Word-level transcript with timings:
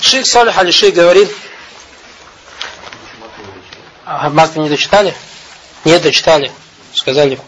Шейх 0.00 0.26
Салих 0.26 0.56
Алишей 0.58 0.90
говорит, 0.90 1.30
а, 4.04 4.30
Мазда 4.30 4.60
не 4.60 4.68
дочитали? 4.68 5.14
Нет, 5.84 6.02
дочитали. 6.02 6.50
Сказали. 6.94 7.38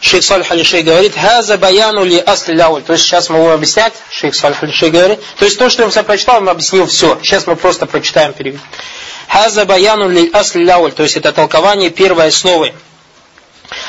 Шейх 0.00 0.24
Салих 0.24 0.50
Алишей 0.50 0.82
говорит, 0.82 1.14
«Хаза 1.14 1.58
баяну 1.58 2.04
ли 2.04 2.18
асли 2.18 2.54
ляуль». 2.54 2.82
То 2.82 2.94
есть 2.94 3.04
сейчас 3.04 3.30
мы 3.30 3.38
будем 3.38 3.52
объяснять, 3.52 3.92
шейх 4.10 4.34
Салих 4.34 4.62
Алишей 4.62 4.90
говорит. 4.90 5.20
То 5.38 5.44
есть 5.44 5.58
то, 5.58 5.70
что 5.70 5.82
я 5.82 5.88
вам 5.88 6.04
прочитал, 6.04 6.38
он 6.38 6.48
объяснил 6.48 6.86
все. 6.86 7.18
Сейчас 7.22 7.46
мы 7.46 7.54
просто 7.54 7.86
прочитаем 7.86 8.32
перевод. 8.32 8.60
«Хаза 9.28 9.64
баяну 9.64 10.08
ли 10.08 10.28
асли 10.32 10.64
ляуль». 10.64 10.92
То 10.92 11.04
есть 11.04 11.16
это 11.16 11.32
толкование 11.32 11.90
первой 11.90 12.26
основы. 12.28 12.74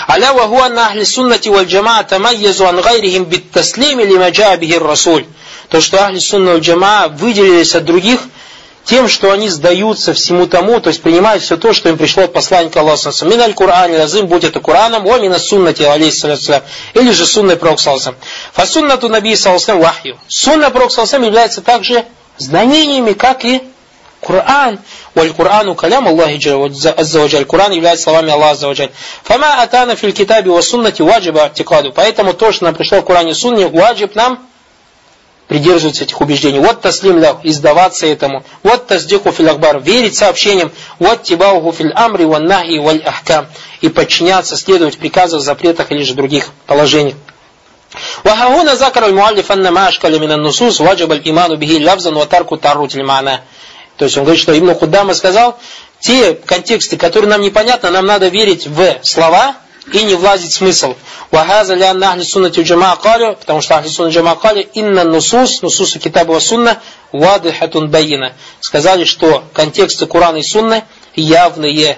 ألا 0.10 0.32
وهو 0.32 0.66
أن 0.66 0.78
أهل 0.78 1.00
السنة 1.00 1.42
والجماعة 1.46 2.02
تميزوا 2.02 2.68
عن 2.68 2.80
غيرهم 2.80 3.24
بالتسليم 3.24 4.02
لما 4.02 4.30
جاء 4.30 4.56
به 4.56 4.78
الرسول. 4.78 5.26
то, 5.69 5.81
что 5.81 6.03
Ахли 6.03 6.19
Сунна 6.19 6.57
Джама 6.59 7.09
выделились 7.09 7.75
от 7.75 7.85
других 7.85 8.21
тем, 8.89 9.07
что 9.07 9.33
они 9.33 9.51
сдаются 9.51 10.15
всему 10.15 10.47
тому, 10.47 10.81
то 10.81 10.89
есть 10.89 11.03
принимают 11.03 11.43
все 11.43 11.59
то, 11.59 11.75
что 11.75 11.91
им 11.91 11.99
пришло 11.99 12.23
от 12.23 12.33
посланника 12.33 12.81
Аллаха. 12.81 13.13
Мин 13.27 13.39
аль 13.39 13.53
Кур'ан, 13.53 13.93
лазым, 13.93 14.29
будь 14.29 14.45
это 14.45 14.61
Кураном, 14.61 15.07
о 15.07 15.19
мина 15.19 15.39
суннати, 15.39 15.83
алейхиссалям, 15.83 16.63
или 16.95 17.11
же 17.11 17.27
сунной 17.27 17.57
пророк 17.57 17.81
салсам. 17.81 18.17
Фасуннату 18.55 19.11
наби 19.11 19.37
салсам 19.37 19.79
вахью. 19.81 20.19
Сунна 20.29 20.71
пророк 20.71 20.91
салсам 20.91 21.23
является 21.23 21.61
также 21.61 22.07
знамениями, 22.39 23.13
как 23.13 23.45
и 23.45 23.63
Коран. 24.23 24.79
Валь 25.15 25.35
Корану 25.35 25.75
калям 25.75 26.09
Аллахи 26.09 26.49
Аззаваджаль. 26.99 27.45
Коран 27.45 27.73
является 27.73 28.05
словами 28.05 28.31
Аллаха 28.31 28.53
Аззаваджаль. 28.53 28.91
Фама 29.25 29.61
атана 29.63 29.97
фил 29.97 30.13
китаби 30.13 30.49
ва 30.49 30.63
суннати 30.63 31.03
ваджиба 31.03 31.45
артикаду. 31.45 31.93
Поэтому 31.93 32.33
то, 32.33 32.53
что 32.53 32.65
нам 32.65 32.75
пришло 32.75 33.03
в 33.03 33.05
Коране 33.05 33.35
сунне, 33.35 33.69
ваджиб 33.69 34.15
нам 34.15 34.48
придерживаться 35.48 36.04
этих 36.04 36.20
убеждений. 36.22 36.60
Вот 36.60 36.82
таслим 36.82 37.20
лях, 37.20 37.38
издаваться 37.44 38.08
этому. 38.08 38.44
Вот 38.64 38.88
таздиху 38.88 39.32
фил 39.32 39.50
ахбар, 39.50 39.80
верить 39.80 40.16
сообщениям. 40.16 40.72
Вот 41.00 41.24
тибауху 41.24 41.72
фил 41.72 41.92
амри 41.96 42.26
ван 42.26 42.46
нахи 42.46 42.80
валь 42.80 43.04
ахкам. 43.06 43.48
И 43.82 43.90
подчиняться, 43.90 44.58
следовать 44.58 44.98
приказам, 44.98 45.40
запретах 45.40 45.92
или 45.92 46.04
же 46.04 46.14
других 46.14 46.50
положениях. 46.66 47.16
وهنا 48.26 48.74
ذكر 48.74 49.06
المؤلف 49.06 49.52
أن 49.52 49.70
ما 49.70 49.88
أشكل 49.90 50.20
من 50.20 50.32
النصوص 50.32 50.82
وجب 50.82 51.12
الإيمان 51.12 51.56
به 51.56 51.68
لفظا 51.68 52.16
وترك 52.16 52.54
التعرض 52.54 52.96
للمعنى 52.96 53.42
то 53.98 54.06
есть 54.06 54.18
он 54.18 54.24
говорит, 54.24 54.42
что 54.42 54.58
Ибн 54.58 54.74
Худдама 54.74 55.14
сказал, 55.14 55.60
те 56.00 56.34
контексты, 56.34 56.98
которые 56.98 57.30
нам 57.30 57.42
непонятны, 57.42 57.92
нам 57.92 58.06
надо 58.06 58.28
верить 58.28 58.66
в 58.66 58.98
слова 59.04 59.56
и 59.92 60.04
не 60.04 60.16
влазить 60.16 60.52
в 60.52 60.56
смысл. 60.56 60.96
Вахаза 61.32 61.76
ля 61.76 61.94
нахли 61.94 62.24
суннати 62.24 62.62
джама 62.62 62.96
калю, 62.96 63.36
потому 63.36 63.62
что 63.62 63.76
ахли 63.76 63.90
сунна 63.90 64.10
джама 64.10 64.36
калю, 64.36 64.62
инна 64.74 65.04
нусус, 65.04 65.62
нусусу 65.62 66.00
китаба 66.00 66.32
ва 66.34 66.40
сунна, 66.40 66.80
вадыхатун 67.12 67.90
байина. 67.90 68.34
Сказали, 68.62 69.04
что 69.04 69.44
контексты 69.54 70.06
Курана 70.06 70.38
и 70.38 70.44
Сунны 70.44 70.84
явные. 71.16 71.98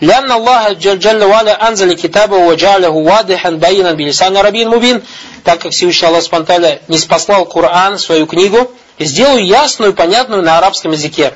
لأن 0.00 0.32
الله 0.32 0.72
جل 0.72 1.24
وعلا 1.24 1.68
أنزل 1.68 1.92
كتابه 1.92 2.36
وجعله 2.36 2.90
واضحا 2.90 3.50
بينا 3.50 3.92
بلسان 3.92 4.36
عربي 4.36 4.64
مبين 4.64 5.02
так 5.42 5.60
как 5.60 5.72
Всевышний 5.72 6.08
Аллах 6.08 6.24
Спанталя 6.24 6.80
не 6.88 6.98
спаслал 6.98 7.46
Коран, 7.46 8.00
свою 8.00 8.26
книгу, 8.26 8.68
сделаю 8.98 9.46
ясную, 9.46 9.94
понятную 9.94 10.42
на 10.42 10.58
арабском 10.58 10.90
языке. 10.90 11.32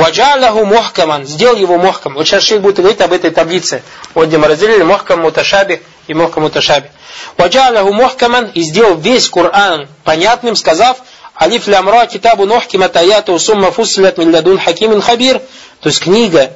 Ваджаляху 0.00 0.64
мухкаман, 0.64 1.26
сделал 1.26 1.56
его 1.56 1.76
мухкам. 1.76 2.14
Вот 2.14 2.26
сейчас 2.26 2.44
шейх 2.44 2.62
будет 2.62 2.76
говорить 2.76 3.02
об 3.02 3.12
этой 3.12 3.30
таблице. 3.30 3.82
Вот 4.14 4.28
где 4.28 4.38
мы 4.38 4.48
разделили 4.48 4.82
мухкам 4.82 5.20
муташаби 5.20 5.82
и 6.06 6.14
мухкам 6.14 6.44
муташаби. 6.44 6.88
Ваджаляху 7.36 7.92
мухкаман 7.92 8.46
и 8.46 8.62
сделал 8.62 8.96
весь 8.96 9.28
Коран 9.28 9.88
понятным, 10.02 10.56
сказав, 10.56 11.02
Алиф 11.38 11.66
лямра 11.66 12.06
китабу 12.06 12.46
нухкима 12.46 12.88
таяту 12.88 13.38
сумма 13.38 13.72
фуслят 13.72 14.16
милладун 14.16 14.58
хакимин 14.58 15.02
хабир. 15.02 15.42
То 15.80 15.90
есть 15.90 16.00
книга, 16.00 16.50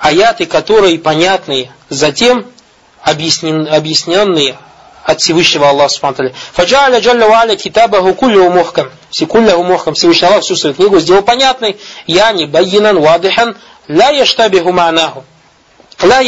аяты, 0.00 0.46
которые 0.46 0.98
понятные, 0.98 1.70
затем 1.90 2.44
объясненные, 3.02 4.58
от 5.04 5.20
Всевышнего 5.20 5.68
Аллаха 5.68 5.90
Субхану 5.90 6.30
Фаджаля 6.52 7.00
Джалля 7.00 7.28
Валя 7.28 7.56
Китабаху 7.56 8.14
Куллю 8.14 8.50
Мухкам. 8.50 8.90
Куллю 9.28 9.62
Мухкам. 9.62 9.94
Всевышний 9.94 10.26
Аллах 10.26 10.42
всю 10.42 10.56
свою 10.56 10.74
книгу 10.74 10.98
сделал 10.98 11.22
понятной. 11.22 11.76
Яни 12.06 12.46
Байинан 12.46 13.00
Вадыхан 13.00 13.56
Ла 13.88 14.10
Яштабиху 14.10 14.70
Ма'наху. 14.70 15.24
Ла 16.02 16.20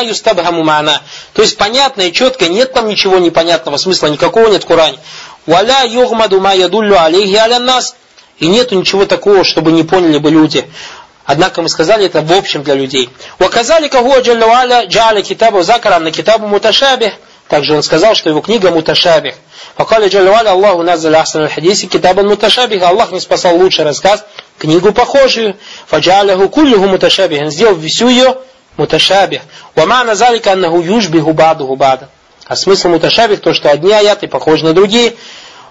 юстабхаму 0.00 0.64
ма'на. 0.64 1.00
То 1.34 1.42
есть 1.42 1.56
понятно 1.58 2.02
и 2.02 2.12
четко, 2.12 2.48
нет 2.48 2.72
там 2.72 2.88
ничего 2.88 3.18
непонятного 3.18 3.76
смысла, 3.76 4.06
никакого 4.06 4.48
нет 4.48 4.64
в 4.64 4.66
Коране. 4.66 4.98
Валя 5.46 5.84
югмаду 5.84 6.40
ма 6.40 6.54
ядуллю 6.54 6.98
алейхи 7.00 7.36
аля 7.36 7.58
нас. 7.58 7.94
И 8.38 8.46
нету 8.46 8.74
ничего 8.74 9.04
такого, 9.04 9.44
чтобы 9.44 9.70
не 9.72 9.82
поняли 9.82 10.18
бы 10.18 10.30
люди. 10.30 10.68
Однако 11.26 11.60
мы 11.60 11.68
сказали 11.68 12.06
это 12.06 12.22
в 12.22 12.32
общем 12.32 12.62
для 12.62 12.74
людей. 12.74 13.10
Ваказали 13.38 13.88
кахуа 13.88 14.20
джалля 14.20 14.86
джаля 14.86 15.22
китабу 15.22 15.62
закаран 15.62 16.04
на 16.04 16.10
китабу 16.10 16.46
муташабих. 16.46 17.12
Также 17.50 17.74
он 17.74 17.82
сказал, 17.82 18.14
что 18.14 18.30
его 18.30 18.40
книга 18.40 18.70
муташабих. 18.70 19.34
Факали 19.74 20.08
джалваля 20.08 20.52
Аллаху 20.52 20.84
назаля 20.84 21.18
ахсан 21.18 21.42
аль-хадиси 21.42 21.86
китабан 21.86 22.28
муташабих. 22.28 22.80
Аллах 22.80 23.10
не 23.10 23.18
спасал 23.18 23.56
лучший 23.56 23.84
рассказ, 23.84 24.24
книгу 24.56 24.92
похожую. 24.92 25.56
Фаджаляху 25.88 26.48
куллюху 26.48 26.86
муташабих. 26.86 27.42
Он 27.42 27.50
сделал 27.50 27.78
всю 27.80 28.08
ее 28.08 28.36
муташабих. 28.76 29.40
Вамана 29.74 30.14
залика 30.14 30.52
аннаху 30.52 30.80
южбиху 30.80 31.32
баду 31.32 31.66
бада. 31.74 32.08
А 32.46 32.54
смысл 32.54 32.90
муташабих 32.90 33.40
то, 33.40 33.52
что 33.52 33.68
одни 33.68 33.92
аяты 33.92 34.28
похожи 34.28 34.64
на 34.64 34.72
другие. 34.72 35.14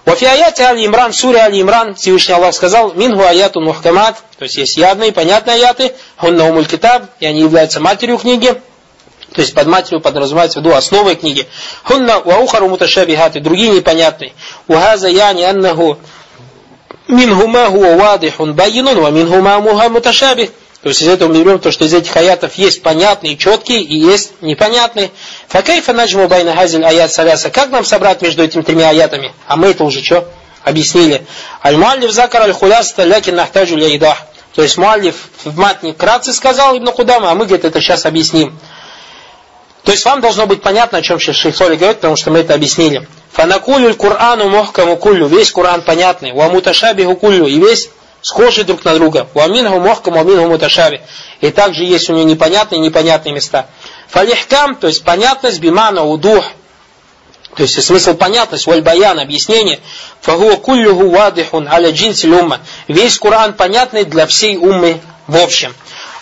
Вафи 0.04 0.26
аяте 0.26 0.64
Али 0.64 0.84
Имран, 0.84 1.14
суре 1.14 1.40
Али 1.40 1.62
Имран, 1.62 1.94
Всевышний 1.94 2.34
Аллах 2.34 2.54
сказал, 2.54 2.92
мингу 2.92 3.22
аяту 3.22 3.60
мухкамат, 3.60 4.16
то 4.38 4.44
есть 4.44 4.56
есть 4.56 4.76
явные, 4.76 5.12
понятные 5.12 5.56
аяты, 5.56 5.92
хунна 6.16 6.48
умуль 6.48 6.66
китаб, 6.66 7.04
и 7.20 7.26
они 7.26 7.40
являются 7.40 7.80
матерью 7.80 8.16
книги, 8.16 8.54
то 9.32 9.40
есть 9.40 9.54
под 9.54 9.66
матерью 9.68 10.00
подразумевается 10.00 10.58
в 10.58 10.62
виду 10.62 10.74
основой 10.74 11.14
книги. 11.14 11.46
Хунна 11.84 12.20
ва 12.20 12.38
ухару 12.38 12.68
муташабихаты, 12.68 13.40
другие 13.40 13.70
непонятные. 13.70 14.32
Ухаза 14.66 15.08
яни 15.08 15.42
аннаху 15.42 15.98
минхума 17.06 17.66
хуа 17.66 17.96
вадихун 17.96 18.54
байинун, 18.54 19.00
ва 19.00 19.10
минхума 19.10 19.60
муха 19.60 19.88
муташабих. 19.88 20.50
То 20.82 20.88
есть 20.88 21.02
из 21.02 21.08
этого 21.08 21.28
мы 21.28 21.44
берем 21.44 21.58
то, 21.58 21.70
что 21.70 21.84
из 21.84 21.92
этих 21.92 22.16
аятов 22.16 22.54
есть 22.54 22.82
понятные, 22.82 23.36
четкие 23.36 23.82
и 23.82 23.96
есть 23.96 24.32
непонятные. 24.40 25.10
Факайфа 25.48 25.92
наджму 25.92 26.26
байна 26.26 26.56
хазиль 26.56 26.84
аят 26.84 27.12
саляса. 27.12 27.50
Как 27.50 27.68
нам 27.70 27.84
собрать 27.84 28.22
между 28.22 28.42
этими 28.42 28.62
тремя 28.62 28.88
аятами? 28.88 29.32
А 29.46 29.56
мы 29.56 29.68
это 29.68 29.84
уже 29.84 30.02
что? 30.02 30.26
Объяснили. 30.64 31.26
Аль-Муаллиф 31.62 32.10
закар 32.10 32.42
аль-хуляста 32.42 33.04
лякин 33.04 33.36
нахтаджу 33.36 33.76
ляйдах. 33.76 34.16
То 34.54 34.62
есть 34.62 34.78
Муаллиф 34.78 35.16
в 35.44 35.56
матне 35.58 35.92
кратце 35.92 36.32
сказал 36.32 36.76
Ибн 36.76 36.88
Кудама, 36.92 37.30
а 37.30 37.34
мы 37.34 37.44
где-то 37.44 37.68
это 37.68 37.80
сейчас 37.80 38.06
объясним. 38.06 38.58
То 39.84 39.92
есть 39.92 40.04
вам 40.04 40.20
должно 40.20 40.46
быть 40.46 40.62
понятно, 40.62 40.98
о 40.98 41.02
чем 41.02 41.18
сейчас 41.18 41.36
шейх 41.36 41.56
Соли 41.56 41.76
говорит, 41.76 41.98
потому 41.98 42.16
что 42.16 42.30
мы 42.30 42.40
это 42.40 42.54
объяснили. 42.54 43.08
Фанакулю 43.32 43.94
Курану 43.94 44.48
мохкаму 44.48 44.96
кулю. 44.96 45.26
Весь 45.26 45.50
Куран 45.50 45.82
понятный. 45.82 46.32
Ва 46.32 46.48
муташабиху 46.48 47.16
кулю. 47.16 47.46
И 47.46 47.58
весь 47.58 47.90
схожий 48.22 48.64
друг 48.64 48.84
на 48.84 48.94
друга. 48.94 49.28
Ва 49.34 49.46
минху 49.48 49.80
мохкаму, 49.80 50.22
минху 50.24 50.48
муташаби. 50.48 51.00
И 51.40 51.50
также 51.50 51.84
есть 51.84 52.10
у 52.10 52.12
него 52.12 52.28
непонятные 52.28 52.80
и 52.80 52.82
непонятные 52.82 53.34
места. 53.34 53.66
Фалихкам, 54.08 54.74
то 54.74 54.88
есть 54.88 55.04
понятность, 55.04 55.60
бимана, 55.60 56.04
удух. 56.04 56.44
То 57.56 57.62
есть 57.62 57.82
смысл 57.82 58.14
понятность, 58.14 58.66
вальбаян, 58.66 59.18
объяснение. 59.18 59.80
Фагуа 60.20 60.56
куллюху 60.56 61.08
вадихун 61.08 61.68
аля 61.68 61.90
джинси. 61.90 62.28
Весь 62.88 63.18
Куран 63.18 63.54
понятный 63.54 64.04
для 64.04 64.26
всей 64.26 64.56
уммы 64.56 65.00
в 65.26 65.36
общем. 65.36 65.74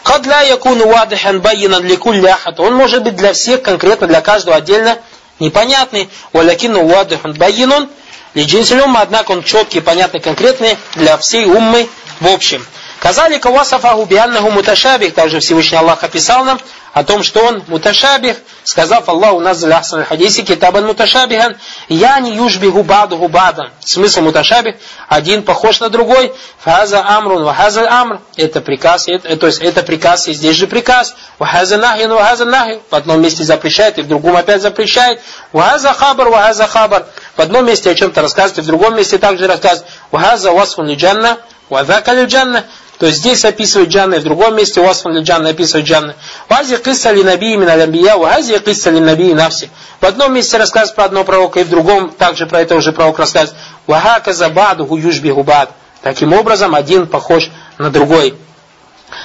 Кад 0.03 0.27
ля 0.27 0.43
якуну 0.43 0.87
вадихан 0.89 1.41
байинан 1.41 1.85
ликулли 1.85 2.27
ахад. 2.27 2.61
Он 2.61 2.75
может 2.75 3.03
быть 3.03 3.17
для 3.17 3.33
всех, 3.33 3.63
конкретно 3.63 4.07
для 4.07 4.21
каждого 4.21 4.57
отдельно 4.57 4.99
непонятный. 5.39 6.09
Валякину 6.33 6.87
вадихан 6.87 7.33
байинун 7.35 7.89
лиджинсиль 8.35 8.81
умма, 8.81 9.01
однако 9.03 9.33
он 9.33 9.43
четкий, 9.43 9.81
понятный, 9.81 10.21
конкретный 10.21 10.77
для 10.95 11.17
всей 11.17 11.45
уммы 11.47 11.89
в 12.21 12.29
общем. 12.29 12.65
Казали 13.01 13.39
кавасафаху 13.39 14.07
бианнаху 14.07 14.51
муташабих, 14.51 15.15
также 15.15 15.39
Всевышний 15.39 15.79
Аллах 15.79 16.03
описал 16.03 16.45
нам 16.45 16.59
о 16.93 17.05
том, 17.05 17.23
что 17.23 17.45
он 17.45 17.63
муташабих, 17.69 18.39
сказав 18.65 19.09
Аллаху 19.09 19.39
назаль 19.39 19.73
ахсан 19.73 20.05
хадиси 20.05 20.43
китабан 20.43 20.85
муташабихан, 20.85 21.57
я 21.89 22.19
не 22.19 22.35
южбиху 22.35 22.83
бадуху 22.83 23.29
бадан. 23.29 23.71
Смысл 23.85 24.23
муташабих, 24.23 24.75
один 25.09 25.45
похож 25.45 25.79
на 25.79 25.91
другой, 25.91 26.35
фаза 26.59 27.05
амрун 27.07 27.45
вахаза 27.45 27.89
амр, 27.89 28.21
это 28.37 28.61
приказ, 28.61 29.07
это, 29.07 29.37
то 29.37 29.47
есть 29.47 29.61
это 29.61 29.85
приказ, 29.85 30.27
и 30.27 30.33
здесь 30.33 30.57
же 30.57 30.67
приказ, 30.67 31.15
вахаза 31.39 31.77
нахин 31.77 32.11
вахаза 32.11 32.47
нахи, 32.47 32.81
в 32.91 32.95
одном 32.97 33.23
месте 33.23 33.45
запрещает, 33.45 33.99
и 33.99 34.03
в 34.03 34.09
другом 34.09 34.35
опять 34.35 34.61
запрещает, 34.61 35.21
вахаза 35.53 35.93
хабар 35.93 36.31
вахаза 36.31 36.67
хабар, 36.67 37.07
в 37.37 37.41
одном 37.41 37.65
месте 37.65 37.91
о 37.91 37.95
чем-то 37.95 38.23
рассказывает, 38.23 38.59
и 38.59 38.63
в 38.63 38.67
другом 38.67 38.97
месте 38.97 39.19
также 39.19 39.47
рассказывает, 39.47 39.89
вахаза 40.11 40.51
васфун 40.51 40.89
лиджанна, 40.89 41.39
вадака 41.69 42.13
лиджанна, 42.13 42.65
то 42.99 43.07
есть 43.07 43.19
здесь 43.19 43.45
описывает 43.45 43.91
джанны, 43.91 44.19
в 44.19 44.25
другом 44.25 44.57
месте 44.57 44.81
Уасфан 44.81 45.15
ли 45.15 45.23
джанны 45.23 45.49
описывает 45.49 45.87
джанны. 45.87 46.15
Вази 46.49 46.77
кисса 46.79 47.13
ли 47.13 47.23
наби 47.23 47.53
именно 47.53 47.77
лямбия, 47.77 48.17
вази 48.17 48.59
кисса 48.59 48.91
ли 48.91 48.99
наби 48.99 49.35
навси. 49.35 49.71
В 50.01 50.07
одном 50.07 50.35
месте 50.35 50.57
рассказывает 50.57 50.97
про 50.97 51.05
одного 51.05 51.25
пророка, 51.25 51.61
и 51.61 51.65
в 51.65 51.71
другом 51.71 52.11
также 52.11 52.47
про 52.47 52.61
этого 52.61 52.81
же 52.81 52.93
пророка 52.93 53.23
рассказывает. 53.23 53.57
Ваха 53.87 54.21
казабаду 54.21 54.97
южби 54.97 55.31
губад. 55.31 55.71
Таким 56.03 56.33
образом, 56.33 56.75
один 56.75 57.07
похож 57.07 57.51
на 57.79 57.91
другой. 57.91 58.35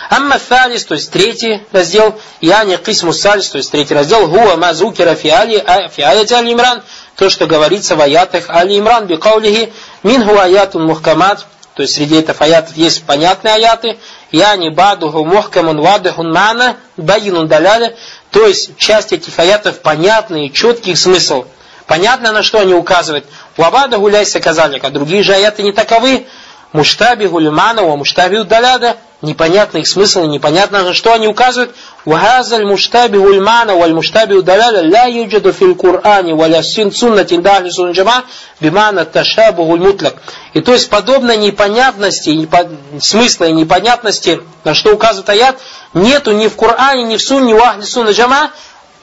Амма 0.09 0.37
фалис, 0.37 0.85
то 0.85 0.93
есть 0.93 1.11
третий 1.11 1.63
раздел, 1.71 2.15
яни 2.41 2.77
кисму 2.77 3.11
салис, 3.11 3.49
то 3.49 3.57
есть 3.57 3.71
третий 3.71 3.95
раздел, 3.95 4.27
гуа 4.27 4.55
мазукира 4.55 5.15
фиали, 5.15 5.63
фиаяти 5.91 6.33
али 6.33 6.53
имран, 6.53 6.83
то, 7.15 7.29
что 7.29 7.47
говорится 7.47 7.95
в 7.95 8.01
аятах 8.01 8.49
али 8.49 8.79
имран, 8.79 9.07
бикаулихи, 9.07 9.73
минху 10.03 10.37
аятун 10.37 10.85
мухкамат, 10.85 11.45
то 11.75 11.81
есть 11.81 11.95
среди 11.95 12.17
этих 12.19 12.39
аятов 12.41 12.75
есть 12.77 13.03
понятные 13.03 13.55
аяты, 13.55 13.97
яни 14.31 14.69
бадуху 14.69 15.25
мухкамун 15.25 15.81
вадухун 15.81 16.31
мана, 16.31 16.77
байинун 16.97 17.47
даляля, 17.47 17.95
то 18.29 18.45
есть 18.45 18.77
часть 18.77 19.11
этих 19.13 19.37
аятов 19.39 19.79
понятный, 19.79 20.49
четкий 20.49 20.95
смысл. 20.95 21.45
Понятно, 21.87 22.31
на 22.31 22.43
что 22.43 22.59
они 22.59 22.73
указывают. 22.73 23.25
Вабада 23.57 23.97
гуляйся 23.97 24.39
казалика. 24.39 24.89
Другие 24.89 25.21
же 25.21 25.33
аяты 25.33 25.63
не 25.63 25.73
таковы. 25.73 26.25
Муштаби 26.73 27.25
гулюмана, 27.27 27.83
ва 27.83 27.95
муштаби 27.95 28.37
удаляда. 28.37 28.97
Непонятно 29.21 29.77
их 29.77 29.87
смысл, 29.87 30.25
непонятно 30.25 30.83
на 30.83 30.93
что 30.93 31.13
они 31.13 31.29
указывают. 31.29 31.73
Муштаби 32.03 33.17
гульмана, 33.17 33.75
валь 33.75 33.93
муштаби 33.93 34.33
удаляда, 34.33 34.81
ля 34.81 35.05
юджаду 35.05 35.53
фил 35.53 35.75
Кур'ане, 35.75 36.35
валя 36.35 36.61
син 36.61 36.91
суннати 36.91 37.37
дахли 37.37 37.69
сунджама, 37.69 38.25
бимана 38.59 39.05
ташабу 39.05 39.63
гульмутлак. 39.63 40.15
И 40.53 40.59
то 40.59 40.73
есть 40.73 40.89
подобной 40.89 41.37
непонятности, 41.37 42.31
непо... 42.31 42.69
смысла 42.99 43.45
и 43.45 43.53
непонятности, 43.53 44.41
на 44.65 44.73
что 44.73 44.93
указывает 44.93 45.29
аят, 45.29 45.59
нету 45.93 46.33
ни 46.33 46.47
в 46.47 46.57
Коране, 46.57 47.03
ни 47.03 47.15
в 47.15 47.21
Сунне, 47.21 47.55
в 47.55 47.61
Ахли 47.61 47.83
Сунна 47.83 48.11
Джама 48.11 48.51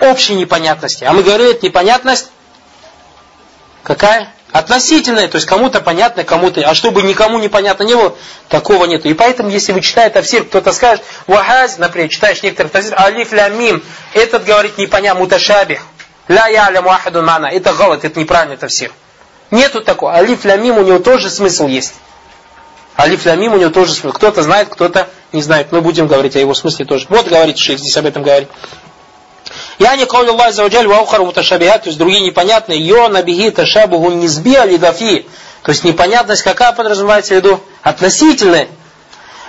общей 0.00 0.34
непонятности. 0.34 1.04
А 1.04 1.12
мы 1.12 1.22
говорили, 1.22 1.52
это 1.52 1.64
непонятность 1.64 2.30
какая? 3.82 4.34
Относительная, 4.52 5.28
то 5.28 5.36
есть 5.36 5.46
кому-то 5.46 5.80
понятно, 5.80 6.24
кому-то, 6.24 6.60
а 6.62 6.74
чтобы 6.74 7.02
никому 7.02 7.38
непонятно 7.38 7.84
не 7.84 7.94
было, 7.94 8.16
такого 8.48 8.84
нету. 8.86 9.08
И 9.08 9.14
поэтому, 9.14 9.48
если 9.48 9.72
вы 9.72 9.80
читаете 9.80 10.14
тафсир, 10.14 10.44
кто-то 10.44 10.72
скажет, 10.72 11.04
вахаз, 11.28 11.78
например, 11.78 12.08
читаешь 12.08 12.42
некоторых 12.42 12.72
тафсир, 12.72 12.94
алиф 12.98 13.32
ля 13.32 13.48
мим, 13.48 13.82
этот 14.12 14.44
говорит 14.44 14.76
непонятно, 14.76 15.20
муташабих, 15.20 15.86
ля 16.26 16.48
ялям 16.48 16.84
вахадун 16.84 17.24
мана, 17.24 17.46
это 17.46 17.72
галат, 17.72 18.04
это 18.04 18.18
неправильный 18.18 18.56
тафсир. 18.56 18.92
Нету 19.52 19.82
такого. 19.82 20.14
Алиф 20.14 20.44
ля 20.44 20.56
мим, 20.56 20.78
у 20.78 20.82
него 20.82 20.98
тоже 20.98 21.30
смысл 21.30 21.66
есть. 21.66 21.94
Алиф 22.98 23.24
ля 23.26 23.36
мим, 23.36 23.54
у 23.54 23.56
него 23.56 23.70
тоже 23.70 23.92
смысл. 23.92 24.16
Кто-то 24.16 24.42
знает, 24.42 24.68
кто-то 24.68 25.08
не 25.32 25.42
знает. 25.42 25.68
Мы 25.70 25.80
будем 25.80 26.06
говорить 26.06 26.36
о 26.36 26.40
его 26.40 26.54
смысле 26.54 26.84
тоже. 26.86 27.06
Вот 27.08 27.26
говорит 27.28 27.58
шейх, 27.58 27.78
здесь 27.78 27.96
об 27.96 28.06
этом 28.06 28.22
говорит. 28.22 28.48
Я 29.80 29.96
не 29.96 30.04
каули 30.04 30.28
Аллах 30.28 30.52
за 30.52 30.62
уджаль 30.66 30.86
ваухару 30.86 31.24
муташабихат, 31.24 31.84
то 31.84 31.88
есть 31.88 31.98
другие 31.98 32.20
непонятные. 32.20 32.78
Йо 32.78 33.08
набиги 33.08 33.48
ташабуху 33.48 34.10
низби 34.10 34.54
алидафи. 34.54 35.26
То 35.62 35.70
есть 35.72 35.84
непонятность 35.84 36.42
какая 36.42 36.72
подразумевается 36.72 37.32
в 37.32 37.38
виду? 37.38 37.60
Относительная. 37.82 38.68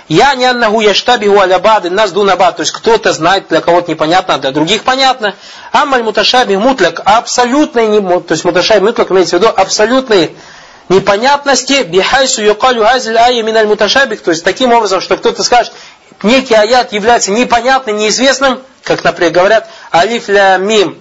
Я 0.08 0.34
не 0.34 0.46
аннаху 0.46 0.80
яштабиху 0.80 1.38
алябады 1.38 1.90
нас 1.90 2.12
дунабад. 2.12 2.56
То 2.56 2.62
есть 2.62 2.72
кто-то 2.72 3.12
знает, 3.12 3.48
для 3.48 3.60
кого-то 3.60 3.90
непонятно, 3.90 4.38
для 4.38 4.52
других 4.52 4.84
понятно. 4.84 5.34
Амаль 5.70 6.02
муташаби 6.02 6.56
мутляк. 6.56 7.02
Абсолютный, 7.04 8.00
то 8.00 8.32
есть 8.32 8.46
муташаби 8.46 8.86
мутляк 8.86 9.10
имеется 9.10 9.36
в 9.36 9.40
виду 9.40 9.52
абсолютные 9.54 10.32
непонятности 10.88 11.82
бихайсу 11.82 12.42
юкалю 12.42 12.84
хазиль 12.84 13.18
айя 13.18 13.42
миналь 13.42 13.66
муташабих. 13.66 14.22
То 14.22 14.30
есть 14.30 14.44
таким 14.44 14.72
образом, 14.72 15.02
что 15.02 15.18
кто-то 15.18 15.44
скажет, 15.44 15.74
некий 16.22 16.54
аят 16.54 16.92
является 16.92 17.30
непонятным, 17.30 17.96
неизвестным, 17.96 18.60
как, 18.84 19.04
например, 19.04 19.32
говорят, 19.32 19.68
алиф 19.92 20.28
ля 20.28 20.56
мим. 20.58 20.98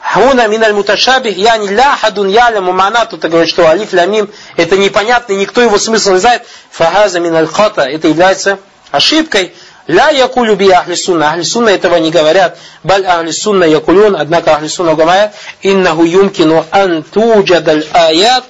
Хуна 0.00 0.48
миналь 0.48 0.72
муташабих, 0.72 1.36
я 1.36 1.56
не 1.58 1.68
ля 1.68 1.96
хадун 1.96 2.28
яляму 2.28 2.72
мана, 2.72 3.06
тут 3.06 3.20
говорит, 3.20 3.48
что 3.48 3.66
алиф 3.66 3.92
ля 3.92 4.06
мим, 4.06 4.30
это 4.56 4.76
непонятно, 4.76 5.34
никто 5.34 5.60
его 5.60 5.78
смысл 5.78 6.12
не 6.12 6.18
знает. 6.18 6.42
Фахаза 6.70 7.20
миналь 7.20 7.46
хата, 7.46 7.82
это 7.82 8.08
является 8.08 8.58
ошибкой. 8.90 9.54
Ля 9.86 10.10
якулю 10.10 10.56
би 10.56 10.70
ахли 10.70 10.94
сунна. 10.94 11.30
Ахли 11.30 11.42
сунна 11.42 11.70
этого 11.70 11.96
не 11.96 12.10
говорят. 12.10 12.58
Баль 12.82 13.04
ахли 13.06 13.30
сунна 13.32 13.64
якулюн, 13.64 14.16
однако 14.16 14.54
ахли 14.54 14.68
сунна 14.68 14.94
говорят, 14.94 15.34
иннаху 15.62 16.04
юмкину 16.04 16.64
ан 16.70 17.02
туджадаль 17.02 17.86
аят, 17.92 18.44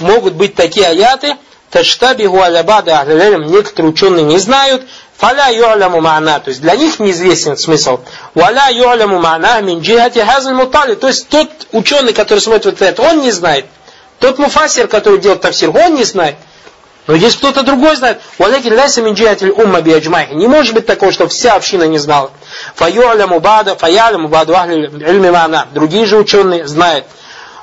могут 0.00 0.34
быть 0.34 0.54
такие 0.54 0.86
аяты, 0.86 1.36
таштабиху 1.70 2.40
аля 2.40 2.62
бада 2.62 3.04
некоторые 3.06 3.92
ученые 3.92 4.24
не 4.24 4.38
знают, 4.38 4.82
Фаля 5.18 5.48
ю'ляму 5.48 6.00
ма'на, 6.00 6.38
то 6.38 6.50
есть 6.50 6.60
для 6.60 6.76
них 6.76 7.00
неизвестен 7.00 7.56
смысл. 7.56 7.98
Валя 8.34 8.70
ю'ляму 8.70 9.18
ма'на 9.18 9.60
мин 9.62 9.80
джихати 9.80 10.20
хазаль 10.20 10.54
мутали, 10.54 10.94
то 10.94 11.08
есть 11.08 11.28
тот 11.28 11.50
ученый, 11.72 12.12
который 12.12 12.38
смотрит 12.38 12.66
вот 12.66 12.82
это, 12.82 13.02
он 13.02 13.22
не 13.22 13.32
знает. 13.32 13.66
Тот 14.20 14.38
муфасир, 14.38 14.86
который 14.86 15.18
делает 15.18 15.40
тафсир, 15.40 15.70
он 15.70 15.96
не 15.96 16.04
знает. 16.04 16.36
Но 17.08 17.16
здесь 17.16 17.34
кто-то 17.34 17.62
другой 17.62 17.96
знает. 17.96 18.20
Валякин 18.38 18.74
ляса 18.74 19.02
мин 19.02 19.14
джихати 19.14 19.46
умма 19.46 19.80
биаджмахи. 19.80 20.34
Не 20.34 20.46
может 20.46 20.74
быть 20.74 20.86
такого, 20.86 21.10
что 21.10 21.26
вся 21.26 21.54
община 21.54 21.84
не 21.84 21.98
знала. 21.98 22.30
Фаю'ляму 22.76 23.40
бада, 23.40 23.74
фаяляму 23.74 24.28
баду 24.28 24.54
ахли. 24.54 24.86
Другие 25.72 26.06
же 26.06 26.16
ученые 26.16 26.68
знают. 26.68 27.06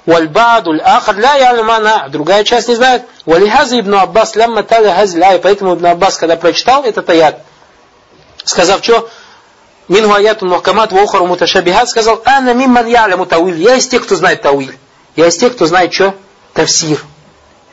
Вальбаду 0.06 0.74
ахар 0.84 1.18
ля 1.18 1.36
ялимана, 1.36 2.08
другая 2.10 2.44
часть 2.44 2.68
не 2.68 2.76
знает. 2.76 3.04
Валихаза 3.26 3.80
ибн 3.80 3.96
Аббас 3.96 4.36
лямма 4.36 4.64
таля 4.64 4.94
хазля. 4.94 5.40
Поэтому 5.40 5.76
ибн 5.76 5.88
Аббас, 5.88 6.18
когда 6.18 6.36
прочитал 6.36 6.84
этот 6.84 7.10
аят, 7.10 7.40
сказав, 8.44 8.84
что 8.84 9.10
Мингу 9.88 10.14
аятун 10.14 10.50
мухкамат 10.50 10.92
ва 10.92 11.02
ухару 11.02 11.28
муташабихат, 11.28 11.90
сказал, 11.90 12.22
ана 12.26 12.54
мимман 12.54 12.88
яляму 12.88 13.26
тауиль. 13.26 13.62
Я 13.62 13.76
из 13.76 13.88
тех, 13.88 14.04
кто 14.04 14.16
знает 14.16 14.42
тауиль. 14.42 14.76
Я 15.16 15.28
из 15.28 15.38
тех, 15.38 15.54
кто 15.54 15.68
знает 15.68 15.94
что? 15.94 16.16
Тавсир. 16.54 17.04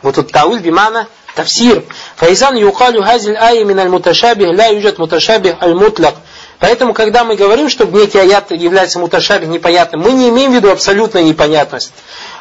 Вот 0.03 0.17
тут 0.17 0.31
тауиль 0.31 0.61
бимана 0.61 1.09
тавсир. 1.35 1.85
Файзан 2.17 2.57
юкалю 2.57 3.03
хазиль 3.03 3.39
мин 3.65 3.79
аль 3.79 3.89
муташабих 3.89 4.49
ля 4.49 4.67
юджат 4.67 4.99
муташабих 4.99 5.55
аль 5.63 5.75
мутляк. 5.75 6.15
Поэтому, 6.63 6.95
когда 6.95 7.25
мы 7.25 7.35
говорим, 7.35 7.69
что 7.69 7.87
некий 7.87 8.21
аят 8.21 8.53
является 8.53 9.01
муташабих 9.01 9.49
непонятным, 9.49 10.03
мы 10.03 10.13
не 10.13 10.29
имеем 10.29 10.53
в 10.53 10.55
виду 10.55 10.71
абсолютную 10.71 11.25
непонятность. 11.25 11.93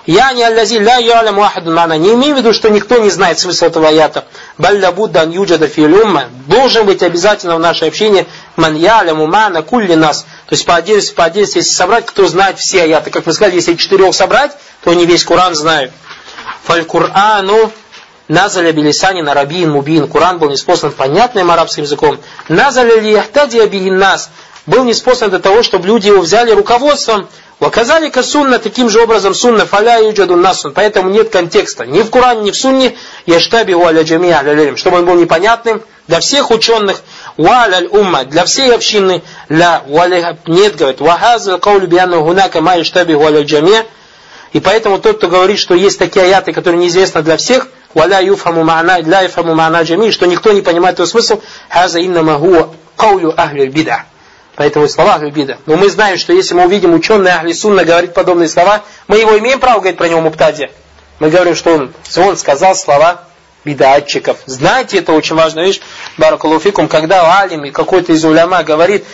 Я 0.05 0.31
не 0.33 0.43
аллази 0.43 0.75
ля 0.75 0.97
юалям 0.97 1.37
вахадун 1.37 1.73
мана. 1.73 1.97
Не 1.97 2.13
имеем 2.13 2.35
в 2.35 2.37
виду, 2.37 2.53
что 2.53 2.69
никто 2.69 2.99
не 2.99 3.09
знает 3.09 3.39
смысл 3.39 3.65
этого 3.65 3.87
аята. 3.87 4.25
Балля 4.59 4.91
буддан 4.91 5.31
юджада 5.31 5.67
филюмма. 5.67 6.25
Должен 6.45 6.85
быть 6.85 7.01
обязательно 7.01 7.55
в 7.55 7.59
нашей 7.59 7.87
общине 7.87 8.27
ман 8.57 8.75
яляму 8.75 9.25
мана 9.25 9.63
кулли 9.63 9.95
нас. 9.95 10.21
То 10.45 10.53
есть 10.53 10.67
по 10.67 10.75
отдельности, 10.75 11.15
по 11.15 11.23
отдельности, 11.23 11.57
если 11.57 11.71
собрать, 11.71 12.05
кто 12.05 12.27
знает 12.27 12.59
все 12.59 12.83
аяты. 12.83 13.09
Как 13.09 13.25
мы 13.25 13.33
сказали, 13.33 13.55
если 13.55 13.73
четырех 13.73 14.13
собрать, 14.13 14.51
то 14.83 14.91
они 14.91 15.07
весь 15.07 15.25
Коран 15.25 15.55
знают. 15.55 15.91
Фаль 16.65 16.85
Курану 16.85 17.71
Назаля 18.31 18.71
билисани 18.71 19.21
на 19.21 19.33
рабиин 19.33 19.71
мубин. 19.71 20.07
Куран 20.07 20.39
был 20.39 20.49
неспослан 20.49 20.93
понятным 20.93 21.51
арабским 21.51 21.83
языком. 21.83 22.17
Назаля 22.47 22.97
ли 22.97 23.11
яхтадия 23.11 23.67
бигин 23.67 23.97
нас. 23.97 24.29
Был 24.65 24.85
неспослан 24.85 25.31
для 25.31 25.39
того, 25.39 25.63
чтобы 25.63 25.85
люди 25.87 26.07
его 26.07 26.21
взяли 26.21 26.51
руководством. 26.51 27.27
Ваказали 27.59 28.09
сунна 28.21 28.57
таким 28.57 28.89
же 28.89 29.01
образом 29.01 29.33
сунна 29.33 29.65
фаля 29.65 29.97
юджаду 29.97 30.37
насун. 30.37 30.71
Поэтому 30.71 31.09
нет 31.09 31.29
контекста. 31.29 31.85
Ни 31.85 32.03
в 32.03 32.09
Коране, 32.09 32.43
ни 32.43 32.51
в 32.51 32.55
сунне. 32.55 32.95
Яштаби 33.25 33.73
уаля 33.73 34.03
джамия 34.03 34.37
аля 34.37 34.77
Чтобы 34.77 34.99
он 34.99 35.05
был 35.05 35.15
непонятным 35.15 35.83
для 36.07 36.21
всех 36.21 36.51
ученых. 36.51 37.01
Уаля 37.35 37.85
умма. 37.89 38.23
Для 38.23 38.45
всей 38.45 38.73
общины. 38.73 39.23
Ля 39.49 39.83
уаля 39.89 40.37
нет, 40.47 40.77
говорит. 40.77 41.01
Вахаза 41.01 41.57
каулю 41.57 41.87
бианну 41.87 42.23
гунака 42.23 42.61
ма 42.61 42.77
яштаби 42.77 43.13
уаля 43.13 43.43
джамия. 43.43 43.85
И 44.53 44.61
поэтому 44.61 44.99
тот, 44.99 45.17
кто 45.17 45.27
говорит, 45.27 45.59
что 45.59 45.75
есть 45.75 45.99
такие 45.99 46.23
аяты, 46.23 46.53
которые 46.53 46.79
неизвестны 46.79 47.23
для 47.23 47.35
всех, 47.35 47.67
валя 47.93 48.21
юфхаму 48.21 48.63
ма'на, 48.63 49.01
ля 49.01 49.21
юфхаму 49.21 49.53
ма'на 49.53 49.83
джами, 49.83 50.11
что 50.11 50.25
никто 50.25 50.51
не 50.51 50.61
понимает 50.61 50.97
его 50.99 51.05
смысл, 51.05 51.41
хаза 51.69 52.03
иннама 52.05 52.37
хуа 52.37 52.69
каулю 52.95 53.33
ахлю 53.35 53.71
бида. 53.71 54.05
Поэтому 54.55 54.87
слова 54.87 55.15
ахлю 55.15 55.31
бида. 55.31 55.57
Но 55.65 55.75
мы 55.75 55.89
знаем, 55.89 56.17
что 56.17 56.33
если 56.33 56.53
мы 56.53 56.65
увидим 56.65 56.93
ученый 56.93 57.31
ахли 57.31 57.53
сунна 57.53 57.83
говорить 57.83 58.13
подобные 58.13 58.49
слова, 58.49 58.81
мы 59.07 59.17
его 59.17 59.37
имеем 59.39 59.59
право 59.59 59.79
говорить 59.79 59.97
про 59.97 60.07
него 60.07 60.21
муптади. 60.21 60.69
Мы 61.19 61.29
говорим, 61.29 61.55
что 61.55 61.73
он, 61.73 61.93
он 62.17 62.37
сказал 62.37 62.75
слова 62.75 63.25
бидатчиков. 63.63 64.37
Знаете, 64.45 64.99
это 64.99 65.13
очень 65.13 65.35
важная 65.35 65.65
вещь, 65.65 65.81
баракалуфикум, 66.17 66.87
когда 66.87 67.39
алим 67.39 67.65
и 67.65 67.71
какой-то 67.71 68.13
из 68.13 68.23
уляма 68.25 68.63
говорит, 68.63 69.05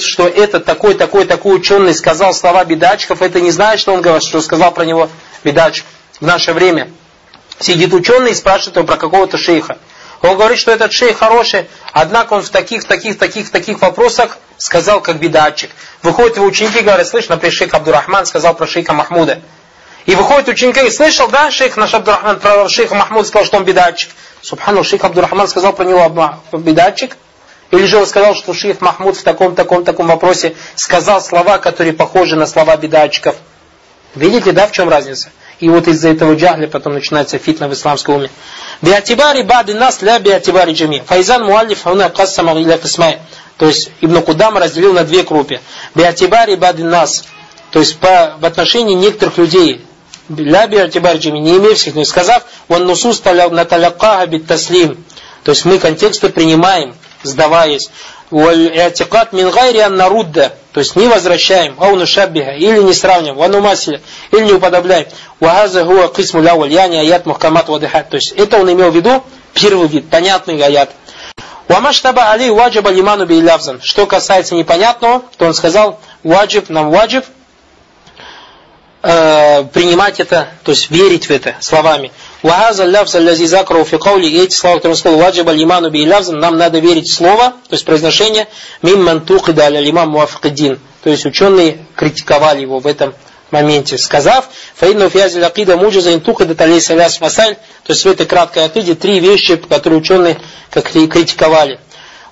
что 0.00 0.28
этот 0.28 0.64
такой, 0.64 0.94
такой, 0.94 1.24
такой 1.24 1.56
ученый 1.56 1.94
сказал 1.94 2.34
слова 2.34 2.64
бедачков, 2.64 3.22
это 3.22 3.40
не 3.40 3.50
значит, 3.50 3.80
что 3.80 3.94
он 3.94 4.02
говорит, 4.02 4.22
что 4.22 4.40
сказал 4.40 4.72
про 4.72 4.84
него 4.84 5.08
бедач 5.42 5.84
в 6.20 6.26
наше 6.26 6.52
время. 6.52 6.90
Сидит 7.62 7.94
ученый 7.94 8.32
и 8.32 8.34
спрашивает 8.34 8.74
его 8.74 8.86
про 8.86 8.96
какого-то 8.96 9.38
шейха. 9.38 9.78
Он 10.20 10.36
говорит, 10.36 10.58
что 10.58 10.72
этот 10.72 10.92
шейх 10.92 11.18
хороший, 11.18 11.68
однако 11.92 12.32
он 12.32 12.42
в 12.42 12.50
таких, 12.50 12.82
таких, 12.84 13.18
таких, 13.18 13.50
таких 13.50 13.80
вопросах 13.80 14.38
сказал, 14.58 15.00
как 15.00 15.20
бедатчик. 15.20 15.70
Выходят 16.02 16.36
его 16.36 16.46
ученики 16.46 16.80
и 16.80 16.82
говорят, 16.82 17.06
слышь, 17.06 17.28
например, 17.28 17.52
шейх 17.52 17.72
Абдурахман 17.72 18.26
сказал 18.26 18.54
про 18.54 18.66
шейха 18.66 18.92
Махмуда. 18.92 19.42
И 20.06 20.16
выходит 20.16 20.48
ученики 20.48 20.84
и 20.84 20.90
слышал, 20.90 21.28
да, 21.28 21.52
шейх 21.52 21.76
наш 21.76 21.94
Абдурахман 21.94 22.40
про 22.40 22.68
шейха 22.68 22.96
Махмуда 22.96 23.28
сказал, 23.28 23.46
что 23.46 23.56
он 23.58 23.64
бедатчик. 23.64 24.10
Субхану, 24.40 24.82
шейх 24.82 25.04
Абдурахман 25.04 25.46
сказал 25.46 25.72
про 25.72 25.84
него 25.84 26.36
бедатчик. 26.52 27.16
Или 27.70 27.86
же 27.86 27.98
он 27.98 28.06
сказал, 28.06 28.34
что 28.34 28.54
шейх 28.54 28.80
Махмуд 28.80 29.16
в 29.16 29.22
таком, 29.22 29.54
таком, 29.54 29.84
таком 29.84 30.08
вопросе 30.08 30.56
сказал 30.74 31.20
слова, 31.20 31.58
которые 31.58 31.92
похожи 31.92 32.34
на 32.34 32.46
слова 32.46 32.76
бедатчиков. 32.76 33.36
Видите, 34.16 34.50
да, 34.50 34.66
в 34.66 34.72
чем 34.72 34.88
разница? 34.88 35.30
И 35.62 35.68
вот 35.68 35.86
из-за 35.86 36.08
этого 36.08 36.34
джахля 36.34 36.66
потом 36.66 36.94
начинается 36.94 37.38
фитна 37.38 37.68
в 37.68 37.72
исламском 37.72 38.16
уме. 38.16 38.30
Биатибари 38.80 39.44
бады 39.44 39.74
нас 39.74 40.02
ля 40.02 40.18
биатибари 40.18 40.72
джами. 40.72 41.04
Файзан 41.06 41.44
муаллиф 41.44 41.84
хуна 41.84 42.10
кассама 42.10 42.60
иля 42.60 42.78
кисмай. 42.78 43.20
То 43.58 43.66
есть 43.66 43.92
Ибн 44.00 44.22
Кудам 44.22 44.58
разделил 44.58 44.92
на 44.92 45.04
две 45.04 45.22
группы. 45.22 45.60
Биатибари 45.94 46.56
бады 46.56 46.82
нас. 46.82 47.22
То 47.70 47.78
есть 47.78 47.96
по, 47.98 48.34
в 48.40 48.44
отношении 48.44 48.96
некоторых 48.96 49.38
людей. 49.38 49.86
Ля 50.36 50.66
биатибари 50.66 51.20
джами. 51.20 51.38
Не 51.38 51.58
имея 51.58 51.76
всех, 51.76 51.94
но 51.94 52.02
сказав, 52.04 52.42
он 52.66 52.84
нусус 52.84 53.22
наталякаха 53.22 54.26
бит 54.26 54.48
таслим. 54.48 55.04
То 55.44 55.52
есть 55.52 55.64
мы 55.64 55.78
контексты 55.78 56.28
принимаем, 56.30 56.96
сдаваясь. 57.22 57.88
Валь-иатикат 58.32 59.32
мин 59.32 59.48
нарудда. 59.94 60.56
То 60.72 60.80
есть 60.80 60.96
не 60.96 61.06
возвращаем, 61.06 61.76
ау 61.78 61.96
нушаббиха, 61.96 62.52
или 62.52 62.78
не 62.78 62.94
сравниваем, 62.94 63.36
вану 63.36 63.60
масиля, 63.60 64.00
или 64.30 64.40
не 64.40 64.52
уподобляем. 64.52 65.06
Вахаза 65.38 65.84
хуа 65.84 66.08
кисму 66.08 66.42
яни 66.42 66.96
аят 66.96 67.26
мухкамат 67.26 67.68
вадыхат. 67.68 68.08
То 68.08 68.16
есть 68.16 68.32
это 68.32 68.58
он 68.58 68.72
имел 68.72 68.90
в 68.90 68.96
виду 68.96 69.22
первый 69.52 69.86
вид, 69.88 70.08
понятный 70.08 70.62
аят. 70.62 70.90
Вамаштаба 71.68 72.30
али 72.30 72.48
ваджаба 72.50 72.90
лиману 72.90 73.26
би 73.26 73.42
Что 73.82 74.06
касается 74.06 74.54
непонятного, 74.54 75.22
то 75.36 75.46
он 75.46 75.54
сказал, 75.54 76.00
ваджиб 76.22 76.70
нам 76.70 76.90
ваджиб, 76.90 77.24
э, 79.02 79.64
принимать 79.64 80.20
это, 80.20 80.48
то 80.64 80.72
есть 80.72 80.90
верить 80.90 81.26
в 81.26 81.30
это 81.30 81.54
словами. 81.60 82.12
Вахаза 82.42 82.84
лявза 82.84 83.20
лязи 83.20 83.46
закру 83.46 83.84
фи 83.84 83.98
каули, 83.98 84.26
и 84.26 84.42
эти 84.42 84.54
слова, 84.54 84.76
которые 84.76 84.94
он 84.94 84.98
сказал, 84.98 85.18
ваджиба 85.20 85.52
лиману 85.52 85.90
би 85.90 86.04
нам 86.04 86.58
надо 86.58 86.80
верить 86.80 87.10
слово, 87.10 87.50
то 87.68 87.74
есть 87.74 87.84
произношение, 87.84 88.48
мимман 88.82 89.20
туқида 89.20 89.62
аля 89.62 89.80
лимам 89.80 90.10
муафикаддин. 90.10 90.80
То 91.04 91.10
есть 91.10 91.24
ученые 91.24 91.78
критиковали 91.94 92.62
его 92.62 92.80
в 92.80 92.86
этом 92.86 93.14
моменте, 93.52 93.96
сказав, 93.96 94.48
фаидну 94.74 95.08
фиазиль 95.08 95.44
акида 95.44 95.76
муджиза 95.76 96.14
интуха 96.14 96.46
талейса 96.46 96.94
ляс 96.94 97.20
масаль, 97.20 97.54
то 97.84 97.92
есть 97.92 98.04
в 98.04 98.08
этой 98.08 98.26
краткой 98.26 98.64
акиде 98.64 98.96
три 98.96 99.20
вещи, 99.20 99.56
которые 99.56 100.00
ученые 100.00 100.40
как 100.70 100.90
критиковали. 100.90 101.78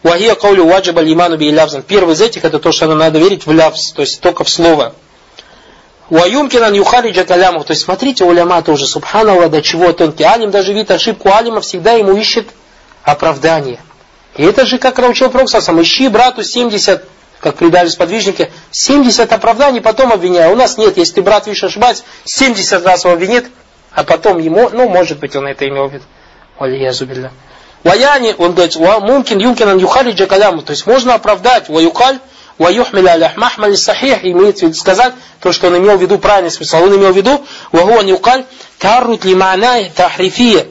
Вахия 0.03 0.35
каулю 0.35 0.67
ваджиба 0.67 1.03
лиману 1.03 1.37
би 1.37 1.55
Первый 1.87 2.15
из 2.15 2.21
этих 2.21 2.45
это 2.45 2.59
то, 2.59 2.73
что 2.73 2.93
надо 2.95 3.19
верить 3.21 3.47
в 3.47 3.53
лявс, 3.53 3.93
то 3.93 4.01
есть 4.01 4.21
только 4.21 4.43
в 4.43 4.51
слово. 4.51 4.95
Ваюмкинан 6.11 6.75
юхариджа 6.75 7.25
каляму. 7.25 7.65
То 7.65 7.73
есть 7.73 7.85
смотрите, 7.85 8.25
уляма 8.25 8.63
тоже, 8.63 8.87
субханаллах, 8.87 9.51
до 9.51 9.63
чего 9.63 9.93
тонкий. 9.93 10.25
Алим 10.25 10.51
даже 10.51 10.73
видит 10.73 10.91
ошибку 10.91 11.33
алима, 11.33 11.61
всегда 11.61 11.93
ему 11.93 12.17
ищет 12.17 12.49
оправдание. 13.05 13.81
И 14.37 14.43
это 14.43 14.67
же, 14.67 14.79
как 14.79 14.99
научил 14.99 15.31
Проксасам, 15.31 15.81
ищи 15.81 16.09
брату 16.09 16.43
70, 16.43 17.05
как 17.41 17.57
предали 17.57 17.89
сподвижники, 17.89 18.51
70 18.71 19.33
оправданий, 19.33 19.81
потом 19.81 20.13
обвиняй. 20.13 20.53
У 20.53 20.57
нас 20.57 20.79
нет, 20.79 20.97
если 20.97 21.15
ты 21.15 21.23
брат 21.23 21.47
видишь 21.47 21.65
ошибать, 21.65 22.03
70 22.25 22.85
раз 22.85 23.05
его 23.05 23.15
обвинит, 23.15 23.47
а 23.93 24.03
потом 24.05 24.39
ему, 24.39 24.69
ну, 24.71 24.89
может 24.89 25.19
быть, 25.19 25.35
он 25.37 25.47
это 25.47 25.67
имел 25.69 25.89
в 25.89 25.93
виду. 25.93 26.05
Ваяни, 27.83 28.35
он 28.37 28.53
говорит, 28.53 28.77
мумкин 28.77 29.39
юмкинан 29.39 29.79
юхариджа 29.79 30.27
каляму. 30.27 30.63
То 30.63 30.73
есть 30.73 30.87
можно 30.87 31.15
оправдать, 31.15 31.69
ваюкаль, 31.69 32.19
ваюхмиля 32.61 33.13
аля 33.13 33.33
махмали 33.37 33.75
сахих, 33.75 34.23
имеется 34.23 34.67
в 34.67 34.69
виду 34.69 34.79
сказать 34.79 35.15
то, 35.41 35.51
что 35.51 35.69
он 35.69 35.79
имел 35.79 35.97
в 35.97 36.03
виду 36.03 36.19
правильный 36.19 36.51
смысл. 36.51 36.77
Он 36.77 36.95
имел 36.95 37.13
в 37.13 37.17
виду, 37.17 37.45
вагуан 37.73 38.07
юкаль, 38.07 38.45
таррут 38.79 39.25
лимана 39.25 39.89
тахрифия. 39.97 40.67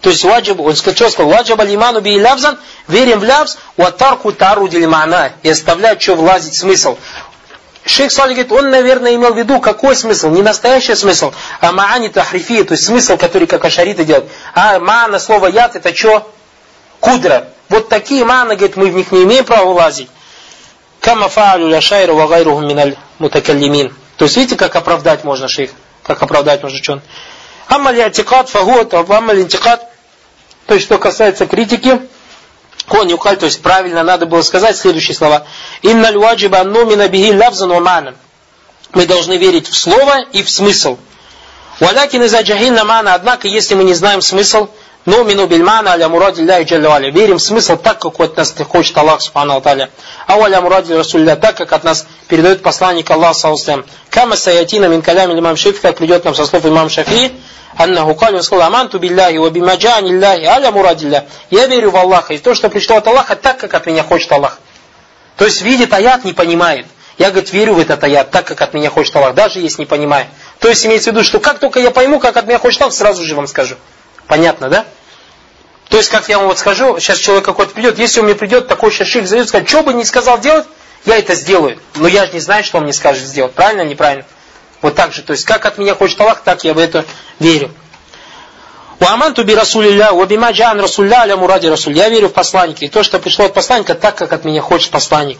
То 0.00 0.08
есть 0.08 0.24
ваджиб, 0.24 0.60
он 0.60 0.74
сказал, 0.74 0.94
что 0.94 1.10
сказал, 1.10 1.30
ваджиб 1.30 1.60
алиману 1.60 2.00
би 2.00 2.20
лавзан, 2.20 2.58
верим 2.88 3.20
в 3.20 3.24
лавз, 3.24 3.58
ватарку 3.76 4.32
тару 4.32 4.66
дилимана, 4.66 5.32
и 5.42 5.50
оставлять, 5.50 6.00
что 6.00 6.14
влазить 6.14 6.54
смысл. 6.54 6.96
Шейх 7.84 8.10
Салих 8.10 8.36
говорит, 8.36 8.52
он, 8.52 8.70
наверное, 8.70 9.14
имел 9.14 9.34
в 9.34 9.38
виду, 9.38 9.60
какой 9.60 9.94
смысл? 9.94 10.30
Не 10.30 10.40
настоящий 10.40 10.94
смысл, 10.94 11.32
а 11.60 11.72
маани 11.72 12.08
тахрифия, 12.08 12.64
то 12.64 12.72
есть 12.72 12.86
смысл, 12.86 13.18
который 13.18 13.46
как 13.46 13.62
ашариты 13.62 14.04
делают. 14.04 14.30
А 14.54 14.78
маана 14.78 15.18
слово 15.18 15.48
яд, 15.48 15.76
это 15.76 15.94
что? 15.94 16.32
Кудра. 17.00 17.48
Вот 17.68 17.90
такие 17.90 18.24
мааны, 18.24 18.56
говорит, 18.56 18.76
мы 18.76 18.90
в 18.90 18.94
них 18.94 19.12
не 19.12 19.24
имеем 19.24 19.44
права 19.44 19.70
влазить. 19.70 20.08
Кама 21.00 21.28
фаалю 21.28 21.68
ляшайру 21.68 22.14
ва 22.14 22.26
гайруху 22.28 22.60
миналь 22.60 22.96
мутакаллимин. 23.18 23.94
То 24.16 24.24
есть 24.26 24.36
видите, 24.36 24.56
как 24.56 24.76
оправдать 24.76 25.24
можно 25.24 25.48
шейх? 25.48 25.70
Как 26.02 26.22
оправдать 26.22 26.62
можно 26.62 26.78
ученый? 26.78 27.02
Амма 27.68 27.90
лиатикат 27.90 28.48
фагуат, 28.48 28.92
амма 28.92 29.32
линтикат. 29.32 29.88
То 30.66 30.74
есть, 30.74 30.86
что 30.86 30.98
касается 30.98 31.46
критики, 31.46 32.00
он 32.88 33.08
юкаль, 33.08 33.36
то 33.36 33.46
есть 33.46 33.62
правильно 33.62 34.02
надо 34.02 34.26
было 34.26 34.42
сказать 34.42 34.76
следующие 34.76 35.14
слова. 35.14 35.46
Инна 35.82 36.10
льваджиба 36.10 36.62
нумина 36.64 37.08
бихи 37.08 37.32
лавзан 37.34 37.70
ва 37.70 38.14
Мы 38.92 39.06
должны 39.06 39.36
верить 39.36 39.68
в 39.68 39.76
слово 39.76 40.20
и 40.32 40.42
в 40.42 40.50
смысл. 40.50 40.98
Валякин 41.78 42.24
из 42.24 42.34
джахинна 42.34 42.84
мана, 42.84 43.14
однако, 43.14 43.48
если 43.48 43.74
мы 43.74 43.84
не 43.84 43.94
знаем 43.94 44.20
смысл, 44.20 44.68
но 45.06 45.22
мину 45.22 45.46
бильмана 45.46 45.92
аля 45.92 46.06
Аллахи 46.06 46.42
джалля 46.64 47.10
Верим 47.10 47.38
в 47.38 47.42
смысл 47.42 47.76
так, 47.76 48.00
как 48.00 48.20
от 48.20 48.36
нас 48.36 48.54
хочет 48.68 48.96
Аллах 48.98 49.22
Субхану 49.22 49.56
Аталя. 49.56 49.90
А 50.26 50.38
аля 50.38 50.60
муради 50.60 50.92
Расулля 50.92 51.36
так, 51.36 51.56
как 51.56 51.72
от 51.72 51.84
нас 51.84 52.06
передает 52.28 52.62
посланник 52.62 53.10
Аллах 53.10 53.34
Саусалям. 53.34 53.86
Кама 54.10 54.36
саятина 54.36 54.86
мин 54.86 55.00
калями 55.00 55.38
имам 55.38 55.56
Шифи, 55.56 55.80
как 55.80 55.96
придет 55.96 56.24
нам 56.24 56.34
со 56.34 56.44
слов 56.44 56.66
имам 56.66 56.90
Шафи, 56.90 57.32
Аннаху 57.76 58.14
каль, 58.14 58.34
он 58.34 58.42
сказал, 58.42 58.66
аманту 58.66 58.98
билляхи, 58.98 59.38
ва 59.38 59.48
бимаджани 59.48 60.12
Аллахи, 60.12 60.44
аля 60.44 60.70
мурадилля. 60.70 61.26
Я 61.48 61.66
верю 61.66 61.90
в 61.92 61.96
Аллаха, 61.96 62.34
и 62.34 62.38
то, 62.38 62.54
что 62.54 62.68
пришло 62.68 62.96
от 62.96 63.06
Аллаха, 63.06 63.36
так, 63.36 63.58
как 63.58 63.72
от 63.72 63.86
меня 63.86 64.02
хочет 64.02 64.30
Аллах. 64.32 64.58
То 65.36 65.46
есть 65.46 65.62
видит 65.62 65.94
аят, 65.94 66.24
не 66.24 66.34
понимает. 66.34 66.86
Я, 67.16 67.30
говорит, 67.30 67.52
верю 67.52 67.74
в 67.74 67.78
этот 67.78 68.02
аят, 68.04 68.30
так, 68.30 68.46
как 68.46 68.60
от 68.60 68.74
меня 68.74 68.90
хочет 68.90 69.16
Аллах, 69.16 69.34
даже 69.34 69.60
если 69.60 69.82
не 69.82 69.86
понимаю. 69.86 70.26
То 70.58 70.68
есть 70.68 70.84
имеется 70.84 71.10
в 71.10 71.14
виду, 71.14 71.24
что 71.24 71.40
как 71.40 71.58
только 71.58 71.80
я 71.80 71.90
пойму, 71.90 72.20
как 72.20 72.36
от 72.36 72.46
меня 72.46 72.58
хочет 72.58 72.82
Аллах, 72.82 72.92
сразу 72.92 73.24
же 73.24 73.34
вам 73.34 73.46
скажу. 73.46 73.76
Понятно, 74.30 74.68
да? 74.68 74.84
То 75.88 75.96
есть, 75.96 76.08
как 76.08 76.28
я 76.28 76.38
вам 76.38 76.46
вот 76.46 76.56
скажу, 76.56 77.00
сейчас 77.00 77.18
человек 77.18 77.44
какой-то 77.44 77.74
придет, 77.74 77.98
если 77.98 78.20
он 78.20 78.26
мне 78.26 78.36
придет, 78.36 78.68
такой 78.68 78.92
сейчас 78.92 79.08
шик 79.08 79.26
зайдет, 79.26 79.48
скажет, 79.48 79.68
что 79.68 79.82
бы 79.82 79.92
не 79.92 80.04
сказал 80.04 80.38
делать, 80.38 80.66
я 81.04 81.18
это 81.18 81.34
сделаю. 81.34 81.80
Но 81.96 82.06
я 82.06 82.26
же 82.26 82.32
не 82.32 82.38
знаю, 82.38 82.62
что 82.62 82.78
он 82.78 82.84
мне 82.84 82.92
скажет 82.92 83.24
сделать. 83.24 83.52
Правильно, 83.54 83.82
неправильно? 83.82 84.24
Вот 84.82 84.94
так 84.94 85.12
же. 85.12 85.22
То 85.22 85.32
есть, 85.32 85.44
как 85.44 85.66
от 85.66 85.78
меня 85.78 85.96
хочет 85.96 86.20
Аллах, 86.20 86.42
так 86.42 86.62
я 86.62 86.74
в 86.74 86.78
это 86.78 87.04
верю. 87.40 87.72
Уаманту 89.00 89.42
би 89.42 89.52
Расулилля, 89.52 90.12
уабима 90.12 90.52
джан 90.52 90.78
Расулля 90.78 91.22
аля 91.22 91.36
муради 91.36 91.66
Расуль. 91.66 91.96
Я 91.96 92.08
верю 92.08 92.28
в 92.28 92.32
посланника. 92.32 92.84
И 92.84 92.88
то, 92.88 93.02
что 93.02 93.18
пришло 93.18 93.46
от 93.46 93.54
посланника, 93.54 93.96
так, 93.96 94.14
как 94.14 94.32
от 94.32 94.44
меня 94.44 94.62
хочет 94.62 94.92
посланник. 94.92 95.38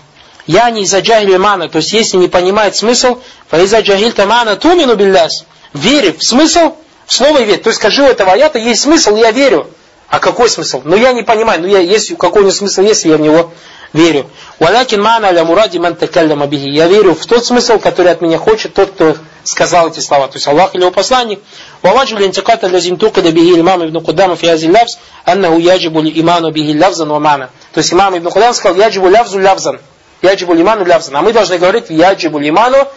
Я 0.49 0.68
не 0.70 0.82
из-за 0.82 1.00
мана. 1.38 1.68
То 1.68 1.76
есть, 1.76 1.92
если 1.92 2.16
не 2.16 2.26
понимает 2.26 2.75
смысл, 2.75 3.20
фаиза 3.49 3.82
джахиль 3.82 4.14
тамана 4.14 4.56
тумину 4.56 4.97
билляс. 4.97 5.44
Верю 5.75 6.18
в 6.18 6.25
смысл, 6.25 6.75
слово 7.11 7.43
верь. 7.43 7.61
То 7.61 7.71
есть, 7.71 7.79
скажи 7.79 8.02
этого 8.02 8.33
аята, 8.33 8.59
есть 8.59 8.83
смысл, 8.83 9.17
я 9.17 9.31
верю. 9.31 9.69
А 10.11 10.19
какой 10.19 10.49
смысл? 10.49 10.83
Ну 10.85 10.97
я 10.97 11.12
не 11.12 11.23
понимаю, 11.23 11.61
ну 11.61 11.69
я, 11.69 11.79
есть, 11.79 12.17
какой 12.19 12.43
у 12.43 12.45
него 12.45 12.52
смысл 12.52 12.83
есть, 12.83 13.05
я 13.05 13.17
в 13.17 13.21
него 13.21 13.52
верю. 13.93 14.26
Валякин 14.59 15.00
мана 15.00 15.29
аля 15.29 15.45
муради 15.45 15.79
ман 15.79 15.95
такалляма 15.95 16.49
бихи. 16.49 16.69
Я 16.69 16.88
верю 16.88 17.14
в 17.14 17.25
тот 17.26 17.47
смысл, 17.47 17.79
который 17.79 18.11
от 18.11 18.21
меня 18.21 18.37
хочет 18.37 18.75
тот, 18.75 18.90
кто 18.90 19.17
сказал 19.45 19.88
эти 19.88 20.00
слова. 20.00 20.26
То 20.26 20.37
есть 20.37 20.49
Аллах 20.49 20.75
или 20.75 20.83
его 20.83 20.90
посланник. 20.90 21.40
Ваваджу 21.83 22.17
линтиката 22.17 22.67
лазим 22.67 22.97
тукада 22.97 23.31
бихи 23.31 23.61
имам 23.61 23.87
ибн 23.87 24.02
Кудама 24.05 24.35
фи 24.35 24.49
ази 24.49 24.67
лавз, 24.67 24.99
аннаху 25.25 25.59
яджибу 25.59 26.02
иману 26.02 26.50
бихи 26.50 26.76
лавзан 26.76 27.09
ва 27.09 27.21
мана. 27.21 27.50
То 27.73 27.79
есть 27.79 27.93
имам 27.93 28.19
ибн 28.19 28.31
Кудам 28.31 28.52
сказал, 28.52 28.76
яджибу 28.79 29.09
лавзу 29.09 29.40
лавзан. 29.40 29.79
Яджибу 30.23 30.55
лиману 30.55 30.85
лавзан. 30.85 31.14
А 31.14 31.23
мы 31.23 31.33
должны 31.33 31.57
говорить, 31.59 31.85
яджибу 31.88 32.40
лиману, 32.40 32.88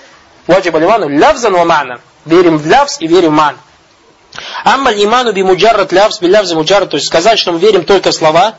ваджибу 0.48 0.80
лиману 0.80 1.16
лавзан 1.20 1.54
ва 1.54 1.64
мана. 1.64 2.00
Верим 2.26 2.58
в 2.58 2.68
лавз 2.68 2.98
и 3.02 3.08
верим 3.08 3.34
в 3.34 3.38
ман. 3.38 3.56
Амма 4.64 4.92
иману 4.94 5.34
би 5.34 5.44
муджаррат 5.44 5.92
лявс 5.92 6.20
би 6.20 6.28
лявз 6.28 6.54
муджаррат, 6.54 6.90
то 6.90 6.96
есть 6.98 7.08
сказать, 7.08 7.38
что 7.38 7.52
мы 7.52 7.60
верим 7.60 7.84
только 7.84 8.12
в 8.12 8.16
слова, 8.16 8.56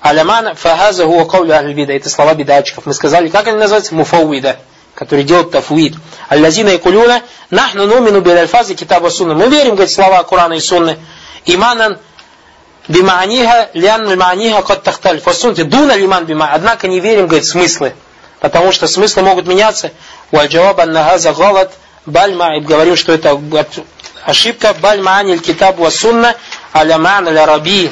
алямана 0.00 0.54
фахаза 0.54 1.04
хуа 1.04 1.24
каули 1.24 1.52
ахль 1.52 1.80
это 1.90 2.08
слова 2.08 2.34
бедачиков. 2.34 2.86
Мы 2.86 2.94
сказали, 2.94 3.28
как 3.28 3.48
они 3.48 3.58
называются? 3.58 3.94
Муфауида, 3.94 4.56
которые 4.94 5.24
делают 5.24 5.50
тафуид. 5.50 5.96
Аллазина 6.28 6.70
и 6.70 6.78
кулюна, 6.78 7.22
нахну 7.50 7.86
нумину 7.86 8.20
бил 8.20 8.36
альфази 8.36 8.74
китаба 8.74 9.08
сунна. 9.08 9.34
Мы 9.34 9.48
верим, 9.48 9.74
говорит, 9.74 9.92
слова 9.92 10.22
Корана 10.22 10.54
и 10.54 10.60
Сунны. 10.60 10.98
Иманан 11.44 11.98
бимааниха, 12.88 13.70
лян 13.74 14.16
мааниха 14.16 14.62
кот 14.62 14.82
тахталь. 14.82 15.20
Фасунте, 15.20 15.64
дуна 15.64 15.96
лиман 15.96 16.24
бима. 16.24 16.50
Однако 16.52 16.88
не 16.88 17.00
верим, 17.00 17.26
говорит, 17.26 17.46
смыслы. 17.46 17.94
Потому 18.40 18.72
что 18.72 18.86
смыслы 18.86 19.22
могут 19.22 19.46
меняться. 19.46 19.90
Уальджаваб 20.30 20.78
аннахаза 20.80 21.32
галат, 21.32 21.72
бальма, 22.04 22.56
и 22.56 22.60
говорим, 22.60 22.96
что 22.96 23.12
это 23.12 23.34
ошибка 24.26 24.74
баль 24.74 25.00
мааниль 25.00 25.40
китаб 25.40 25.78
ва 25.78 25.90
сунна 25.90 26.34
аля 26.74 26.98
маан 26.98 27.28
раби. 27.28 27.90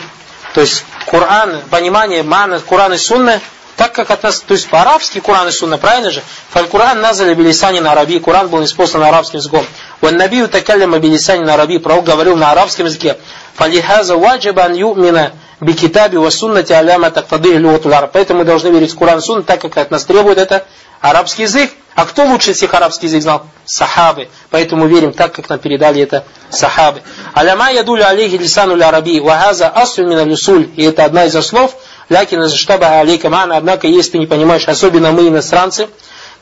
То 0.53 0.61
есть 0.61 0.85
Коран, 1.07 1.63
понимание 1.71 2.23
мана 2.23 2.61
Коран 2.61 2.93
и 2.93 2.97
сунна, 2.97 3.41
так 3.77 3.93
как 3.93 4.11
от 4.11 4.23
нас, 4.23 4.41
то 4.41 4.55
есть 4.55 4.69
по-арабски 4.69 5.21
Коран 5.21 5.49
и 5.49 5.51
сунна, 5.51 5.79
правильно 5.79 6.11
же? 6.11 6.23
Фаль 6.51 6.69
Коран 6.69 7.01
назали 7.01 7.35
билисани 7.35 7.81
на 7.81 7.93
араби, 7.93 8.19
Коран 8.19 8.49
был 8.49 8.65
исполнен 8.65 9.01
на 9.01 9.09
арабском 9.09 9.39
языком. 9.39 9.67
Ван 10.01 10.17
набию 10.17 10.49
такалляма 10.49 10.99
билисани 10.99 11.45
на 11.45 11.55
араби, 11.55 11.79
пророк 11.79 12.05
говорил 12.05 12.37
на 12.37 12.51
арабском 12.53 12.87
языке. 12.87 13.17
Фалихаза 13.55 14.17
ваджиба 14.17 14.65
ан 14.65 14.75
юмина 14.75 15.33
бикитаби 15.65 16.17
ва 16.17 16.31
суннати 16.31 16.73
аляма 16.73 17.11
тактады 17.11 17.59
луатулар. 17.59 18.09
Поэтому 18.13 18.41
мы 18.41 18.45
должны 18.45 18.69
верить 18.69 18.93
в 18.93 18.99
Коран 18.99 19.21
Сунна, 19.21 19.43
так 19.43 19.61
как 19.61 19.77
от 19.77 19.91
нас 19.91 20.05
требует 20.05 20.39
это 20.39 20.65
арабский 21.01 21.43
язык. 21.43 21.71
А 21.95 22.07
кто 22.07 22.25
лучше 22.25 22.55
всех 22.55 22.75
арабский 22.75 23.07
язык 23.07 23.23
знал? 23.23 23.47
Сахабы. 23.65 24.29
Поэтому 24.51 24.87
верим 24.87 25.13
так, 25.13 25.33
как 25.33 25.49
нам 25.49 25.59
передали 25.59 26.03
это 26.03 26.25
сахабы. 26.51 27.03
Аляма 27.35 27.71
ядуля 27.71 28.09
алейхи 28.09 28.37
лисану 28.37 28.75
араби, 28.85 29.21
вахаза 29.21 29.69
асру 29.69 30.07
мина 30.07 30.25
люсуль. 30.25 30.69
И 30.77 30.85
это 30.85 31.05
одна 31.05 31.25
из 31.27 31.37
основ. 31.37 31.71
Лякина 32.09 32.49
заштаба 32.49 33.01
алейка 33.01 33.31
мана. 33.31 33.57
Однако, 33.57 33.87
если 33.87 34.13
ты 34.13 34.19
не 34.19 34.27
понимаешь, 34.27 34.69
особенно 34.69 35.13
мы, 35.13 35.29
иностранцы, 35.29 35.89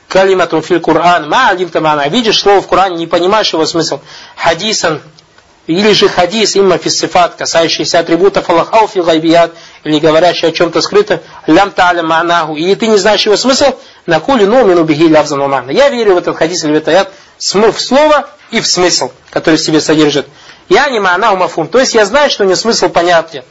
калиматун 0.09 0.63
фил 0.63 0.81
Кур'ан, 0.81 1.29
ма 1.29 1.51
алимта 1.51 1.81
мана. 1.81 2.09
Видишь 2.09 2.41
слово 2.41 2.63
в 2.63 2.67
Коране, 2.67 2.97
не 2.97 3.07
понимаешь 3.07 3.53
его 3.53 3.67
смысл. 3.67 4.01
Хадисан, 4.37 5.01
или 5.67 5.93
же 5.93 6.09
хадис 6.09 6.57
имма 6.57 6.79
фиссифат, 6.79 7.37
касающийся 7.37 8.01
атрибутов 8.01 8.49
Аллаха 8.51 8.87
фи 8.89 9.01
гайбият, 9.01 9.53
или 9.85 9.99
говорящий 9.99 10.49
о 10.49 10.53
чем-то 10.53 10.81
скрытом, 10.81 11.21
лям 11.47 11.71
та'аля 11.71 12.03
ма'наху, 12.03 12.57
или 12.57 12.75
ты 12.75 12.89
не 12.89 12.97
знаешь 12.97 13.25
его 13.25 13.37
смысл, 13.37 13.75
на 14.07 14.19
кули 14.21 14.45
номину 14.45 14.85
бихи 14.85 15.07
лявзан 15.07 15.39
мана. 15.41 15.71
Я 15.71 15.89
верю 15.89 16.15
в 16.15 16.19
этот 16.19 16.37
хадис 16.37 16.65
или 16.65 16.73
в 16.73 16.77
этот 16.77 16.89
аят 16.89 17.13
в 17.39 17.81
слово 17.81 18.29
и 18.51 18.61
в 18.61 18.67
смысл, 18.67 19.13
который 19.31 19.57
в 19.57 19.61
себе 19.61 19.81
содержит. 19.81 20.27
Я 20.69 20.89
не 20.89 20.99
ма'наху 20.99 21.37
мафум, 21.37 21.69
то 21.69 21.79
есть 21.79 21.95
я 21.95 22.05
знаю, 22.07 22.31
что 22.31 22.43
у 22.43 22.47
него 22.47 22.57
смысл 22.57 22.89
понятен. 22.89 23.45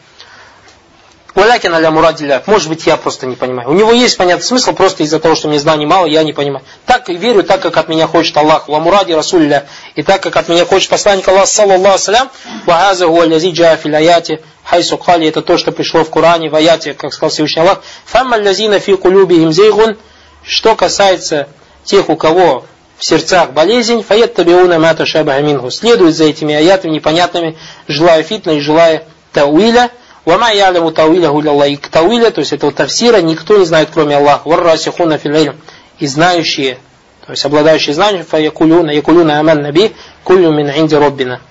Валякин 1.34 1.74
аля 1.74 1.92
мурадилля. 1.92 2.44
Может 2.46 2.68
быть, 2.68 2.86
я 2.86 2.98
просто 2.98 3.26
не 3.26 3.36
понимаю. 3.36 3.70
У 3.70 3.74
него 3.74 3.94
есть 3.94 4.18
понятный 4.18 4.44
смысл, 4.44 4.74
просто 4.74 5.04
из-за 5.04 5.20
того, 5.20 5.36
что 5.36 5.48
мне 5.48 5.60
знаний 5.60 5.86
мало, 5.86 6.06
я 6.06 6.24
не 6.24 6.34
понимаю. 6.34 6.66
Так 6.86 7.08
верю, 7.08 7.44
так 7.44 7.62
как 7.62 7.78
от 7.78 7.88
меня 7.88 8.08
хочет 8.08 8.36
Аллах. 8.36 8.68
Ва 8.68 8.80
муради 8.80 9.14
расулля. 9.14 9.66
И 9.96 10.04
так 10.04 10.22
как 10.22 10.36
от 10.36 10.50
меня 10.50 10.66
хочет 10.66 10.90
посланник 10.90 11.28
Аллах, 11.28 11.48
саллаллаху 11.48 12.00
салям, 12.00 12.30
вахаза 12.66 13.08
гуаллязи 13.08 13.52
джа 13.52 13.78
филяяти, 13.78 14.42
хайсу 14.64 14.98
кали, 14.98 15.28
это 15.28 15.42
то, 15.42 15.58
что 15.58 15.72
пришло 15.72 16.04
в 16.04 16.10
Коране, 16.10 16.50
в 16.50 16.56
аяте, 16.56 16.94
как 16.94 17.14
сказал 17.14 17.30
Всевышний 17.30 17.62
Аллах. 17.62 17.82
Фамма 18.06 18.38
лязина 18.38 18.80
фи 18.80 18.96
кулюбихим 18.96 19.54
зейгун. 19.54 19.98
Что 20.44 20.76
касается 20.76 21.48
тех, 21.86 22.10
у 22.10 22.16
кого 22.18 22.66
в 22.98 23.06
сердцах 23.06 23.52
болезнь, 23.52 24.04
фаят 24.04 24.34
табиуна 24.34 24.80
мата 24.80 25.06
шаба 25.06 25.34
амингу. 25.34 25.72
Следует 25.72 26.16
за 26.16 26.26
этими 26.26 26.54
аятами 26.54 26.92
непонятными, 26.92 27.58
желая 27.88 28.22
фитна 28.22 28.52
и 28.52 28.60
желая 28.60 29.06
тауиля, 29.34 29.92
Вама 30.26 30.52
яляму 30.52 30.92
тауиляху 30.92 31.42
ляллахи. 31.42 31.78
К 31.78 31.88
тауиля, 31.88 32.32
то 32.32 32.40
есть 32.40 32.54
этого 32.54 32.72
тавсира, 32.72 33.22
никто 33.22 33.58
не 33.58 33.66
знает, 33.66 33.90
кроме 33.94 34.18
Аллаха. 34.18 34.48
Варрасихуна 34.48 35.18
филиль. 35.18 35.54
И 36.00 36.08
знающие, 36.08 36.78
то 37.26 37.32
есть 37.32 37.46
обладающие 37.46 37.94
знанием, 37.94 38.26
фаякулюна, 38.26 38.92
якулюна 38.92 39.40
аман 39.40 39.62
наби, 39.62 39.92
кулю 40.24 40.52
мин 40.52 40.70
инди 40.70 40.96
роббина. 40.96 41.42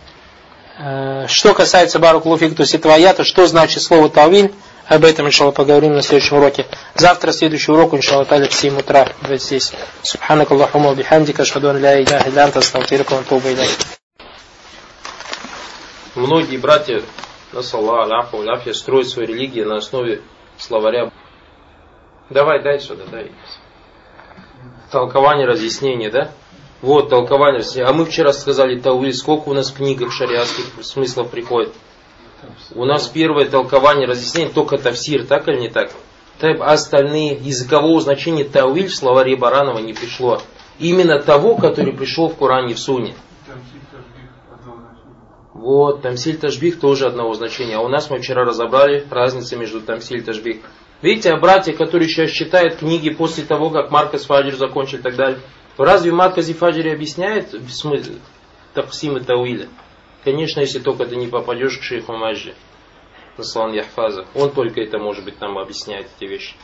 Э, 0.79 1.27
что 1.29 1.55
касается 1.55 1.99
баракулуфик, 1.99 2.57
то 2.57 2.62
есть 2.62 2.75
этого 2.75 2.95
аята, 2.95 3.25
что 3.25 3.47
значит 3.47 3.83
слово 3.83 4.09
тауиль, 4.09 4.53
об 4.87 5.05
этом, 5.05 5.29
иншаллах, 5.29 5.55
поговорим 5.55 5.95
на 5.95 6.03
следующем 6.03 6.39
уроке. 6.39 6.67
Завтра, 6.97 7.31
следующий 7.31 7.71
урок, 7.71 7.95
иншаллах, 7.95 8.27
таля 8.27 8.49
в 8.49 8.53
7 8.53 8.77
утра, 8.81 9.09
вот 9.23 9.41
здесь. 9.41 9.73
Субханак 10.03 10.50
Аллахума 10.50 10.93
бихамдика, 10.95 11.45
шхаду 11.45 11.71
ан 11.71 11.79
ля 11.79 12.03
иляха 12.03 12.29
ва 12.29 13.19
атубу 13.21 13.49
Многие 16.17 16.57
братья 16.57 17.03
насалла 17.52 18.04
аляфа 18.04 18.37
уляфья, 18.37 18.73
строит 18.73 19.09
свою 19.09 19.28
религию 19.28 19.69
на 19.69 19.76
основе 19.76 20.23
словаря. 20.59 21.12
Давай, 22.30 22.62
дай 22.62 22.78
сюда, 22.80 23.04
дай. 23.11 23.33
Толкование, 24.90 25.47
разъяснение, 25.47 26.11
да? 26.11 26.33
Вот, 26.80 27.11
толкование, 27.11 27.59
разъяснение. 27.59 27.90
А 27.90 27.92
мы 27.92 28.04
вчера 28.04 28.33
сказали 28.33 28.78
Тауиль, 28.78 29.14
сколько 29.14 29.49
у 29.49 29.54
нас 29.54 29.71
в 29.71 29.76
книгах 29.76 30.12
шариатских 30.12 30.64
смыслов 30.83 31.30
приходит? 31.30 31.73
У 32.75 32.85
нас 32.85 33.07
первое 33.09 33.47
толкование, 33.47 34.07
разъяснение, 34.07 34.52
только 34.52 34.78
тавсир, 34.78 35.26
так 35.26 35.49
или 35.49 35.61
не 35.61 35.69
так? 35.69 35.92
А 36.40 36.73
остальные, 36.73 37.35
языкового 37.35 38.00
значения 38.00 38.45
Тауиль 38.45 38.88
в 38.88 38.95
словаре 38.95 39.37
Баранова 39.37 39.78
не 39.78 39.92
пришло. 39.92 40.40
Именно 40.78 41.21
того, 41.21 41.57
который 41.57 41.92
пришел 41.92 42.28
в 42.28 42.37
Коране 42.37 42.75
в 42.75 42.78
Суне. 42.78 43.14
Вот, 45.61 46.00
тамсиль 46.00 46.38
тажбих 46.38 46.81
тоже 46.81 47.07
одного 47.07 47.35
значения. 47.35 47.76
А 47.76 47.81
у 47.81 47.88
нас 47.88 48.09
мы 48.09 48.19
вчера 48.19 48.47
разобрали 48.47 49.07
разницу 49.11 49.59
между 49.59 49.83
тамсиль 49.83 50.25
и. 50.25 50.62
Видите, 51.02 51.33
а 51.33 51.37
братья, 51.37 51.75
которые 51.75 52.09
сейчас 52.09 52.31
читают 52.31 52.76
книги 52.76 53.11
после 53.11 53.44
того, 53.44 53.68
как 53.68 53.90
Маркос 53.90 54.25
Фаджир 54.25 54.57
закончил 54.57 55.01
и 55.01 55.03
так 55.03 55.16
далее, 55.16 55.38
разве 55.77 56.12
Маркос 56.12 56.49
и 56.49 56.55
Фаджир 56.55 56.90
объясняет 56.94 57.51
смысл 57.68 58.14
Таксима 58.73 59.20
Тауиля? 59.20 59.68
Конечно, 60.25 60.61
если 60.61 60.79
только 60.79 61.05
ты 61.05 61.16
не 61.16 61.27
попадешь 61.27 61.77
к 61.77 61.83
шейху 61.83 62.14
Маджи, 62.14 62.55
Наслан 63.37 63.75
Яхфаза. 63.75 64.25
Он 64.35 64.51
только 64.51 64.81
это, 64.81 64.99
может 64.99 65.27
быть, 65.27 65.42
нам 65.42 65.59
объясняет 65.59 66.07
эти 66.16 66.27
вещи. 66.27 66.55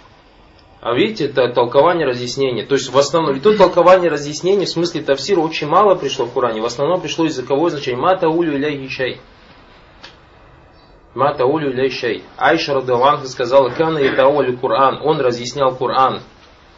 А 0.80 0.94
видите, 0.94 1.26
это 1.26 1.48
толкование 1.48 2.06
разъяснения. 2.06 2.64
То 2.64 2.74
есть 2.74 2.90
в 2.92 2.98
основном, 2.98 3.36
и 3.36 3.40
то 3.40 3.56
толкование 3.56 4.10
разъяснения 4.10 4.66
в 4.66 4.70
смысле 4.70 5.02
тавсира 5.02 5.40
очень 5.40 5.66
мало 5.66 5.94
пришло 5.94 6.26
в 6.26 6.32
Коране. 6.32 6.60
В 6.60 6.66
основном 6.66 7.00
пришло 7.00 7.24
языковое 7.24 7.70
значение. 7.70 8.00
Мата 8.00 8.28
улю 8.28 8.56
иляй 8.56 8.86
чай. 8.88 9.20
Мата 11.14 11.46
улю 11.46 11.72
иляй 11.72 11.88
чай. 11.88 12.22
Айша 12.36 12.74
Радаланха 12.74 13.26
сказала, 13.26 13.70
кана 13.70 13.98
и 13.98 14.14
таоли 14.14 14.54
Коран. 14.54 15.00
Он 15.02 15.18
разъяснял 15.18 15.74
Коран. 15.74 16.20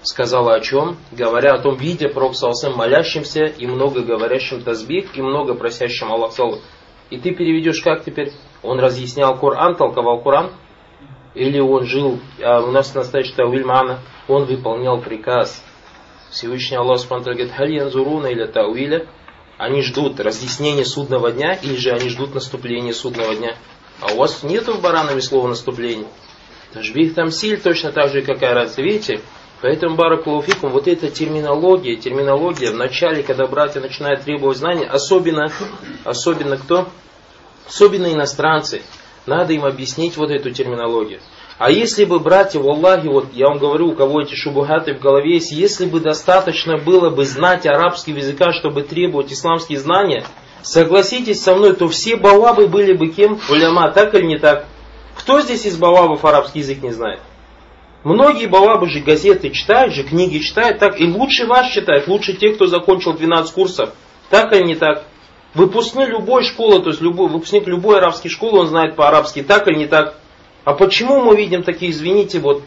Сказала 0.02 0.54
о 0.54 0.60
чем? 0.60 0.96
Говоря 1.10 1.54
о 1.54 1.58
том, 1.58 1.74
видя 1.76 2.08
пророк 2.08 2.36
Салсам 2.36 2.76
молящимся 2.76 3.46
и 3.46 3.66
много 3.66 4.02
говорящим 4.02 4.62
тазбих 4.62 5.16
и 5.16 5.22
много 5.22 5.54
просящим 5.54 6.12
Аллах 6.12 6.32
И 7.10 7.18
ты 7.18 7.34
переведешь 7.34 7.82
как 7.82 8.04
теперь? 8.04 8.32
Он 8.62 8.78
разъяснял 8.78 9.36
Коран, 9.36 9.74
толковал 9.74 10.22
Коран, 10.22 10.52
или 11.38 11.60
он 11.60 11.86
жил, 11.86 12.18
а 12.42 12.60
у 12.60 12.72
нас 12.72 12.92
настоящий 12.94 13.32
Тауиль 13.34 13.64
Мана, 13.64 14.00
он 14.26 14.44
выполнял 14.46 15.00
приказ. 15.00 15.62
Всевышний 16.30 16.76
Аллах 16.76 16.98
Субхану 16.98 17.22
говорит, 17.22 17.52
Халь 17.52 17.90
Зуруна 17.90 18.26
или 18.26 18.44
Тауиля, 18.44 19.06
они 19.56 19.82
ждут 19.82 20.18
разъяснения 20.18 20.84
судного 20.84 21.30
дня, 21.30 21.54
или 21.54 21.76
же 21.76 21.90
они 21.90 22.08
ждут 22.08 22.34
наступления 22.34 22.92
судного 22.92 23.36
дня. 23.36 23.54
А 24.00 24.12
у 24.14 24.16
вас 24.16 24.42
нету 24.42 24.74
в 24.74 24.82
баранами 24.82 25.20
слова 25.20 25.48
наступление. 25.48 26.08
Тажбих 26.72 27.14
там 27.14 27.30
силь 27.30 27.60
точно 27.60 27.92
так 27.92 28.10
же, 28.10 28.22
какая 28.22 28.54
разница. 28.54 28.82
Видите? 28.82 29.20
Поэтому 29.60 29.96
Баракулуфикум, 29.96 30.70
вот 30.70 30.86
эта 30.86 31.10
терминология, 31.10 31.96
терминология 31.96 32.70
в 32.70 32.76
начале, 32.76 33.22
когда 33.22 33.46
братья 33.46 33.80
начинают 33.80 34.22
требовать 34.22 34.58
знаний, 34.58 34.86
особенно, 34.86 35.50
особенно 36.04 36.56
кто? 36.56 36.88
Особенно 37.66 38.12
иностранцы. 38.12 38.82
Надо 39.28 39.52
им 39.52 39.66
объяснить 39.66 40.16
вот 40.16 40.30
эту 40.30 40.50
терминологию. 40.52 41.20
А 41.58 41.70
если 41.70 42.06
бы, 42.06 42.18
братья, 42.18 42.60
Аллахе, 42.60 43.10
вот 43.10 43.26
я 43.34 43.48
вам 43.48 43.58
говорю, 43.58 43.88
у 43.88 43.94
кого 43.94 44.22
эти 44.22 44.34
шубухаты 44.34 44.94
в 44.94 45.00
голове 45.00 45.34
есть, 45.34 45.52
если 45.52 45.84
бы 45.84 46.00
достаточно 46.00 46.78
было 46.78 47.10
бы 47.10 47.26
знать 47.26 47.66
арабский 47.66 48.12
языка, 48.12 48.52
чтобы 48.52 48.84
требовать 48.84 49.30
исламские 49.30 49.78
знания, 49.78 50.24
согласитесь 50.62 51.42
со 51.42 51.54
мной, 51.54 51.74
то 51.74 51.88
все 51.88 52.16
балабы 52.16 52.68
были 52.68 52.94
бы 52.94 53.08
кем? 53.08 53.38
Уляма, 53.50 53.92
так 53.92 54.14
или 54.14 54.24
не 54.24 54.38
так? 54.38 54.64
Кто 55.14 55.42
здесь 55.42 55.66
из 55.66 55.76
балабов 55.76 56.24
арабский 56.24 56.60
язык 56.60 56.82
не 56.82 56.92
знает? 56.92 57.20
Многие 58.04 58.46
балабы 58.46 58.88
же 58.88 59.00
газеты 59.00 59.50
читают 59.50 59.92
же, 59.92 60.04
книги 60.04 60.38
читают, 60.38 60.78
так 60.78 60.98
и 60.98 61.04
лучше 61.04 61.44
вас 61.46 61.70
читают, 61.70 62.08
лучше 62.08 62.32
те, 62.32 62.54
кто 62.54 62.66
закончил 62.66 63.12
12 63.12 63.52
курсов. 63.52 63.90
Так 64.30 64.54
или 64.54 64.64
не 64.64 64.74
так? 64.74 65.04
Выпускник 65.54 66.08
любой 66.08 66.44
школы, 66.44 66.82
то 66.82 66.90
есть 66.90 67.00
любой, 67.00 67.28
выпускник 67.28 67.66
любой 67.66 67.98
арабской 67.98 68.28
школы, 68.28 68.60
он 68.60 68.68
знает 68.68 68.96
по-арабски, 68.96 69.42
так 69.42 69.66
или 69.68 69.78
не 69.78 69.86
так. 69.86 70.14
А 70.64 70.74
почему 70.74 71.22
мы 71.22 71.36
видим 71.36 71.62
такие, 71.62 71.90
извините, 71.90 72.38
вот 72.38 72.62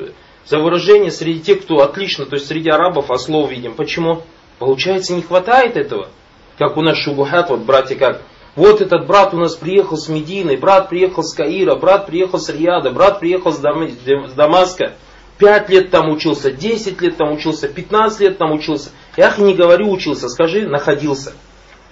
за 0.45 0.59
выражение 0.59 1.11
среди 1.11 1.41
тех, 1.41 1.61
кто 1.61 1.81
отлично, 1.81 2.25
то 2.25 2.35
есть 2.35 2.47
среди 2.47 2.69
арабов 2.69 3.11
ослов 3.11 3.51
видим. 3.51 3.73
Почему? 3.75 4.23
Получается, 4.57 5.13
не 5.13 5.21
хватает 5.21 5.77
этого. 5.77 6.09
Как 6.57 6.77
у 6.77 6.81
нас 6.81 6.97
шубухат, 6.97 7.49
вот 7.49 7.61
братья 7.61 7.95
как. 7.95 8.21
Вот 8.55 8.81
этот 8.81 9.07
брат 9.07 9.33
у 9.33 9.37
нас 9.37 9.55
приехал 9.55 9.97
с 9.97 10.09
Медины, 10.09 10.57
брат 10.57 10.89
приехал 10.89 11.23
с 11.23 11.33
Каира, 11.33 11.75
брат 11.75 12.07
приехал 12.07 12.39
с 12.39 12.49
Рияда, 12.49 12.91
брат 12.91 13.19
приехал 13.19 13.53
с, 13.53 13.59
Дам... 13.59 13.87
с 13.87 14.33
Дамаска. 14.33 14.93
Пять 15.37 15.69
лет 15.69 15.89
там 15.89 16.09
учился, 16.09 16.51
десять 16.51 17.01
лет 17.01 17.17
там 17.17 17.31
учился, 17.31 17.67
пятнадцать 17.67 18.19
лет 18.19 18.37
там 18.37 18.51
учился. 18.51 18.89
Я 19.15 19.33
не 19.37 19.53
говорю 19.53 19.89
учился, 19.89 20.27
скажи 20.27 20.67
находился. 20.67 21.33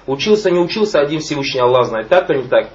Учился, 0.10 0.50
не 0.50 0.58
учился, 0.58 1.00
один 1.00 1.20
Всевышний 1.20 1.62
Аллах 1.62 1.86
знает, 1.86 2.08
так 2.08 2.32
или 2.32 2.40
не 2.40 2.48
так? 2.48 2.72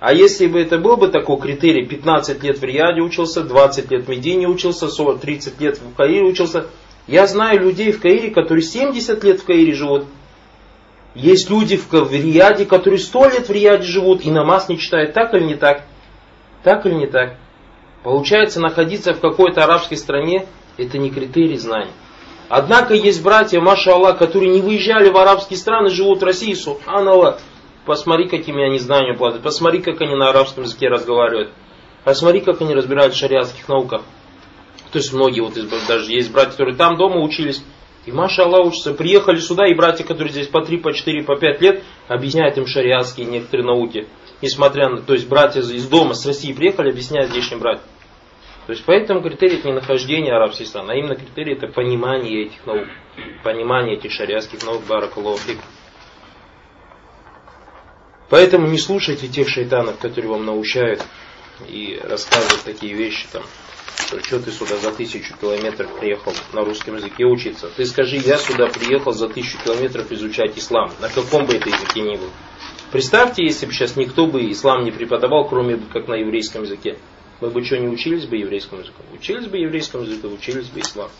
А 0.00 0.14
если 0.14 0.46
бы 0.46 0.58
это 0.58 0.78
был 0.78 0.96
бы 0.96 1.08
такой 1.08 1.38
критерий, 1.38 1.84
15 1.84 2.42
лет 2.42 2.58
в 2.58 2.64
Рияде 2.64 3.02
учился, 3.02 3.42
20 3.42 3.90
лет 3.90 4.06
в 4.06 4.08
Медине 4.08 4.48
учился, 4.48 4.88
40, 4.88 5.20
30 5.20 5.60
лет 5.60 5.78
в 5.78 5.94
Каире 5.94 6.24
учился, 6.24 6.68
я 7.06 7.26
знаю 7.26 7.60
людей 7.60 7.92
в 7.92 8.00
Каире, 8.00 8.30
которые 8.30 8.62
70 8.62 9.22
лет 9.22 9.40
в 9.40 9.44
Каире 9.44 9.74
живут. 9.74 10.06
Есть 11.14 11.50
люди 11.50 11.76
в, 11.76 11.92
в 11.92 12.10
Рияде, 12.10 12.64
которые 12.64 13.00
100 13.00 13.24
лет 13.26 13.48
в 13.50 13.52
Рияде 13.52 13.84
живут 13.84 14.24
и 14.24 14.30
намаз 14.30 14.70
не 14.70 14.78
читают, 14.78 15.12
так 15.12 15.34
или 15.34 15.44
не 15.44 15.56
так? 15.56 15.82
Так 16.62 16.86
или 16.86 16.94
не 16.94 17.06
так? 17.06 17.36
Получается, 18.02 18.60
находиться 18.60 19.12
в 19.12 19.20
какой-то 19.20 19.62
арабской 19.62 19.98
стране, 19.98 20.46
это 20.78 20.96
не 20.96 21.10
критерий 21.10 21.58
знаний. 21.58 21.92
Однако 22.54 22.92
есть 22.92 23.22
братья, 23.22 23.62
маша 23.62 23.94
Аллах, 23.94 24.18
которые 24.18 24.52
не 24.52 24.60
выезжали 24.60 25.08
в 25.08 25.16
арабские 25.16 25.56
страны, 25.56 25.88
живут 25.88 26.20
в 26.20 26.24
России, 26.24 26.52
субханаллах. 26.52 27.40
Посмотри, 27.86 28.28
какими 28.28 28.62
они 28.62 28.78
знания 28.78 29.14
обладают. 29.14 29.42
Посмотри, 29.42 29.80
как 29.80 30.02
они 30.02 30.14
на 30.14 30.28
арабском 30.28 30.64
языке 30.64 30.88
разговаривают. 30.88 31.50
А 32.04 32.12
смотри, 32.12 32.40
как 32.40 32.60
они 32.60 32.74
разбирают 32.74 33.14
в 33.14 33.16
шариатских 33.16 33.66
науках. 33.70 34.02
То 34.90 34.98
есть 34.98 35.14
многие, 35.14 35.40
вот 35.40 35.54
даже 35.88 36.12
есть 36.12 36.30
братья, 36.30 36.50
которые 36.50 36.76
там 36.76 36.98
дома 36.98 37.22
учились, 37.22 37.64
и 38.04 38.12
Маша 38.12 38.42
Аллах 38.42 38.66
учатся, 38.66 38.92
приехали 38.92 39.38
сюда, 39.38 39.66
и 39.66 39.74
братья, 39.74 40.04
которые 40.04 40.30
здесь 40.30 40.48
по 40.48 40.60
3, 40.62 40.76
по 40.76 40.92
4, 40.92 41.22
по 41.22 41.36
5 41.36 41.62
лет, 41.62 41.82
объясняют 42.06 42.58
им 42.58 42.66
шариатские 42.66 43.28
некоторые 43.28 43.66
науки. 43.66 44.08
Несмотря 44.42 44.90
на, 44.90 45.00
то 45.00 45.14
есть 45.14 45.26
братья 45.26 45.62
из 45.62 45.88
дома, 45.88 46.12
с 46.12 46.26
России 46.26 46.52
приехали, 46.52 46.90
объясняют 46.90 47.30
здешним 47.30 47.60
братьям. 47.60 47.86
То 48.66 48.72
есть 48.72 48.84
поэтому 48.84 49.22
критерий 49.22 49.56
это 49.56 49.68
не 49.68 49.74
нахождение 49.74 50.32
арабских 50.34 50.68
стран, 50.68 50.90
а 50.90 50.94
именно 50.94 51.16
критерий 51.16 51.54
это 51.54 51.66
понимание 51.66 52.46
этих 52.46 52.64
наук, 52.64 52.86
понимание 53.42 53.96
этих 53.96 54.12
шариатских 54.12 54.64
наук, 54.64 54.82
баракаллаху 54.88 55.40
Поэтому 58.30 58.66
не 58.68 58.78
слушайте 58.78 59.28
тех 59.28 59.48
шайтанов, 59.48 59.98
которые 59.98 60.30
вам 60.30 60.46
научают 60.46 61.04
и 61.68 62.00
рассказывают 62.02 62.62
такие 62.64 62.94
вещи 62.94 63.26
там, 63.32 63.42
что 64.06 64.22
что 64.22 64.40
ты 64.40 64.52
сюда 64.52 64.76
за 64.76 64.92
тысячу 64.92 65.36
километров 65.36 65.98
приехал 65.98 66.32
на 66.52 66.64
русском 66.64 66.96
языке 66.96 67.24
учиться. 67.24 67.68
Ты 67.76 67.84
скажи, 67.84 68.16
я 68.16 68.38
сюда 68.38 68.68
приехал 68.68 69.12
за 69.12 69.28
тысячу 69.28 69.58
километров 69.62 70.10
изучать 70.12 70.56
ислам. 70.56 70.92
На 71.00 71.08
каком 71.08 71.46
бы 71.46 71.54
это 71.54 71.68
языке 71.68 72.00
ни 72.00 72.16
был. 72.16 72.30
Представьте, 72.90 73.44
если 73.44 73.66
бы 73.66 73.72
сейчас 73.72 73.96
никто 73.96 74.26
бы 74.26 74.50
ислам 74.50 74.84
не 74.84 74.92
преподавал, 74.92 75.48
кроме 75.48 75.76
как 75.92 76.08
на 76.08 76.14
еврейском 76.14 76.62
языке. 76.62 76.98
Мы 77.42 77.50
бы 77.50 77.64
что, 77.64 77.76
не 77.76 77.88
учились 77.88 78.24
бы 78.26 78.36
еврейскому 78.36 78.82
языку? 78.82 79.02
Учились 79.12 79.48
бы 79.48 79.58
еврейскому 79.58 80.04
языку, 80.04 80.28
учились 80.28 80.68
бы 80.68 80.78
ислам. 80.78 81.10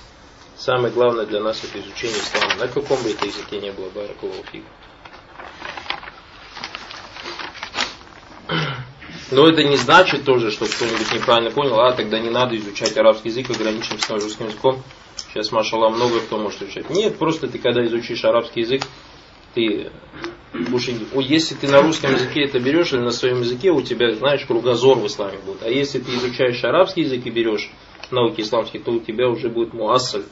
Самое 0.57 0.95
главное 0.95 1.27
для 1.27 1.41
нас 1.41 1.65
это 1.65 1.81
изучение 1.81 2.17
ислама. 2.21 2.55
На 2.61 2.69
каком 2.69 3.03
бы 3.03 3.11
это 3.11 3.27
языке 3.27 3.59
не 3.59 3.73
было, 3.73 3.91
баракулуфик. 3.91 4.63
Но 9.33 9.49
это 9.49 9.65
не 9.65 9.77
значит 9.77 10.25
тоже, 10.25 10.53
что 10.53 10.67
кто-нибудь 10.67 11.13
неправильно 11.13 11.51
понял, 11.51 11.81
а 11.81 11.91
тогда 11.91 12.21
не 12.21 12.31
надо 12.31 12.57
изучать 12.57 12.97
арабский 12.97 13.31
язык, 13.31 13.51
ограничимся 13.51 14.15
русским 14.15 14.47
языком. 14.47 14.81
Сейчас, 15.17 15.51
машалла, 15.51 15.89
много 15.89 16.21
кто 16.21 16.39
может 16.39 16.63
изучать. 16.63 16.89
Нет, 16.89 17.19
просто 17.19 17.49
ты 17.49 17.59
когда 17.59 17.85
изучишь 17.85 18.25
арабский 18.25 18.61
язык, 18.61 18.83
ты 19.55 19.91
будешь, 20.53 20.89
если 21.29 21.55
ты 21.55 21.69
на 21.69 21.83
русском 21.83 22.13
языке 22.13 22.45
это 22.45 22.61
берешь 22.61 22.93
или 22.93 23.01
на 23.01 23.11
своем 23.11 23.41
языке, 23.41 23.71
у 23.71 23.83
тебя, 23.83 24.13
знаешь, 24.15 24.45
кругозор 24.45 24.99
в 24.99 25.07
исламе 25.07 25.39
будет. 25.45 25.63
А 25.63 25.71
если 25.71 25.99
ты 25.99 26.13
изучаешь 26.13 26.63
арабский 26.65 27.03
язык 27.03 27.27
и 27.27 27.31
берешь 27.31 27.71
науки 28.11 28.43
исламские, 28.43 28.83
то 28.83 28.93
у 28.93 29.01
тебя 29.01 29.29
уже 29.29 29.49
будет 29.49 29.73
муассаль. 29.73 30.25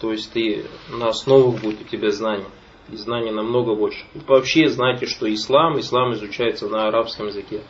То 0.00 0.12
есть 0.12 0.32
ты 0.32 0.64
на 0.90 1.08
основах 1.08 1.60
будет 1.60 1.80
у 1.80 1.84
тебя 1.84 2.10
знания. 2.10 2.46
И 2.90 2.96
знаний 2.96 3.30
намного 3.30 3.74
больше. 3.74 4.04
И 4.14 4.18
вообще 4.26 4.68
знаете, 4.68 5.06
что 5.06 5.32
ислам, 5.32 5.78
ислам 5.78 6.12
изучается 6.14 6.68
на 6.68 6.88
арабском 6.88 7.26
языке. 7.26 7.62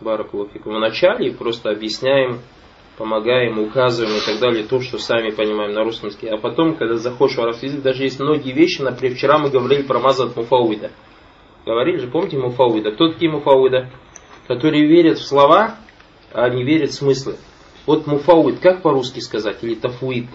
Баракулуфикум. 0.00 0.76
Вначале 0.76 1.32
просто 1.32 1.70
объясняем, 1.70 2.40
помогаем, 2.96 3.58
указываем 3.58 4.16
и 4.16 4.20
так 4.20 4.38
далее, 4.40 4.64
то, 4.64 4.80
что 4.80 4.98
сами 4.98 5.30
понимаем 5.30 5.72
на 5.72 5.84
русском 5.84 6.08
языке. 6.08 6.30
А 6.30 6.38
потом, 6.38 6.76
когда 6.76 6.96
заходишь 6.96 7.36
в 7.36 7.40
арабский 7.40 7.66
язык, 7.66 7.82
даже 7.82 8.04
есть 8.04 8.20
многие 8.20 8.52
вещи, 8.52 8.82
например, 8.82 9.16
вчера 9.16 9.38
мы 9.38 9.50
говорили 9.50 9.82
про 9.82 9.98
мазат 9.98 10.36
муфауида. 10.36 10.92
Говорили 11.66 11.98
же, 11.98 12.08
помните 12.08 12.38
муфауида? 12.38 12.92
Кто 12.92 13.08
такие 13.12 13.30
муфауида? 13.30 13.90
Которые 14.46 14.86
верят 14.86 15.18
в 15.18 15.26
слова, 15.26 15.76
а 16.32 16.48
не 16.48 16.62
верят 16.62 16.90
в 16.90 16.94
смыслы. 16.94 17.36
Вот 17.86 18.06
муфауид, 18.06 18.60
как 18.60 18.82
по-русски 18.82 19.20
сказать? 19.20 19.62
Или 19.62 19.74
тафуид? 19.74 20.28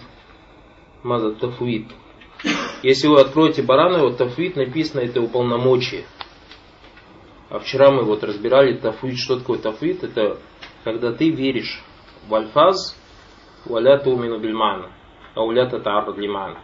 Мазат 1.04 1.40
тафуид. 1.40 1.88
Если 2.84 3.08
вы 3.08 3.20
откроете 3.22 3.62
Баранова, 3.62 4.14
тафуид 4.14 4.56
написано 4.56 5.02
это 5.02 5.22
уполномочие. 5.22 6.06
А 7.50 7.60
вчера 7.60 7.92
мы 7.92 8.04
вот 8.04 8.24
разбирали 8.24 8.76
тафуид. 8.76 9.18
Что 9.18 9.38
такое 9.38 9.60
тафуид? 9.60 10.04
Это 10.04 10.38
когда 10.84 11.12
ты 11.12 11.30
веришь 11.30 11.84
в 12.28 12.36
альфаз, 12.36 12.96
валя 13.66 13.98
тумину 13.98 14.40
бильмана, 14.40 14.92
а 15.36 15.44
уля 15.44 15.68
татарад 15.68 16.18
лимана. 16.18 16.60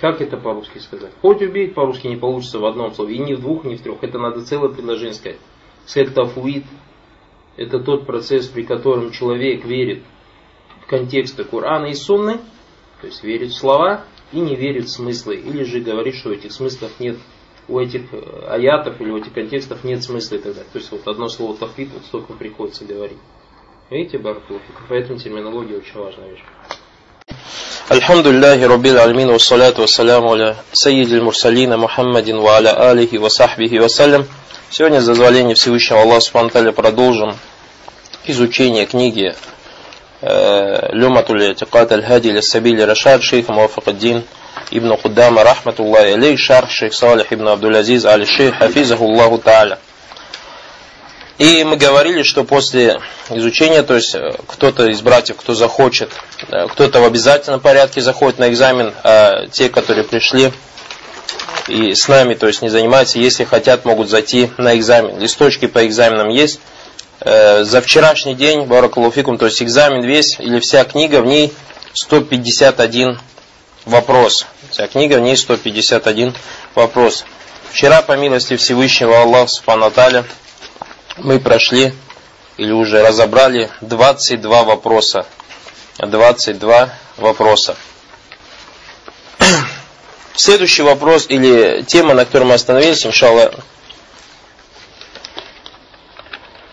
Как 0.00 0.20
это 0.20 0.36
по-русски 0.36 0.78
сказать? 0.78 1.12
Хоть 1.20 1.42
убить 1.42 1.74
по-русски 1.74 2.06
не 2.06 2.16
получится 2.16 2.58
в 2.58 2.64
одном 2.64 2.92
слове, 2.92 3.16
и 3.16 3.18
ни 3.18 3.34
в 3.34 3.40
двух, 3.40 3.64
ни 3.64 3.76
в 3.76 3.82
трех. 3.82 4.02
Это 4.02 4.18
надо 4.18 4.42
целое 4.42 4.70
предложение 4.70 5.14
сказать. 5.14 5.38
Сказать 5.84 6.14
тафуид– 6.14 6.64
это 7.56 7.78
тот 7.78 8.06
процесс, 8.06 8.48
при 8.48 8.62
котором 8.62 9.10
человек 9.10 9.64
верит 9.64 10.02
в 10.80 10.86
контексты 10.86 11.44
Корана 11.44 11.86
и 11.86 11.94
Сунны, 11.94 12.38
то 13.00 13.06
есть 13.06 13.22
верит 13.22 13.50
в 13.50 13.58
слова 13.58 14.04
и 14.32 14.40
не 14.40 14.56
верит 14.56 14.84
в 14.84 14.90
смыслы, 14.90 15.36
или 15.36 15.64
же 15.64 15.80
говорит, 15.80 16.14
что 16.14 16.32
этих 16.32 16.52
смыслов 16.52 16.98
нет 16.98 17.18
у 17.68 17.78
этих 17.78 18.12
э, 18.12 18.46
аятов 18.48 19.00
или 19.00 19.10
у 19.10 19.18
этих 19.18 19.32
контекстов 19.32 19.84
нет 19.84 20.02
смысла 20.02 20.36
и 20.36 20.38
так 20.38 20.54
далее. 20.54 20.70
То 20.72 20.78
есть 20.78 20.90
вот 20.90 21.06
одно 21.06 21.28
слово 21.28 21.56
тафид 21.56 21.90
вот 21.92 22.04
столько 22.04 22.32
приходится 22.32 22.84
говорить. 22.84 23.18
Видите, 23.91 24.17
Баракулуфик? 24.17 24.75
Поэтому 24.89 25.19
терминология 25.19 25.77
очень 25.77 25.99
важная 25.99 26.29
вещь. 26.29 26.43
الحمد 27.91 28.27
لله 28.27 28.67
رب 28.67 28.85
العالمين 28.85 29.29
والصلاة 29.29 29.73
والسلام 29.79 30.27
على 30.27 30.55
سيد 30.73 31.11
المرسلين 31.11 31.77
محمد 31.77 32.29
وعلى 32.29 32.91
آله 32.91 33.19
وصحبه 33.19 33.79
وسلم 33.79 34.25
Сегодня, 34.69 34.99
за 34.99 35.13
дозволение 35.13 35.55
Всевышнего 35.55 36.01
Аллаха 36.01 36.19
Субхану 36.19 36.73
продолжим 36.73 37.33
изучение 38.25 38.85
книги 38.85 39.33
Люматуль 40.21 41.55
Тикат 41.55 41.93
Аль-Хади 41.93 42.31
Лиссабили 42.31 42.81
Рашад 42.81 43.23
шейха 43.23 43.53
Муафакаддин 43.53 44.23
ибн 44.71 44.97
Куддама 44.97 45.45
Рахматуллахи 45.45 46.11
алей 46.11 46.35
шарх 46.35 46.69
шейх 46.69 46.93
Салих 46.93 47.31
ибн 47.31 47.47
Абдул-Азиз 47.47 48.03
аль 48.03 48.25
шейх 48.25 48.57
Хафизаху 48.57 49.05
Аллаху 49.05 49.37
Та'аля. 49.37 49.79
И 51.42 51.64
мы 51.64 51.76
говорили, 51.76 52.22
что 52.22 52.44
после 52.44 53.00
изучения, 53.28 53.82
то 53.82 53.96
есть 53.96 54.14
э, 54.14 54.30
кто-то 54.46 54.86
из 54.86 55.00
братьев, 55.00 55.38
кто 55.38 55.54
захочет, 55.54 56.12
э, 56.48 56.68
кто-то 56.68 57.00
в 57.00 57.04
обязательном 57.04 57.58
порядке 57.58 58.00
заходит 58.00 58.38
на 58.38 58.48
экзамен, 58.48 58.94
а 59.02 59.48
те, 59.48 59.68
которые 59.68 60.04
пришли 60.04 60.52
и 61.66 61.96
с 61.96 62.06
нами, 62.06 62.34
то 62.34 62.46
есть 62.46 62.62
не 62.62 62.68
занимаются, 62.68 63.18
если 63.18 63.42
хотят, 63.42 63.84
могут 63.84 64.08
зайти 64.08 64.52
на 64.56 64.76
экзамен. 64.76 65.18
Листочки 65.18 65.66
по 65.66 65.84
экзаменам 65.84 66.28
есть. 66.28 66.60
Э, 67.18 67.64
за 67.64 67.80
вчерашний 67.80 68.36
день, 68.36 68.62
Баракалуфикум, 68.66 69.36
то 69.36 69.46
есть 69.46 69.60
экзамен 69.64 70.04
весь 70.04 70.38
или 70.38 70.60
вся 70.60 70.84
книга, 70.84 71.22
в 71.22 71.26
ней 71.26 71.52
151 71.92 73.18
вопрос. 73.84 74.46
Вся 74.70 74.86
книга, 74.86 75.16
в 75.16 75.22
ней 75.22 75.36
151 75.36 76.36
вопрос. 76.76 77.24
Вчера, 77.72 78.00
по 78.02 78.16
милости 78.16 78.54
Всевышнего 78.54 79.22
Аллаха 79.22 79.48
Субхану 79.48 79.86
мы 81.16 81.40
прошли 81.40 81.92
или 82.56 82.70
уже 82.72 83.02
разобрали 83.02 83.70
22 83.80 84.62
вопроса. 84.64 85.26
22 85.98 86.90
вопроса. 87.18 87.76
Следующий 90.34 90.82
вопрос 90.82 91.26
или 91.28 91.82
тема, 91.82 92.14
на 92.14 92.24
которой 92.24 92.44
мы 92.44 92.54
остановились, 92.54 93.04
иншаллах, 93.04 93.52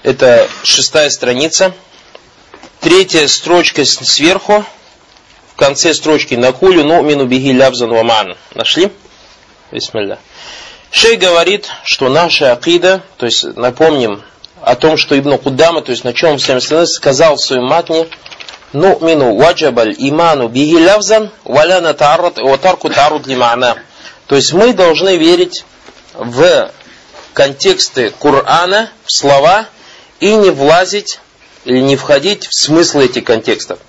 это 0.03 0.47
шестая 0.63 1.09
страница. 1.09 1.73
Третья 2.79 3.27
строчка 3.27 3.83
сверху, 3.83 4.63
в 5.51 5.55
конце 5.55 5.93
строчки 5.93 6.35
«Накулю 6.35 6.85
ну 6.85 7.03
мину 7.03 7.25
биги 7.25 7.51
лябзан 7.51 7.89
ваман». 7.89 8.37
Нашли? 8.55 8.91
Бисмилля. 9.71 10.17
Шей 10.91 11.17
говорит, 11.17 11.67
что 11.83 12.09
наша 12.09 12.51
акида, 12.51 13.01
то 13.17 13.25
есть 13.25 13.43
напомним 13.55 14.23
о 14.61 14.75
том, 14.75 14.97
что 14.97 15.17
Ибн 15.17 15.37
Кудама, 15.37 15.81
то 15.81 15.91
есть 15.91 16.03
на 16.03 16.13
чем 16.13 16.37
всем 16.37 16.59
сказал 16.59 17.35
в 17.35 17.41
своем 17.41 17.65
матне, 17.65 18.07
ну 18.73 18.99
мину 18.99 19.35
ваджабаль 19.35 19.95
иману 19.97 20.47
биги 20.47 20.75
лявзан 20.75 21.31
валя 21.43 21.81
натаррат 21.81 22.37
ватарку 22.37 22.89
таруд 22.89 23.27
лимана. 23.27 23.77
То 24.27 24.35
есть 24.35 24.53
мы 24.53 24.73
должны 24.73 25.17
верить 25.17 25.63
в 26.13 26.71
контексты 27.33 28.11
Корана, 28.19 28.91
в 29.05 29.11
слова, 29.11 29.65
и 30.19 30.35
не 30.35 30.49
влазить 30.49 31.19
или 31.65 31.79
не 31.79 31.95
входить 31.95 32.47
в 32.47 32.53
смысл 32.53 32.99
этих 32.99 33.23
контекстов. 33.23 33.79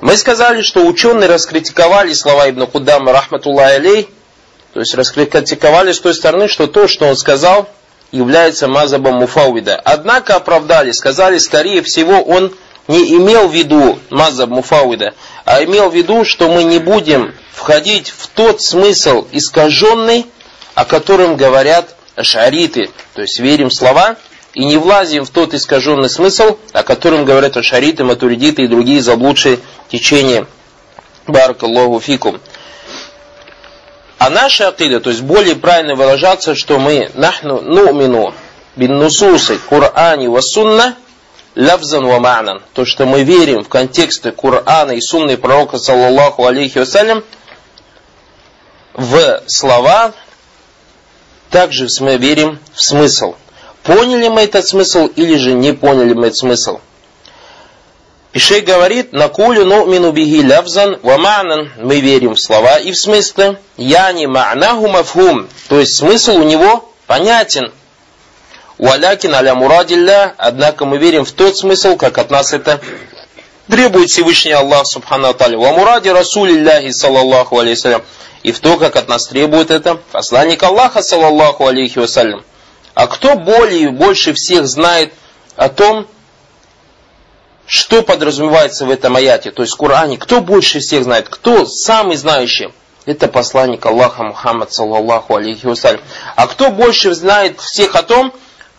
Мы 0.00 0.16
сказали, 0.16 0.62
что 0.62 0.86
ученые 0.86 1.28
раскритиковали 1.28 2.12
слова 2.12 2.48
Ибн 2.48 2.66
Кудама, 2.66 3.12
рахматуллах 3.12 3.72
алей, 3.72 4.08
то 4.76 4.80
есть 4.80 4.94
раскритиковали 4.94 5.92
с 5.92 6.00
той 6.00 6.12
стороны, 6.12 6.48
что 6.48 6.66
то, 6.66 6.86
что 6.86 7.06
он 7.06 7.16
сказал, 7.16 7.66
является 8.12 8.68
мазабом 8.68 9.14
муфауида. 9.14 9.80
Однако 9.82 10.34
оправдали, 10.34 10.90
сказали, 10.92 11.38
скорее 11.38 11.80
всего, 11.80 12.20
он 12.20 12.52
не 12.86 13.16
имел 13.16 13.48
в 13.48 13.54
виду 13.54 13.98
мазаб 14.10 14.50
муфауида, 14.50 15.14
а 15.46 15.64
имел 15.64 15.88
в 15.88 15.94
виду, 15.94 16.26
что 16.26 16.50
мы 16.50 16.64
не 16.64 16.78
будем 16.78 17.34
входить 17.54 18.10
в 18.10 18.26
тот 18.26 18.60
смысл 18.60 19.26
искаженный, 19.32 20.26
о 20.74 20.84
котором 20.84 21.38
говорят 21.38 21.96
шариты, 22.20 22.90
то 23.14 23.22
есть 23.22 23.40
верим 23.40 23.70
в 23.70 23.74
слова 23.74 24.16
и 24.52 24.62
не 24.62 24.76
влазим 24.76 25.24
в 25.24 25.30
тот 25.30 25.54
искаженный 25.54 26.10
смысл, 26.10 26.58
о 26.74 26.82
котором 26.82 27.24
говорят 27.24 27.56
шариты, 27.64 28.04
матуридиты 28.04 28.64
и 28.64 28.68
другие 28.68 29.00
заблудшие 29.00 29.58
течения. 29.88 30.46
Баракаллаху 31.26 31.98
фикум. 31.98 32.40
А 34.18 34.30
наша 34.30 34.68
акида, 34.68 35.00
то 35.00 35.10
есть 35.10 35.22
более 35.22 35.56
правильно 35.56 35.94
выражаться, 35.94 36.54
что 36.54 36.78
мы 36.78 37.10
нахну 37.14 37.60
нумину 37.60 38.34
бин 38.74 38.98
нусусы 38.98 39.58
Кур'ани 39.58 40.26
ва 40.28 40.40
сунна, 40.40 40.96
лавзан 41.54 42.06
ва 42.06 42.18
ма'нан. 42.18 42.62
То, 42.72 42.84
что 42.84 43.04
мы 43.04 43.24
верим 43.24 43.62
в 43.62 43.68
контексты 43.68 44.32
Корана 44.32 44.92
и 44.92 45.00
сунны 45.00 45.36
пророка, 45.36 45.78
саллаллаху 45.78 46.46
алейхи 46.46 46.78
вассалям, 46.78 47.24
в 48.94 49.42
слова, 49.46 50.12
также 51.50 51.86
мы 52.00 52.16
верим 52.16 52.58
в 52.72 52.82
смысл. 52.82 53.34
Поняли 53.82 54.28
мы 54.28 54.42
этот 54.42 54.66
смысл 54.66 55.06
или 55.06 55.36
же 55.36 55.52
не 55.52 55.72
поняли 55.72 56.14
мы 56.14 56.28
этот 56.28 56.38
смысл. 56.38 56.80
И 58.36 58.38
шей 58.38 58.60
говорит, 58.60 59.14
накулю 59.14 59.64
ну 59.64 59.86
мину 59.86 60.12
биги 60.12 60.46
лавзан 60.46 60.98
ва 61.02 61.16
ма'нан. 61.16 61.70
Мы 61.78 62.00
верим 62.00 62.34
в 62.34 62.38
слова 62.38 62.76
и 62.78 62.92
в 62.92 62.98
смыслы. 62.98 63.56
Я 63.78 64.12
не 64.12 64.26
ма'наху 64.26 64.88
мафхум. 64.88 65.48
То 65.70 65.80
есть 65.80 65.96
смысл 65.96 66.32
у 66.32 66.42
него 66.42 66.92
понятен. 67.06 67.72
Валякин 68.76 69.34
аля 69.34 69.54
мурадилля. 69.54 70.34
Однако 70.36 70.84
мы 70.84 70.98
верим 70.98 71.24
в 71.24 71.32
тот 71.32 71.56
смысл, 71.56 71.96
как 71.96 72.18
от 72.18 72.28
нас 72.28 72.52
это 72.52 72.82
требует 73.68 74.10
Всевышний 74.10 74.52
Аллах 74.52 74.86
Субхану 74.86 75.28
Аталя. 75.28 75.56
Ва 75.56 75.72
муради 75.72 76.10
Расулилляхи 76.10 76.90
саллаллаху 76.90 77.58
алейхи 77.58 78.02
И 78.42 78.52
в 78.52 78.60
то, 78.60 78.76
как 78.76 78.96
от 78.96 79.08
нас 79.08 79.28
требует 79.28 79.70
это 79.70 79.98
посланник 80.12 80.62
Аллаха 80.62 81.00
саллаллаху 81.02 81.66
алейхи 81.68 82.00
вассалям. 82.00 82.44
А 82.92 83.06
кто 83.06 83.36
более 83.36 83.88
больше 83.92 84.34
всех 84.34 84.66
знает 84.66 85.14
о 85.56 85.70
том, 85.70 86.06
что 87.66 88.02
подразумевается 88.02 88.86
в 88.86 88.90
этом 88.90 89.16
аяте, 89.16 89.50
то 89.50 89.62
есть 89.62 89.74
в 89.74 89.76
Коране, 89.76 90.18
кто 90.18 90.40
больше 90.40 90.80
всех 90.80 91.04
знает, 91.04 91.28
кто 91.28 91.66
самый 91.66 92.16
знающий? 92.16 92.68
Это 93.06 93.28
посланник 93.28 93.86
Аллаха 93.86 94.24
Мухаммад, 94.24 94.72
саллаллаху 94.72 95.36
алейхи 95.36 95.66
вассалям. 95.66 96.00
А 96.34 96.46
кто 96.48 96.70
больше 96.70 97.14
знает 97.14 97.60
всех 97.60 97.94
о 97.94 98.02
том, 98.02 98.32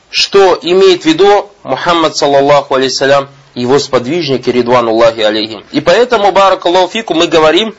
что 0.09 0.59
имеет 0.61 1.03
в 1.03 1.05
виду 1.05 1.49
Мухаммад, 1.63 2.17
саллаллаху 2.17 2.75
алейхи 2.75 2.91
вассалям, 2.91 3.29
его 3.55 3.79
сподвижники, 3.79 4.49
Ридвануллахи 4.49 5.21
алейхим. 5.21 5.65
И 5.71 5.79
поэтому, 5.81 6.31
баракаллаху 6.31 6.89
фику, 6.89 7.13
мы 7.13 7.27
говорим, 7.27 7.73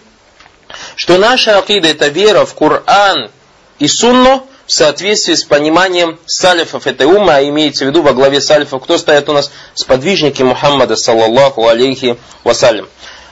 что 0.96 1.18
наша 1.18 1.58
акида 1.58 1.88
это 1.88 2.08
вера 2.08 2.44
в 2.44 2.54
Коран 2.54 3.30
и 3.78 3.86
Сунну, 3.86 4.47
в 4.68 4.72
соответствии 4.72 5.32
с 5.32 5.44
пониманием 5.44 6.20
салифов 6.26 6.86
этой 6.86 7.06
уммы, 7.06 7.32
а 7.32 7.42
имеется 7.42 7.86
в 7.86 7.88
виду 7.88 8.02
во 8.02 8.12
главе 8.12 8.42
салифов, 8.42 8.82
кто 8.84 8.98
стоят 8.98 9.26
у 9.30 9.32
нас? 9.32 9.50
Сподвижники 9.72 10.42
Мухаммада, 10.42 10.94
саллаллаху 10.94 11.66
алейхи 11.66 12.18
вассалям. 12.44 12.86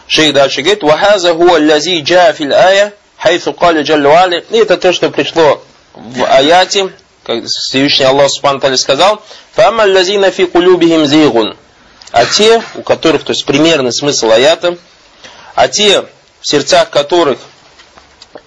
Шейх 0.06 0.32
дальше 0.32 0.62
говорит, 0.62 0.82
«Вахаза 0.82 1.34
хуа 1.34 1.58
лязи 1.58 2.00
джа 2.00 2.32
фил 2.32 2.54
ая, 2.54 2.94
хайфу 3.18 3.52
кали 3.52 3.82
джаллу 3.82 4.10
И 4.50 4.56
это 4.56 4.78
то, 4.78 4.94
что 4.94 5.10
пришло 5.10 5.62
в 5.92 6.24
аяте, 6.24 6.90
как 7.22 7.44
Всевышний 7.44 8.06
Аллах 8.06 8.30
Субхану 8.30 8.76
сказал, 8.78 9.22
«Фама 9.52 9.82
лазина 9.82 10.30
фи 10.30 10.46
кулюбихим 10.46 11.04
зигун». 11.04 11.54
А 12.12 12.24
те, 12.24 12.62
у 12.76 12.82
которых, 12.82 13.24
то 13.24 13.32
есть 13.32 13.44
примерный 13.44 13.92
смысл 13.92 14.30
аята, 14.30 14.78
а 15.54 15.68
те, 15.68 16.00
в 16.40 16.48
сердцах 16.48 16.88
которых 16.88 17.40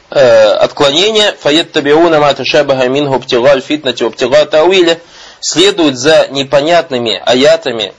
отклонения, 0.10 1.36
фаяттабиуна 1.39 2.19
ма 2.19 2.34
ташабаха 2.34 2.88
минху 2.88 3.15
обтигаль 3.15 3.62
фитнати 3.62 4.04
обтига 4.04 4.45
тауиля, 4.45 5.00
следуют 5.39 5.98
за 5.98 6.28
непонятными 6.30 7.22
аятами, 7.26 7.93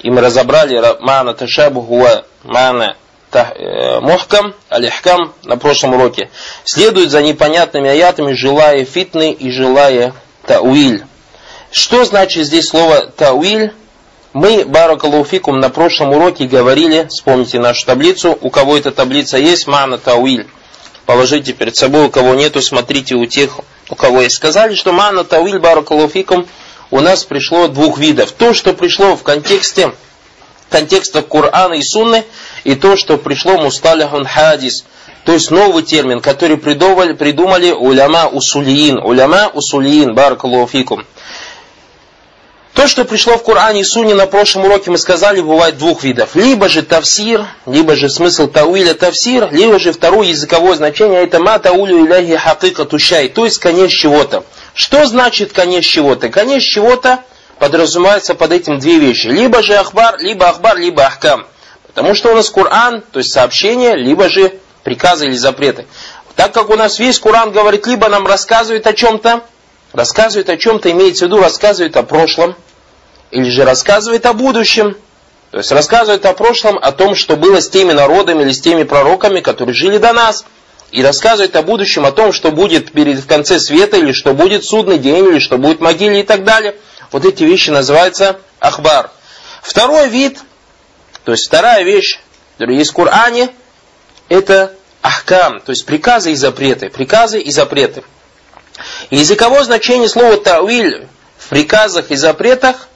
и 0.00 0.10
мы 0.10 0.20
разобрали 0.20 0.80
мана 1.00 1.34
ташабуху 1.34 2.06
мана 2.44 2.96
э, 3.32 4.00
мухкам, 4.00 4.54
алихкам 4.68 5.32
на 5.44 5.56
прошлом 5.56 5.94
уроке, 5.94 6.30
следуют 6.64 7.10
за 7.10 7.22
непонятными 7.22 7.88
аятами, 7.88 8.34
желая 8.34 8.84
фитны 8.84 9.32
и 9.32 9.50
желая 9.50 10.14
тауиль. 10.46 11.04
Что 11.70 12.04
значит 12.04 12.46
здесь 12.46 12.68
слово 12.68 13.06
тауиль? 13.06 13.72
Мы, 14.32 14.64
Баракалуфикум, 14.64 15.58
на 15.58 15.70
прошлом 15.70 16.12
уроке 16.12 16.44
говорили, 16.44 17.06
вспомните 17.08 17.58
нашу 17.58 17.84
таблицу, 17.84 18.38
у 18.40 18.50
кого 18.50 18.76
эта 18.76 18.92
таблица 18.92 19.38
есть, 19.38 19.66
мана 19.66 19.98
тауиль 19.98 20.46
положите 21.10 21.52
перед 21.54 21.74
собой, 21.74 22.04
у 22.04 22.08
кого 22.08 22.36
нету, 22.36 22.62
смотрите 22.62 23.16
у 23.16 23.26
тех, 23.26 23.58
у 23.88 23.96
кого 23.96 24.22
есть. 24.22 24.36
Сказали, 24.36 24.76
что 24.76 24.92
мана 24.92 25.24
тауиль 25.24 25.58
баракалуфикум 25.58 26.46
у 26.92 27.00
нас 27.00 27.24
пришло 27.24 27.66
двух 27.66 27.98
видов. 27.98 28.30
То, 28.30 28.54
что 28.54 28.74
пришло 28.74 29.16
в 29.16 29.24
контексте 29.24 29.90
контекста 30.68 31.22
Корана 31.22 31.74
и 31.74 31.82
Сунны, 31.82 32.22
и 32.62 32.76
то, 32.76 32.96
что 32.96 33.16
пришло 33.16 33.58
мусталихун 33.58 34.24
хадис, 34.24 34.84
то 35.24 35.32
есть 35.32 35.50
новый 35.50 35.82
термин, 35.82 36.20
который 36.20 36.58
придумали, 36.58 37.12
придумали 37.14 37.72
уляма 37.72 38.28
усулиин, 38.28 38.98
уляма 38.98 39.50
усулиин, 39.52 40.14
баракалуфикум. 40.14 41.04
То, 42.80 42.86
что 42.86 43.04
пришло 43.04 43.36
в 43.36 43.42
Коране 43.42 43.82
и 43.82 43.84
Суне 43.84 44.14
на 44.14 44.24
прошлом 44.24 44.64
уроке, 44.64 44.90
мы 44.90 44.96
сказали, 44.96 45.42
бывает 45.42 45.76
двух 45.76 46.02
видов. 46.02 46.34
Либо 46.34 46.66
же 46.66 46.80
тавсир, 46.80 47.44
либо 47.66 47.94
же 47.94 48.08
смысл 48.08 48.46
тауиля 48.46 48.94
тавсир, 48.94 49.52
либо 49.52 49.78
же 49.78 49.92
второе 49.92 50.28
языковое 50.28 50.76
значение, 50.76 51.22
это 51.22 51.40
ма 51.40 51.58
таулю 51.58 52.06
иляхи 52.06 52.38
хакыка 52.38 52.86
тушай, 52.86 53.28
то 53.28 53.44
есть 53.44 53.58
конец 53.58 53.90
чего-то. 53.90 54.44
Что 54.72 55.04
значит 55.04 55.52
конец 55.52 55.84
чего-то? 55.84 56.30
Конец 56.30 56.62
чего-то 56.62 57.18
подразумевается 57.58 58.34
под 58.34 58.50
этим 58.50 58.78
две 58.78 58.96
вещи. 58.96 59.26
Либо 59.26 59.62
же 59.62 59.74
ахбар, 59.74 60.18
либо 60.18 60.48
ахбар, 60.48 60.78
либо 60.78 61.04
ахкам. 61.04 61.46
Потому 61.86 62.14
что 62.14 62.32
у 62.32 62.34
нас 62.34 62.48
Коран, 62.48 63.02
то 63.12 63.18
есть 63.18 63.30
сообщение, 63.30 63.94
либо 63.94 64.30
же 64.30 64.54
приказы 64.84 65.26
или 65.26 65.36
запреты. 65.36 65.84
Так 66.34 66.52
как 66.52 66.70
у 66.70 66.76
нас 66.76 66.98
весь 66.98 67.20
Коран 67.20 67.52
говорит, 67.52 67.86
либо 67.86 68.08
нам 68.08 68.26
рассказывает 68.26 68.86
о 68.86 68.94
чем-то, 68.94 69.42
рассказывает 69.92 70.48
о 70.48 70.56
чем-то, 70.56 70.90
имеется 70.90 71.26
в 71.26 71.28
виду, 71.28 71.42
рассказывает 71.42 71.94
о 71.98 72.04
прошлом, 72.04 72.56
или 73.30 73.48
же 73.50 73.64
рассказывает 73.64 74.26
о 74.26 74.32
будущем. 74.32 74.96
То 75.50 75.58
есть 75.58 75.72
рассказывает 75.72 76.24
о 76.26 76.32
прошлом, 76.32 76.78
о 76.78 76.92
том, 76.92 77.14
что 77.14 77.36
было 77.36 77.60
с 77.60 77.68
теми 77.68 77.92
народами 77.92 78.42
или 78.42 78.52
с 78.52 78.60
теми 78.60 78.84
пророками, 78.84 79.40
которые 79.40 79.74
жили 79.74 79.98
до 79.98 80.12
нас. 80.12 80.44
И 80.92 81.02
рассказывает 81.02 81.54
о 81.54 81.62
будущем, 81.62 82.04
о 82.04 82.12
том, 82.12 82.32
что 82.32 82.50
будет 82.50 82.92
перед, 82.92 83.20
в 83.20 83.26
конце 83.26 83.60
света, 83.60 83.96
или 83.96 84.12
что 84.12 84.34
будет 84.34 84.64
судный 84.64 84.98
день, 84.98 85.24
или 85.24 85.38
что 85.38 85.56
будет 85.56 85.80
могиле 85.80 86.20
и 86.20 86.22
так 86.24 86.44
далее. 86.44 86.76
Вот 87.12 87.24
эти 87.24 87.44
вещи 87.44 87.70
называются 87.70 88.40
ахбар. 88.58 89.10
Второй 89.62 90.08
вид, 90.08 90.38
то 91.24 91.32
есть 91.32 91.46
вторая 91.46 91.84
вещь, 91.84 92.18
которая 92.54 92.76
есть 92.76 92.90
в 92.90 92.94
Коране, 92.94 93.50
это 94.28 94.74
ахкам, 95.02 95.60
то 95.60 95.70
есть 95.70 95.86
приказы 95.86 96.32
и 96.32 96.34
запреты. 96.34 96.88
Приказы 96.90 97.40
и 97.40 97.50
запреты. 97.50 98.02
Языковое 99.10 99.62
значение 99.64 100.08
слова 100.08 100.36
тауиль 100.36 101.06
в 101.38 101.48
приказах 101.48 102.10
и 102.10 102.16
запретах, 102.16 102.88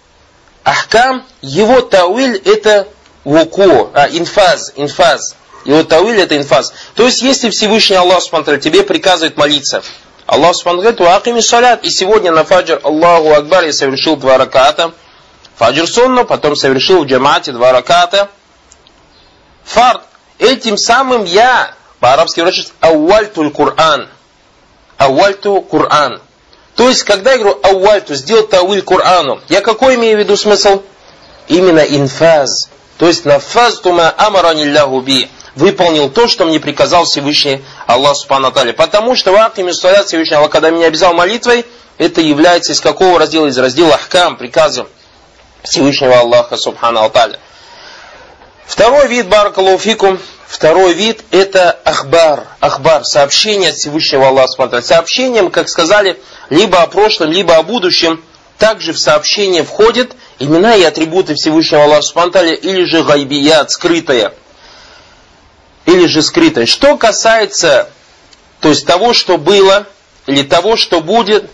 ахкам, 0.65 1.25
его 1.43 1.83
тауиль 1.83 2.37
это 2.45 2.89
вуку, 3.23 3.91
а, 3.95 4.09
инфаз, 4.09 4.73
инфаз. 4.77 5.37
Его 5.65 5.83
тауиль 5.83 6.21
это 6.21 6.37
инфаз. 6.37 6.73
То 6.95 7.05
есть, 7.05 7.23
если 7.23 7.51
Всевышний 7.51 7.97
Аллах 7.97 8.23
Субтитры 8.23 8.59
тебе 8.59 8.83
приказывает 8.83 9.37
молиться, 9.37 9.83
Аллах 10.27 10.57
Субтитры 10.57 10.93
говорит, 10.93 11.45
салят, 11.45 11.85
и 11.85 11.91
сегодня 11.91 12.33
на 12.33 12.45
фаджр 12.45 12.81
Аллаху 12.83 13.33
Акбар 13.33 13.65
я 13.65 13.73
совершил 13.73 14.17
два 14.17 14.37
раката, 14.37 14.93
фаджр 15.57 15.87
сунну, 15.87 16.25
потом 16.25 16.57
совершил 16.57 17.05
в 17.05 17.07
джамате 17.07 17.53
два 17.53 17.73
раката, 17.73 18.29
фард. 19.65 20.03
Этим 20.39 20.77
самым 20.77 21.25
я, 21.25 21.75
по-арабски 22.01 22.41
врачусь, 22.41 22.73
ауальтуль 22.81 23.51
Кур'ан, 23.51 24.09
ауальту 24.99 25.63
Кур'ан. 25.63 26.21
То 26.77 26.89
есть, 26.89 27.05
когда 27.05 27.33
я 27.33 27.39
говорю 27.39 27.61
ауальту, 27.63 28.15
сделал 28.15 28.47
тауиль 28.47 28.83
Кур'ану, 28.83 29.41
я 29.49 29.61
какой 29.61 29.95
имею 29.95 30.17
в 30.17 30.21
виду 30.21 30.37
смысл? 30.37 30.83
Именно 31.47 31.81
инфаз. 31.81 32.69
То 32.99 33.07
есть, 33.07 33.25
нафаз 33.25 33.81
тума 33.81 34.13
амаранилляху 34.17 35.01
би. 35.01 35.29
Выполнил 35.55 36.11
то, 36.11 36.27
что 36.27 36.47
мне 36.47 36.59
приказал 36.59 37.05
Всевышний 37.05 37.65
Аллах 37.87 38.17
Субхану 38.17 38.49
Аталя. 38.49 38.73
Потому 38.73 39.15
что 39.15 39.31
в 39.33 39.37
акте 39.37 39.73
салят 39.73 40.09
Всевышний 40.09 40.37
Аллах, 40.37 40.51
когда 40.51 40.71
меня 40.71 40.89
обязал 40.89 41.15
молитвой, 41.15 41.65
это 41.97 42.21
является 42.21 42.73
из 42.73 42.81
какого 42.81 43.21
раздела? 43.21 43.47
Из 43.47 43.57
раздела 43.57 43.95
Ахкам, 43.95 44.37
приказом 44.37 44.89
Всевышнего 45.63 46.19
Аллаха 46.19 46.57
Субхану 46.57 47.05
Аталя. 47.05 47.39
Второй 48.67 49.07
вид 49.07 49.29
Баракалуфикум 49.29 50.19
Второй 50.47 50.93
вид 50.93 51.25
это 51.31 51.71
ахбар, 51.85 52.47
ахбар, 52.61 53.05
сообщение 53.05 53.71
от 53.71 53.77
Всевышнего 53.77 54.29
Аллаха. 54.29 54.81
Сообщением, 54.83 55.51
как 55.51 55.69
сказали, 55.69 56.21
либо 56.51 56.83
о 56.83 56.87
прошлом, 56.87 57.31
либо 57.31 57.57
о 57.57 57.63
будущем, 57.63 58.23
также 58.59 58.93
в 58.93 58.99
сообщение 58.99 59.65
входят 59.65 60.13
имена 60.39 60.77
и 60.77 60.83
атрибуты 60.83 61.35
Всевышнего 61.35 61.85
Аллаха 61.85 62.03
Субтитры 62.03 62.55
или 62.55 62.85
же 62.85 63.03
гайбият, 63.03 63.71
скрытое. 63.71 64.35
Или 65.87 66.07
же 66.07 66.23
скрытое. 66.23 66.67
Что 66.67 66.97
касается 66.97 67.89
то 68.65 68.71
есть 68.71 68.87
того, 68.87 69.13
что 69.13 69.37
было, 69.37 69.87
или 70.27 70.43
того, 70.43 70.77
что 70.77 71.03
будет, 71.03 71.51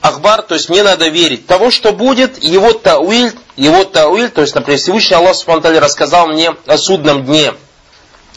Ахбар, 0.00 0.42
то 0.42 0.54
есть 0.54 0.68
мне 0.68 0.84
надо 0.84 1.08
верить. 1.08 1.48
Того, 1.48 1.72
что 1.72 1.92
будет, 1.92 2.40
его 2.40 2.72
тауиль, 2.72 3.32
его 3.56 3.82
тауиль, 3.82 4.28
то 4.30 4.42
есть, 4.42 4.54
например, 4.54 4.78
Всевышний 4.78 5.16
Аллах 5.16 5.34
Субтитры 5.34 5.80
рассказал 5.80 6.28
мне 6.28 6.54
о 6.66 6.78
судном 6.78 7.24
дне 7.24 7.54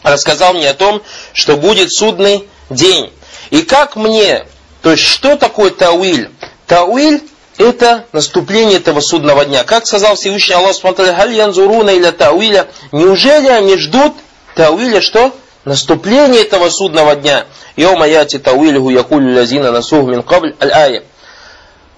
рассказал 0.04 0.54
мне 0.54 0.70
о 0.70 0.74
том, 0.74 1.02
что 1.34 1.58
будет 1.58 1.92
судный 1.92 2.48
день. 2.70 3.12
И 3.50 3.62
как 3.62 3.96
мне, 3.96 4.46
то 4.82 4.92
есть 4.92 5.04
что 5.04 5.36
такое 5.38 5.72
тауиль? 5.72 6.30
Тауиль 6.66 7.22
это 7.58 8.06
наступление 8.12 8.78
этого 8.78 9.00
судного 9.00 9.46
дня. 9.46 9.64
Как 9.64 9.88
сказал 9.88 10.16
Всевышний 10.16 10.56
Аллах 10.56 10.76
Субтитры, 10.76 11.14
«Халь 11.14 11.34
янзуруна 11.34 11.90
или 11.90 12.12
тауиля». 12.12 12.68
Неужели 12.92 13.48
они 13.48 13.78
ждут 13.78 14.14
тауиля 14.56 15.02
что? 15.02 15.34
Наступление 15.66 16.44
этого 16.44 16.70
судного 16.70 17.16
дня. 17.16 17.46
Йома 17.76 18.08
яти 18.08 18.38
тауилиху 18.38 18.90
якулю 18.90 19.36
лазина 19.36 19.72
насух 19.72 20.08
мин 20.08 20.24
кабль 20.24 20.56
аль-ая. 20.62 21.04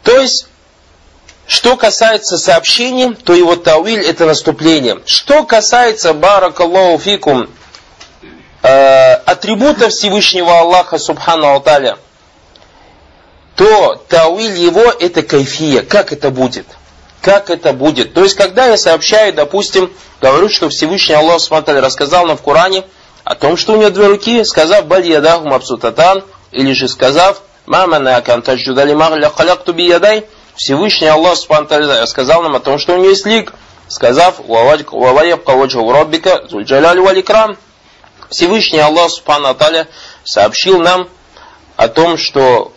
То 0.04 0.20
есть, 0.20 0.48
что 1.46 1.76
касается 1.76 2.38
сообщений, 2.38 3.14
то 3.14 3.34
его 3.34 3.56
тауиль 3.56 4.04
это 4.04 4.26
наступление. 4.26 5.00
Что 5.06 5.44
касается 5.44 6.14
баракаллаху 6.14 6.98
фикум 7.00 7.50
э, 8.62 9.14
атрибутов 9.14 9.92
Всевышнего 9.92 10.60
Аллаха 10.60 10.98
Субхану 10.98 11.48
Алталя, 11.48 11.98
то 13.56 13.96
тауиль 14.08 14.58
его 14.58 14.84
это 15.00 15.22
кайфия. 15.22 15.82
Как 15.82 16.14
это 16.14 16.30
будет? 16.30 16.66
Как 17.22 17.50
это 17.50 17.74
будет? 17.74 18.14
То 18.14 18.24
есть, 18.24 18.36
когда 18.36 18.68
я 18.68 18.78
сообщаю, 18.78 19.34
допустим, 19.34 19.92
говорю, 20.22 20.50
что 20.50 20.70
Всевышний 20.70 21.16
Аллах 21.16 21.42
Субхану 21.42 21.82
рассказал 21.82 22.26
нам 22.26 22.38
в 22.38 22.42
Коране 22.42 22.84
о 23.24 23.36
том, 23.36 23.58
что 23.58 23.74
у 23.74 23.76
него 23.78 23.90
две 23.90 24.08
руки, 24.08 24.44
сказав 24.46 24.86
«Баль 24.86 25.08
ядаху 25.08 25.48
мабсутатан», 25.48 26.24
или 26.52 26.74
же 26.74 26.88
сказав 26.88 27.42
«Мама 27.66 28.00
на 28.00 28.20
кантаджудали 28.22 28.94
магля 28.94 29.30
халякту 29.30 29.74
би 29.74 29.86
ядай», 29.86 30.26
Всевышний 30.56 31.08
Аллах 31.08 31.38
Субхану 31.38 32.08
сказал 32.08 32.44
нам 32.44 32.56
о 32.56 32.60
том, 32.60 32.80
что 32.80 32.94
у 32.94 32.98
него 32.98 33.10
есть 33.10 33.26
лик, 33.26 33.54
сказав 33.88 34.40
«Ваваябка 34.40 35.54
ваджху 35.54 35.92
раббика 35.92 36.46
зульджаляли 36.50 37.00
валикрам». 37.00 37.58
Всевышний 38.30 38.80
Аллах 38.80 39.10
Субхану 39.12 39.56
сообщил 40.24 40.80
нам 40.80 41.10
о 41.76 41.88
том, 41.88 42.18
что 42.18 42.74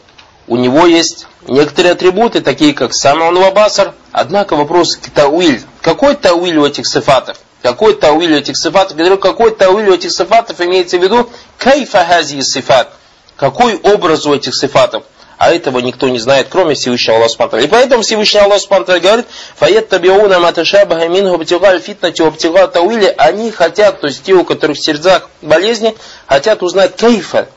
у 0.47 0.57
него 0.57 0.87
есть 0.87 1.27
некоторые 1.47 1.93
атрибуты, 1.93 2.41
такие 2.41 2.75
как 2.75 2.95
самон 2.95 3.39
вабасар. 3.39 3.95
Однако 4.13 4.57
вопрос 4.57 4.99
тауиль. 5.15 5.63
Какой 5.81 6.15
тауиль 6.15 6.57
у 6.59 6.67
этих 6.67 6.87
сифатов? 6.87 7.39
Какой 7.63 7.95
тауиль 7.95 8.33
у 8.33 8.37
этих 8.37 8.57
сифатов? 8.57 8.97
Говорю, 8.97 9.19
какой 9.19 9.55
тауиль 9.55 9.89
у 9.89 9.95
этих 9.95 10.13
сифатов 10.13 10.61
имеется 10.61 10.99
в 10.99 11.03
виду? 11.03 11.31
Кайфа 11.59 12.05
хази 12.05 12.41
сифат. 12.41 12.93
Какой 13.37 13.77
образ 13.77 14.27
у 14.27 14.35
этих 14.35 14.55
сифатов? 14.55 15.05
А 15.43 15.53
этого 15.53 15.81
никто 15.81 16.09
не 16.09 16.21
знает, 16.21 16.47
кроме 16.49 16.77
Всевышнего 16.77 17.17
Аллаха 17.17 17.33
Субтитры. 17.33 17.65
И 17.65 17.67
поэтому 17.67 18.05
Всевышний 18.05 18.39
Аллах 18.39 18.61
Субтитры 18.61 19.01
говорит, 19.01 19.27
«Фаят 19.57 19.89
табиуна 19.89 20.39
маташабаха 20.39 21.09
минху 21.09 21.37
бтигаль 21.37 21.81
фитнати 21.81 22.23
обтигал 22.23 22.71
тауили». 22.71 23.13
Они 23.19 23.51
хотят, 23.51 24.01
то 24.01 24.07
есть 24.07 24.23
те, 24.23 24.35
у 24.35 24.45
которых 24.45 24.77
в 24.77 24.81
сердцах 24.81 25.29
болезни, 25.41 25.97
хотят 26.29 26.63
узнать 26.63 26.97
кайфа, 26.97 27.49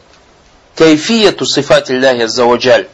кайфияту 0.75 1.45
сифати 1.45 1.91
Аллахи 1.91 2.21
Аззаваджаль. 2.21 2.87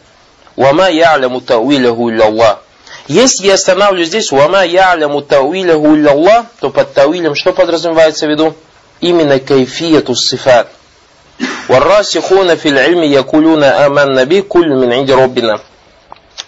Вама 0.58 0.90
я'ляму 0.90 1.40
тауиляху 1.40 2.12
илля 2.12 2.60
Если 3.08 3.46
я 3.46 3.54
останавливаюсь 3.54 4.10
здесь, 4.10 4.30
вама 4.34 4.66
я'ляму 4.66 5.22
тауиляху 5.22 5.96
илля 5.96 6.46
то 6.60 6.70
под 6.70 6.94
тауилем 6.94 7.36
что 7.36 7.54
подразумевается 7.54 8.26
в 8.26 8.30
виду? 8.30 8.56
Именно 9.00 9.40
кайфияту 9.40 10.16
сифат. 10.16 10.68
Варрасихуна 11.68 12.56
фил 12.56 12.78
ильми 12.78 13.08
якулюна 13.08 13.86
аман 13.86 14.14
наби 14.14 14.42
куль 14.42 14.70
мин 14.70 14.92
инди 14.94 15.12
роббина. 15.12 15.62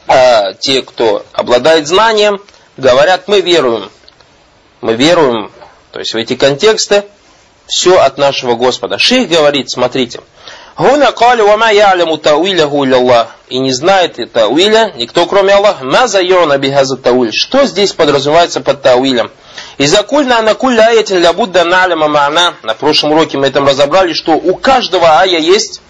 А 0.08 0.54
те, 0.54 0.82
кто 0.82 1.26
обладает 1.34 1.88
знанием, 1.88 2.42
говорят, 2.78 3.28
мы 3.28 3.42
веруем. 3.42 3.90
Мы 4.82 4.96
веруем, 4.96 5.52
то 5.92 6.00
есть 6.00 6.14
в 6.14 6.18
эти 6.18 6.36
контексты, 6.36 7.04
все 7.68 8.00
от 8.00 8.18
нашего 8.18 8.56
Господа. 8.56 8.98
Шейх 8.98 9.30
говорит, 9.30 9.70
смотрите, 9.70 10.20
Гуна 10.78 11.12
кали 11.12 11.42
вама 11.42 11.72
яляму 11.72 12.18
тауиляху 12.18 12.86
иляллах. 12.86 13.28
И 13.48 13.60
не 13.60 13.72
знает 13.72 14.20
и 14.20 14.26
тауиля, 14.26 14.92
никто 14.96 15.26
кроме 15.28 15.54
Аллаха. 15.54 15.86
Маза 15.86 16.20
йона 16.20 16.58
бихаза 16.58 16.98
тауиль. 16.98 17.32
Что 17.32 17.66
здесь 17.66 17.94
подразумевается 17.94 18.60
под 18.60 18.82
тауилем? 18.82 19.32
И 19.78 19.88
закульна 19.88 20.42
на 20.42 20.54
кулля 20.54 20.88
аятин 20.88 21.20
ля 21.20 21.34
будда 21.34 21.64
на'ляма 21.64 22.08
ма'на. 22.08 22.54
На 22.64 22.74
прошлом 22.74 23.12
уроке 23.12 23.38
мы 23.38 23.48
этом 23.48 23.68
разобрали, 23.68 24.14
что 24.14 24.34
у 24.34 24.56
каждого 24.56 25.20
ая 25.20 25.40
есть 25.40 25.82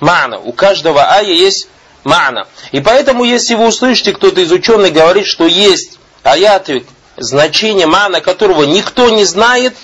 ма'на. 0.00 0.38
У 0.38 0.52
каждого 0.52 1.00
ая 1.02 1.24
есть 1.24 1.68
ма'на. 2.04 2.46
И 2.72 2.80
поэтому, 2.80 3.24
если 3.24 3.54
вы 3.54 3.66
услышите, 3.66 4.12
кто-то 4.12 4.40
из 4.40 4.52
ученых 4.52 4.92
говорит, 4.92 5.26
что 5.26 5.46
есть 5.46 5.98
аяты, 6.22 6.84
значение 7.16 7.86
ма'на, 7.86 8.20
которого 8.20 8.64
никто 8.64 9.08
не 9.08 9.24
знает, 9.24 9.74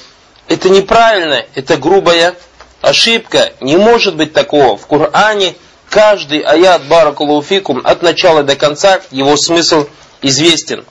это 0.46 0.68
неправильно, 0.68 1.44
это 1.54 1.76
грубая 1.76 2.34
ошибка. 2.80 3.52
Не 3.60 3.76
может 3.76 4.16
быть 4.16 4.32
такого. 4.32 4.76
В 4.76 4.86
Коране 4.86 5.54
каждый 5.88 6.40
аят 6.40 6.84
баракалуфикум 6.84 7.80
от 7.84 8.02
начала 8.02 8.42
до 8.42 8.56
конца 8.56 9.00
его 9.10 9.36
смысл 9.36 9.86
известен. 10.22 10.84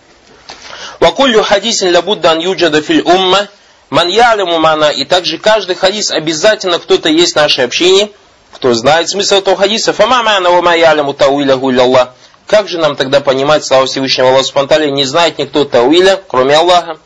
Вакулю 0.99 1.43
хадисин 1.43 1.93
лабуддан 1.93 2.39
юджада 2.39 2.81
филь 2.81 3.01
умма 3.05 3.47
ман 3.89 4.07
яляму 4.07 4.59
мана. 4.59 4.89
И 4.89 5.05
также 5.05 5.37
каждый 5.37 5.75
хадис 5.75 6.11
обязательно 6.11 6.79
кто-то 6.79 7.09
есть 7.09 7.33
в 7.33 7.35
нашей 7.35 7.65
общине, 7.65 8.09
кто 8.51 8.73
знает 8.73 9.09
смысл 9.09 9.35
этого 9.35 9.55
хадиса. 9.55 9.93
Фама 9.93 10.23
мана 10.23 10.49
ва 10.49 10.75
яляму 10.75 11.13
тауиляху 11.13 11.69
Аллах. 11.69 12.09
Как 12.47 12.67
же 12.67 12.77
нам 12.77 12.95
тогда 12.95 13.19
понимать 13.19 13.65
слава 13.65 13.85
Всевышнего 13.85 14.29
Аллаха 14.29 14.45
Субтитры? 14.45 14.89
Не 14.91 15.05
знает 15.05 15.37
никто 15.37 15.65
тауиля, 15.65 16.19
кроме 16.27 16.55
Аллаха. 16.55 16.97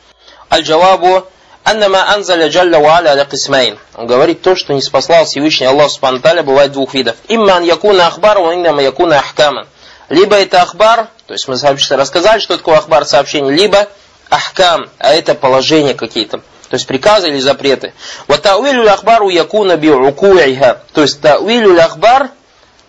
Аль-Джавабу 0.51 1.25
Аннама 1.63 2.11
анзаля 2.11 2.49
джалля 2.49 2.79
ва 2.79 2.97
аля 2.97 3.25
кисмайн. 3.25 3.77
Он 3.95 4.07
говорит 4.07 4.41
то, 4.41 4.55
что 4.55 4.73
не 4.73 4.81
спаслал 4.81 5.25
Всевышний 5.25 5.67
Аллах 5.67 5.91
Субхану 5.91 6.43
бывает 6.43 6.71
двух 6.71 6.95
видов. 6.95 7.15
Имман 7.27 7.63
якуна 7.63 8.07
ахбар, 8.07 8.39
ва 8.39 8.55
иннама 8.55 8.81
якуна 8.81 9.19
ахкаман. 9.19 9.67
Либо 10.09 10.35
это 10.35 10.63
ахбар, 10.63 11.07
то 11.31 11.35
есть 11.35 11.47
мы 11.47 11.55
сообщили, 11.55 11.93
рассказали, 11.93 12.41
что 12.41 12.57
такое 12.57 12.75
ахбар 12.75 13.05
сообщение, 13.05 13.53
либо 13.53 13.87
ахкам, 14.29 14.89
а 14.99 15.13
это 15.13 15.33
положение 15.33 15.93
какие-то, 15.93 16.39
то 16.39 16.73
есть 16.73 16.85
приказы 16.85 17.29
или 17.29 17.39
запреты. 17.39 17.93
Вот 18.27 18.41
тауилю 18.41 18.91
ахбару 18.91 19.29
якуна 19.29 19.77
биукуиха, 19.77 20.81
то 20.91 21.01
есть 21.01 21.21
тауилю 21.21 21.81
ахбар 21.81 22.31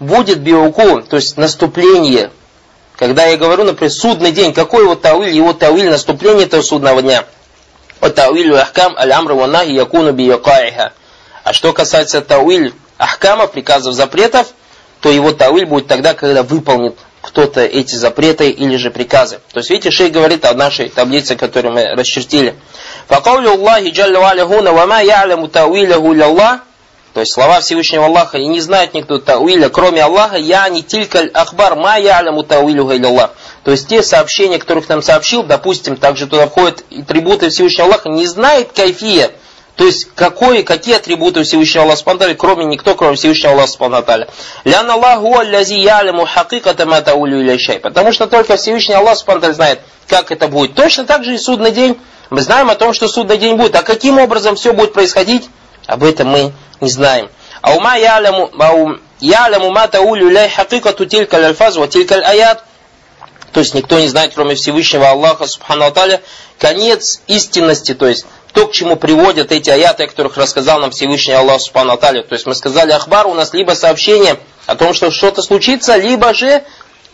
будет 0.01 0.41
биуку, 0.41 1.03
то 1.03 1.15
есть 1.15 1.37
наступление. 1.37 2.33
Когда 2.97 3.27
я 3.27 3.37
говорю, 3.37 3.63
например, 3.63 3.93
судный 3.93 4.33
день, 4.33 4.53
какой 4.53 4.83
его 4.83 4.97
тауиль, 4.97 5.31
его 5.31 5.53
тауиль 5.53 5.89
наступление 5.89 6.47
этого 6.47 6.63
судного 6.63 7.01
дня. 7.01 7.25
Вот 8.01 8.17
тауилю 8.17 8.61
ахкам 8.61 8.97
аль 8.99 9.13
амру 9.13 9.37
ванахи 9.37 9.71
якуна 9.71 10.11
биукаиха. 10.11 10.95
А 11.45 11.53
что 11.53 11.73
касается 11.73 12.21
тауиль 12.23 12.75
ахкама, 12.99 13.47
приказов, 13.47 13.95
запретов, 13.95 14.49
то 15.01 15.11
его 15.11 15.31
тауиль 15.31 15.67
будет 15.67 15.87
тогда, 15.87 16.15
когда 16.15 16.43
выполнит 16.43 16.99
кто-то 17.32 17.62
эти 17.62 17.96
запреты 17.96 18.50
или 18.50 18.78
же 18.78 18.92
приказы. 18.92 19.40
То 19.52 19.60
есть, 19.60 19.70
видите, 19.70 19.92
шей 19.92 20.10
говорит 20.10 20.46
о 20.46 20.54
нашей 20.54 20.90
таблице, 20.90 21.36
которую 21.36 21.74
мы 21.74 21.84
расчертили. 21.96 22.56
فقول 23.10 23.48
الله 23.48 23.90
جل 23.90 24.18
وعلا 24.18 24.44
هنا 24.44 24.70
وما 24.70 25.02
يعلم 25.02 25.46
تأويله 25.46 26.12
إلا 26.12 26.26
الله 26.26 26.60
то 27.18 27.22
есть 27.22 27.34
слова 27.34 27.62
Всевышнего 27.62 28.06
Аллаха, 28.06 28.38
и 28.38 28.46
не 28.46 28.62
знает 28.62 28.94
никто 28.94 29.18
тауиля, 29.18 29.70
кроме 29.70 30.04
Аллаха, 30.04 30.38
я 30.38 30.70
не 30.70 30.84
тилькаль 30.84 31.32
ахбар, 31.34 31.76
ма 31.76 31.98
яляму 31.98 32.44
тауилю 32.44 32.88
Аллах. 32.88 33.32
То 33.64 33.72
есть 33.72 33.88
те 33.88 34.04
сообщения, 34.04 34.60
которых 34.60 34.88
нам 34.88 35.02
сообщил, 35.02 35.42
допустим, 35.42 35.96
также 35.96 36.28
туда 36.28 36.46
входят 36.46 36.84
атрибуты 36.96 37.50
Всевышнего 37.50 37.88
Аллаха, 37.88 38.10
не 38.10 38.28
знает 38.28 38.72
кайфия, 38.72 39.32
то 39.77 39.85
есть 39.85 40.09
какой, 40.15 40.63
какие 40.65 40.97
атрибуты 40.97 41.43
Всевышнего 41.45 41.85
Аллаха 41.85 41.99
Субтитры, 41.99 42.35
кроме 42.35 42.67
никто, 42.67 42.95
кроме 42.95 43.17
Всевышнего 43.17 43.53
Аллаха 43.53 43.69
Субтитры. 43.69 44.29
Лян 44.65 44.91
Аллаху 44.91 45.39
аллази 45.39 45.75
яляму 45.75 46.27
хакиката 46.27 46.85
ма 46.85 47.01
таулю 47.01 47.41
илящай. 47.41 47.79
Потому 47.79 48.13
что 48.13 48.27
только 48.27 48.57
Всевышний 48.57 48.95
Аллах 48.95 49.17
Субтитры 49.17 49.55
знает, 49.55 49.81
как 50.09 50.31
это 50.31 50.49
будет. 50.49 50.75
Точно 50.75 51.05
так 51.05 51.25
же 51.25 51.35
и 51.35 51.39
судный 51.39 51.73
день. 51.73 51.99
Мы 52.29 52.43
знаем 52.43 52.69
о 52.71 52.75
том, 52.75 52.93
что 52.93 53.09
судный 53.09 53.39
день 53.39 53.57
будет. 53.57 53.75
А 53.75 53.83
каким 53.83 54.19
образом 54.19 54.57
все 54.57 54.73
будет 54.73 54.93
происходить? 54.93 55.49
Об 55.87 56.05
этом 56.05 56.29
мы 56.29 56.53
не 56.81 56.91
знаем. 56.91 57.31
А 57.63 57.75
ума 57.75 57.97
яляму, 57.97 58.51
яляму 59.21 59.71
ма 59.71 59.89
таулю 59.89 60.29
ляй 60.29 60.51
хакикату 60.51 61.07
тилька 61.07 61.39
альфаз 61.39 61.77
ва 61.77 61.89
тилька 61.89 62.17
аят. 62.17 62.63
То 63.53 63.61
есть 63.61 63.75
никто 63.75 63.99
не 63.99 64.09
знает, 64.09 64.33
кроме 64.35 64.55
Всевышнего 64.55 65.11
Аллаха, 65.11 65.47
Субхану 65.47 65.93
конец 66.59 67.21
истинности, 67.27 67.93
то 67.93 68.07
есть 68.07 68.25
то, 68.53 68.67
к 68.67 68.73
чему 68.73 68.97
приводят 68.97 69.53
эти 69.53 69.71
аяты, 69.71 70.05
о 70.05 70.07
которых 70.07 70.37
рассказал 70.37 70.81
нам 70.81 70.91
Всевышний 70.91 71.35
Аллах 71.35 71.61
Субхану 71.61 71.93
Аталя. 71.93 72.23
То 72.23 72.35
есть 72.35 72.47
мы 72.47 72.55
сказали, 72.55 72.93
Ахбар 72.93 73.27
у 73.27 73.35
нас 73.35 73.53
либо 73.53 73.73
сообщение 73.73 74.37
о 74.67 74.77
том, 74.77 74.95
что 74.95 75.11
что-то 75.11 75.43
случится, 75.43 75.97
либо 75.97 76.35
же 76.35 76.63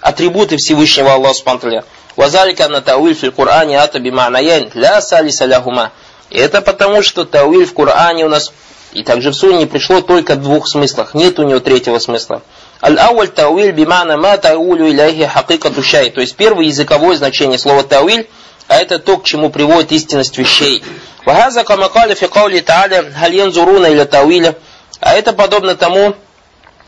атрибуты 0.01 0.57
Всевышнего 0.57 1.15
Аллаха 1.15 1.35
Субхану 1.35 1.59
Аталя. 1.59 1.85
Вазалика 2.17 2.69
на 2.69 2.81
тауиль 2.81 3.15
в 3.15 3.31
Коране 3.31 3.79
ата 3.81 4.01
бима'наян 4.01 4.71
ля 4.75 5.01
салиса 5.01 5.45
ляхума. 5.45 5.93
И 6.31 6.39
это 6.39 6.61
потому, 6.61 7.03
что 7.03 7.25
тауиль 7.25 7.65
в 7.65 7.75
Коране 7.75 8.27
у 8.27 8.29
нас 8.29 8.53
и 8.93 9.03
также 9.03 9.31
в 9.31 9.35
Сунне 9.35 9.67
пришло 9.67 10.01
только 10.01 10.35
в 10.35 10.43
двух 10.43 10.67
смыслах. 10.67 11.15
Нет 11.15 11.39
у 11.39 11.45
него 11.45 11.61
третьего 11.61 11.99
смысла. 11.99 12.43
Аль-ауаль 12.83 13.29
тауиль 13.29 13.73
бимана 13.73 14.17
ма 14.17 14.37
таулю 14.39 14.89
иляхи 14.89 15.27
хакика 15.27 15.71
душай. 15.71 16.11
То 16.11 16.21
есть 16.21 16.37
первое 16.37 16.65
языковое 16.65 17.17
значение 17.17 17.59
слова 17.59 17.83
тауиль, 17.83 18.29
а 18.69 18.77
это 18.77 18.99
то, 18.99 19.17
к 19.17 19.25
чему 19.25 19.51
приводит 19.51 19.93
истинность 19.93 20.39
вещей. 20.39 20.85
Камакали 21.25 22.15
фи 22.15 22.29
каули 22.29 22.61
тааля 22.61 23.11
халь 23.19 23.51
зуруна 23.51 23.87
или 23.87 24.05
тауиля. 24.05 24.57
А 25.01 25.15
это 25.15 25.33
подобно 25.33 25.75
тому, 25.75 26.15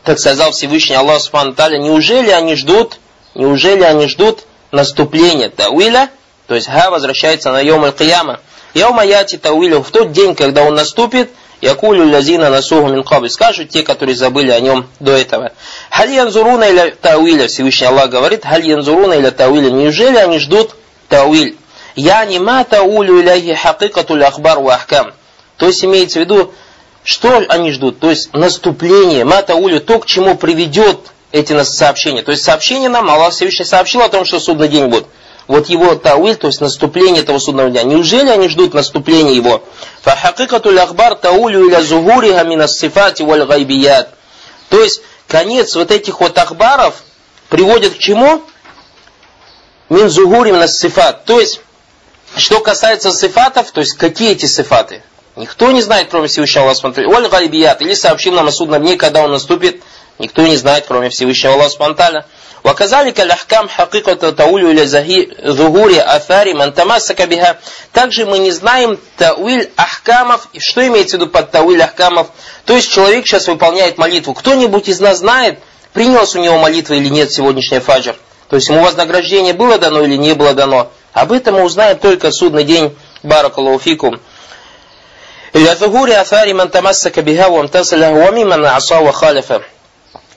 как 0.03 0.19
сказал 0.19 0.51
Всевышний 0.51 0.95
Аллах 0.95 1.21
Субхану 1.21 1.53
Таля, 1.53 1.77
неужели 1.77 2.29
они 2.31 2.55
ждут, 2.55 2.99
неужели 3.35 3.83
они 3.83 4.07
ждут 4.07 4.45
наступление 4.71 5.49
тауиля, 5.49 6.09
то 6.47 6.55
есть 6.55 6.67
га 6.67 6.89
возвращается 6.89 7.51
на 7.51 7.61
йом 7.61 7.83
аль-кияма. 7.83 8.39
Яума 8.73 9.03
яти 9.03 9.37
тауилю, 9.37 9.81
в 9.81 9.91
тот 9.91 10.11
день, 10.11 10.35
когда 10.35 10.63
он 10.63 10.75
наступит, 10.75 11.29
Якулю 11.61 12.05
лязина 12.05 12.49
насуху 12.49 12.87
мин 12.87 13.03
кабли. 13.03 13.27
Скажут 13.27 13.69
те, 13.69 13.83
которые 13.83 14.15
забыли 14.15 14.49
о 14.49 14.59
нем 14.59 14.87
до 14.99 15.11
этого. 15.11 15.51
Халь 15.91 16.11
янзуруна 16.11 16.63
или 16.63 16.95
тауиля. 16.99 17.47
Всевышний 17.47 17.85
Аллах 17.85 18.09
говорит, 18.09 18.43
халь 18.43 18.67
янзуруна 18.67 19.13
или 19.13 19.29
тауиля. 19.29 19.69
Неужели 19.69 20.17
они 20.17 20.39
ждут 20.39 20.75
тауиль? 21.07 21.55
Я 21.95 22.25
не 22.25 22.39
ма 22.39 22.63
таулю 22.63 23.21
иляхи 23.21 23.53
хакикатуль 23.53 24.23
ахбар 24.23 24.59
ва 24.59 24.75
ахкам. 24.75 25.13
То 25.57 25.67
есть 25.67 25.83
имеется 25.83 26.19
в 26.19 26.21
виду, 26.21 26.53
что 27.03 27.43
они 27.49 27.71
ждут? 27.71 27.99
То 27.99 28.09
есть 28.09 28.33
наступление, 28.33 29.25
ма 29.25 29.41
таулю, 29.41 29.81
то, 29.81 29.99
к 29.99 30.05
чему 30.05 30.35
приведет 30.35 30.99
эти 31.31 31.61
сообщения. 31.63 32.21
То 32.21 32.31
есть 32.31 32.43
сообщение 32.43 32.89
нам 32.89 33.09
Аллах 33.09 33.33
Всевышний 33.33 33.65
сообщил 33.65 34.01
о 34.01 34.09
том, 34.09 34.25
что 34.25 34.39
судный 34.39 34.67
день 34.67 34.87
будет 34.87 35.05
вот 35.47 35.67
его 35.67 35.95
тауиль, 35.95 36.35
то 36.35 36.47
есть 36.47 36.61
наступление 36.61 37.23
этого 37.23 37.39
судного 37.39 37.69
дня. 37.69 37.83
Неужели 37.83 38.29
они 38.29 38.47
ждут 38.47 38.73
наступления 38.73 39.33
его? 39.33 39.63
Фахакикатуль 40.01 40.79
ахбар 40.79 41.15
таулю 41.15 41.67
иля 41.67 41.81
зугуриха 41.81 42.43
минас 42.43 42.77
сифати 42.77 43.23
валь 43.23 43.45
гайбият. 43.45 44.09
То 44.69 44.81
есть 44.81 45.01
конец 45.27 45.75
вот 45.75 45.91
этих 45.91 46.21
вот 46.21 46.37
ахбаров 46.37 47.03
приводит 47.49 47.95
к 47.95 47.97
чему? 47.97 48.41
Мин 49.89 50.09
зугури 50.09 50.51
минас 50.51 50.79
сифат. 50.79 51.25
То 51.25 51.39
есть, 51.39 51.59
что 52.36 52.60
касается 52.60 53.12
сифатов, 53.12 53.70
то 53.70 53.80
есть 53.80 53.94
какие 53.94 54.32
эти 54.32 54.46
сифаты? 54.46 55.02
Никто 55.36 55.70
не 55.70 55.82
знает, 55.82 56.08
кроме 56.10 56.28
Всевышнего 56.28 56.66
Аллаха 56.66 56.92
Валь 57.08 57.28
гайбият. 57.28 57.82
Или 57.82 57.94
сообщил 57.94 58.34
нам 58.34 58.48
о 58.48 58.52
судном 58.52 58.82
дне, 58.82 58.96
когда 58.96 59.22
он 59.22 59.32
наступит. 59.32 59.82
Никто 60.18 60.42
не 60.42 60.56
знает, 60.56 60.86
кроме 60.88 61.10
Всевышнего 61.10 61.54
Аллаха 61.54 61.70
Субтитры. 61.70 62.24
وكذلك 62.64 63.20
الأحكام 63.20 63.68
حقيقة 63.68 64.30
تأويل 64.30 64.80
إلى 64.80 65.52
ظهور 65.52 65.92
آثار 65.98 66.54
من 66.54 66.74
تمسك 66.74 67.22
بها. 67.22 67.60
Также 67.92 68.26
мы 68.26 68.38
не 68.38 68.50
знаем 68.50 68.98
тауиль 69.16 69.70
ахкамов. 69.76 70.48
Что 70.58 70.84
имеется 70.88 71.16
в 71.16 71.20
виду 71.20 71.30
под 71.30 71.52
тауиль 71.52 71.80
ахкамов? 71.80 72.28
То 72.64 72.74
есть 72.74 72.90
человек 72.90 73.24
сейчас 73.24 73.46
выполняет 73.46 73.98
молитву. 73.98 74.34
Кто-нибудь 74.34 74.88
из 74.88 74.98
нас 74.98 75.18
знает, 75.18 75.60
принялась 75.92 76.34
у 76.34 76.40
него 76.40 76.58
молитва 76.58 76.94
или 76.94 77.08
нет 77.08 77.30
сегодняшний 77.30 77.78
фаджр? 77.78 78.16
То 78.48 78.56
есть 78.56 78.68
ему 78.68 78.82
вознаграждение 78.82 79.52
было 79.52 79.78
дано 79.78 80.02
или 80.02 80.16
не 80.16 80.34
было 80.34 80.52
дано? 80.52 80.90
Об 81.13 81.31
этом 81.31 81.55
мы 81.55 81.63
узнаем 81.63 81.97
только 81.97 82.31
судный 82.31 82.63
день 82.63 82.95
Баракалауфикум. 83.23 84.19
Ляфигури 85.53 86.13
афари 86.13 86.53
мантамассака 86.53 87.21
биха 87.21 87.49
вамтасаля 87.49 88.11
вамиман 88.11 88.65
асава 88.65 89.11
халифа. 89.11 89.61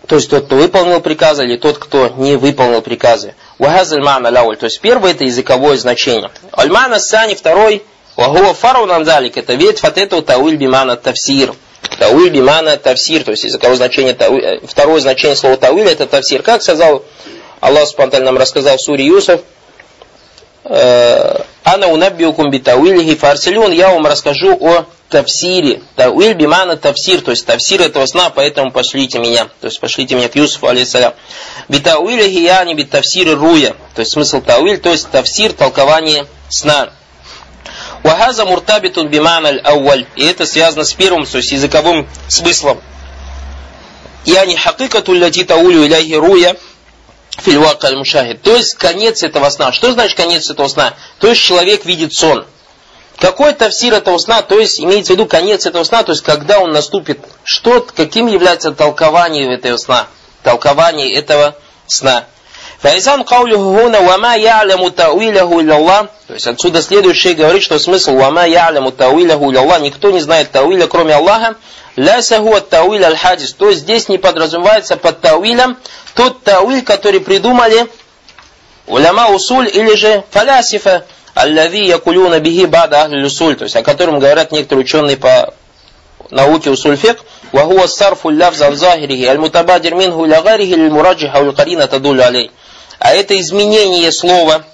То 0.07 0.17
есть 0.17 0.29
тот, 0.29 0.47
кто 0.47 0.57
выполнил 0.57 1.01
приказы, 1.01 1.45
или 1.45 1.57
тот, 1.57 1.79
кто 1.79 2.09
не 2.09 2.37
выполнил 2.37 2.83
приказы. 2.83 3.35
Вахазаль 3.59 4.03
мана 4.03 4.31
лауль. 4.31 4.57
То 4.57 4.67
есть 4.67 4.81
первое 4.81 5.13
это 5.13 5.25
языковое 5.25 5.77
значение. 5.79 6.31
Альмана 6.53 6.99
сани 6.99 7.35
второй. 7.35 7.83
Вагуа 8.17 8.53
фару 8.53 8.87
намдалик. 8.87 9.37
Это 9.37 9.55
ветвь 9.55 9.85
от 9.85 9.97
этого 9.97 10.21
тауиль 10.21 10.57
бимана 10.57 10.97
тавсир. 10.97 11.55
Тауиль 11.99 12.31
бимана 12.31 12.77
тавсир. 12.77 13.25
То 13.25 13.31
есть 13.31 13.45
языковое 13.45 13.77
значение, 13.77 14.15
тауиль, 14.15 14.45
э, 14.45 14.61
второе 14.67 15.01
значение 15.01 15.37
слова 15.37 15.57
тауиль 15.57 15.89
это 15.89 16.07
тавсир. 16.07 16.43
Как 16.43 16.63
сказал 16.63 17.05
Аллах 17.61 17.89
Субтитры 17.89 18.23
нам 18.25 18.37
рассказал 18.37 18.77
в 18.77 18.83
суре 18.83 19.07
Юсов, 19.07 19.41
Э, 20.65 21.43
Ана 21.65 21.89
унаббиукум 21.89 22.51
битауилихи 22.51 23.17
фарсилюн. 23.17 23.73
Я 23.73 23.91
вам 23.91 24.07
расскажу 24.07 24.57
о 24.61 24.87
тавсире. 25.09 25.81
Тауиль 25.97 26.35
бимана 26.35 26.77
тавсир, 26.77 27.21
то 27.21 27.31
есть 27.31 27.47
тавсир 27.47 27.81
этого 27.83 28.05
сна, 28.07 28.31
поэтому 28.31 28.71
пошлите 28.71 29.19
меня. 29.19 29.47
То 29.61 29.69
есть 29.69 29.81
пошлите 29.81 30.15
меня 30.15 30.29
к 30.29 30.37
Юсуфу, 30.37 30.67
алейсалям. 30.67 31.15
Битауилихи 31.69 32.39
я 32.43 32.65
не 32.65 32.75
битавсиры 32.75 33.35
руя. 33.35 33.75
То 33.95 34.01
есть 34.01 34.13
смысл 34.13 34.41
тауиль, 34.41 34.79
то 34.79 34.91
есть 34.91 35.11
тавсир, 35.11 35.53
толкование 35.53 36.27
сна. 36.49 36.91
Вахаза 38.03 38.45
муртабитун 38.45 39.09
бимана 39.09 39.49
аль 39.49 40.07
И 40.17 40.25
это 40.27 40.45
связано 40.45 40.85
с 40.85 40.93
первым, 40.93 41.25
то 41.25 41.39
есть 41.39 41.53
языковым 41.53 42.07
смыслом. 42.29 42.81
Я 44.27 44.45
не 44.47 44.57
хакикату 44.57 45.13
ляти 45.13 45.45
таулю 45.45 45.87
иляхи 45.87 46.15
руя 46.15 46.57
фильвака 47.39 47.89
аль-мушахид. 47.89 48.43
То 48.43 48.55
есть 48.55 48.75
конец 48.75 49.23
этого 49.23 49.51
сна. 49.51 49.73
Что 49.73 49.93
значит 49.93 50.17
конец 50.17 50.51
этого 50.51 50.69
сна? 50.69 50.95
То 51.19 51.29
есть 51.29 51.43
человек 51.43 51.85
видит 51.85 52.15
сон. 52.15 52.47
Какой 53.19 53.53
тавсир 53.53 53.95
этого 53.95 54.19
сна, 54.19 54.43
то 54.43 54.59
есть 54.59 54.81
имеется 54.81 55.13
в 55.13 55.17
виду 55.17 55.27
конец 55.27 55.67
этого 55.67 55.85
сна, 55.85 56.03
то 56.03 56.13
есть 56.13 56.23
когда 56.25 56.59
он 56.59 56.73
наступит, 56.73 57.21
что, 57.45 57.87
каким 57.95 58.27
является 58.27 58.73
толкование 58.73 59.55
этого 59.55 59.77
сна, 59.77 60.09
толкование 60.43 61.15
этого 61.15 61.57
сна. 61.87 62.25
Файзан 62.81 63.25
каулюху 63.25 63.89
вама 63.89 64.37
я'ляму 64.37 64.91
тауиляху 64.91 65.61
илlallah. 65.61 66.11
То 66.27 66.35
есть 66.35 66.47
отсюда 66.47 66.83
следующее 66.83 67.35
говорит, 67.35 67.63
что 67.63 67.79
смысл 67.79 68.17
вама 68.17 68.47
я'ляму 68.47 68.91
тауиляху 68.91 69.51
илlallah. 69.53 69.81
Никто 69.81 70.11
не 70.11 70.21
знает 70.21 70.51
тауиля, 70.51 70.87
кроме 70.87 71.15
Аллаха. 71.15 71.57
Лясягу 71.97 72.55
от 72.55 72.69
тауил 72.71 73.05
аль-хадис. 73.05 73.53
То 73.53 73.69
есть 73.69 73.83
здесь 73.83 74.09
не 74.09 74.19
подразумевается 74.19 74.97
под 74.97 75.21
тауилом 75.21 75.77
тот 76.15 76.43
тауил, 76.43 76.83
который 76.83 77.21
придумали 77.21 77.87
уляма 78.87 79.31
усуль 79.31 79.69
или 79.73 79.95
же 79.95 80.25
фалясифа, 80.31 81.07
аллави 81.35 81.87
якулюна 81.87 82.41
бихи 82.41 82.67
бада 82.67 83.03
ахлю 83.03 83.27
усуль, 83.27 83.57
то 83.57 83.65
есть 83.65 83.77
о 83.77 83.83
котором 83.83 84.19
говорят 84.19 84.53
некоторые 84.53 84.85
ученые 84.85 85.17
по 85.17 85.55
науке 86.31 86.71
усульфик, 86.71 87.21
вахуа 87.53 87.87
сарфу 87.87 88.31
лявза 88.31 88.71
в 88.71 88.77
захирихи, 88.77 89.25
аль-мутабадир 89.27 89.95
мингу 89.95 90.25
ля 90.25 90.43
гарихи 90.43 90.75
ль 90.75 90.91
мураджиха 90.91 91.39
уль 91.39 91.55
карина 91.55 91.87
тадулю 91.87 92.25
алей. 92.25 92.51
А 92.99 93.15
это 93.15 93.39
изменение 93.41 94.11
слова, 94.11 94.65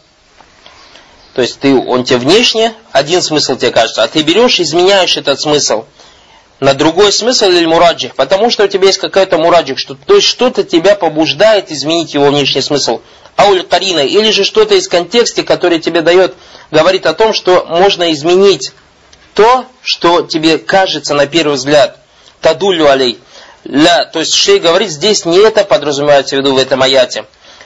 то 1.35 1.43
есть 1.43 1.61
ты, 1.61 1.75
он 1.75 2.05
тебе 2.05 2.19
внешне, 2.19 2.75
один 2.93 3.23
смысл 3.23 3.57
тебе 3.57 3.71
кажется, 3.71 4.03
а 4.03 4.09
ты 4.09 4.23
берешь 4.23 4.59
и 4.59 4.63
изменяешь 4.63 5.17
этот 5.19 5.39
смысл– 5.39 5.85
на 6.61 6.75
другой 6.75 7.11
смысл 7.11 7.47
или 7.47 7.65
мураджих, 7.65 8.15
потому 8.15 8.51
что 8.51 8.65
у 8.65 8.69
тебя 8.69 8.89
есть 8.89 8.99
какой-то 8.99 9.39
мураджих, 9.39 9.79
что, 9.79 9.95
то 9.95 10.15
есть 10.15 10.27
что-то 10.27 10.63
тебя 10.63 10.95
побуждает 10.95 11.73
изменить 11.73 12.13
его 12.13 12.27
внешний 12.27 12.61
смысл. 12.61 13.01
Ауль 13.37 13.63
карина, 13.63 14.01
или 14.01 14.31
же 14.31 14.45
что-то 14.45 14.75
из 14.75 14.87
контекста, 14.87 15.43
который 15.43 15.79
тебе 15.79 16.03
дает, 16.03 16.35
говорит 16.71 17.07
о 17.07 17.15
том, 17.15 17.33
что 17.33 17.65
можно 17.67 18.13
изменить 18.13 18.73
то, 19.33 19.65
что 19.83 20.23
тебе 20.23 20.59
кажется 20.59 21.15
на 21.15 21.27
первый 21.27 21.55
взгляд. 21.55 21.97
Тадулю 22.43 22.91
алей. 22.91 23.19
Ля, 23.65 24.05
то 24.05 24.21
есть 24.21 24.35
шей 24.35 24.59
говорит, 24.59 24.91
здесь 24.91 25.25
не 25.25 25.39
это 25.39 25.65
подразумевается 25.65 26.37
в 26.37 26.39
виду 26.41 26.55
в 26.55 26.59
этом 26.59 26.83
аяте. 26.83 27.25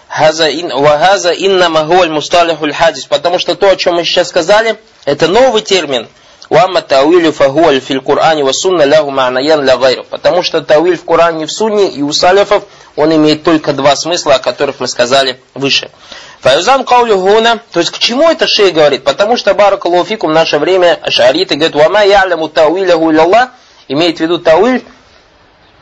Вахаза 0.09 1.31
инна 1.31 1.69
магуаль 1.69 2.11
мусталихуль 2.11 2.73
хадис. 2.73 3.07
Потому 3.07 3.41
что 3.41 3.57
то, 3.57 3.71
о 3.71 3.77
чем 3.77 3.95
мы 3.95 4.05
сейчас 4.05 4.29
сказали, 4.29 4.77
это 5.05 5.27
новый 5.27 5.63
термин– 5.63 6.07
Уамма 6.55 6.83
тауилю 6.83 7.33
фагуаль 7.33 7.81
филь 7.81 8.01
Кур'ане 8.01 8.45
ва 8.45 8.53
сунна 8.53 8.85
лягу 8.85 9.11
ма'наян 9.11 9.65
ля 9.65 9.77
гайру. 9.77 10.05
Потому 10.05 10.45
что 10.45 10.61
тауиль 10.61 10.97
в 10.97 11.05
Коране 11.05 11.47
в 11.47 11.51
Сунне 11.51 11.89
и 11.89 12.01
у 12.01 12.13
салифов, 12.13 12.63
он 12.95 13.13
имеет 13.13 13.43
только 13.43 13.73
два 13.73 13.97
смысла, 13.97 14.37
о 14.37 14.39
которых 14.39 14.79
мы 14.79 14.87
сказали 14.87 15.41
выше. 15.55 15.91
Фаюзан 16.43 16.85
каулю 16.85 17.19
гуна, 17.19 17.59
то 17.73 17.81
есть 17.81 17.91
к 17.91 17.99
чему 17.99 18.31
это 18.31 18.47
шей 18.47 18.71
говорит? 18.71 19.03
Потому 19.03 19.37
что 19.37 19.53
баракалуфикум 19.53 20.31
в 20.31 20.33
наше 20.33 20.61
время 20.61 20.97
ашариты 21.03 21.57
говорят, 21.57 21.75
вама 21.75 22.05
яляму 22.05 22.49
тауиляху 22.49 23.11
илlallah, 23.11 23.49
имеет 23.89 24.19
в 24.19 24.21
виду 24.21 24.39
тауиль, 24.39 24.85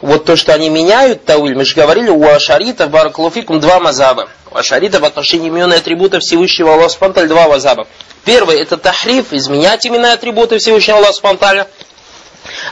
вот 0.03 0.25
то, 0.25 0.35
что 0.35 0.53
они 0.53 0.69
меняют 0.69 1.25
тауиль, 1.25 1.55
мы 1.55 1.65
же 1.65 1.77
говорили, 1.77 2.11
у 2.11 2.27
ашаритов 2.27 2.91
баракалуфикум 2.91 3.61
два 3.61 3.79
мазаба. 3.79 4.29
У 4.51 4.57
ашаритов 4.57 5.03
в 5.03 5.05
отношении 5.05 5.47
имен 5.47 5.73
и 5.73 5.77
атрибутов 5.77 6.25
Всевышнего 6.25 6.75
Аллаха 6.75 7.27
два 7.27 7.49
мазаба. 7.49 7.87
Первый 8.25 8.61
это 8.61 8.77
тахриф, 8.77 9.33
изменять 9.33 9.87
имена 9.87 10.13
атрибуты 10.13 10.59
Всевышнего 10.59 10.99
Аллаха 10.99 11.15
Субтитры. 11.15 11.67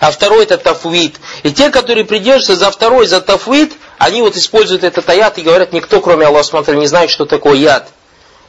А 0.01 0.11
второй 0.11 0.43
это 0.43 0.59
тафвид. 0.59 1.21
И 1.45 1.53
те, 1.53 1.71
которые 1.71 2.05
придерживаются 2.05 2.57
за 2.57 2.73
второй, 2.73 3.07
за 3.07 3.21
тафвид, 3.21 3.75
они 3.99 4.23
вот 4.23 4.37
используют 4.37 4.83
этот 4.83 5.09
аят 5.09 5.39
и 5.39 5.43
говорят, 5.43 5.73
никто 5.73 6.01
кроме 6.01 6.27
Аллаха 6.27 6.45
Субтитры 6.45 6.77
не 6.79 6.89
знает, 6.89 7.11
что 7.11 7.27
такое 7.27 7.55
яд. 7.55 7.89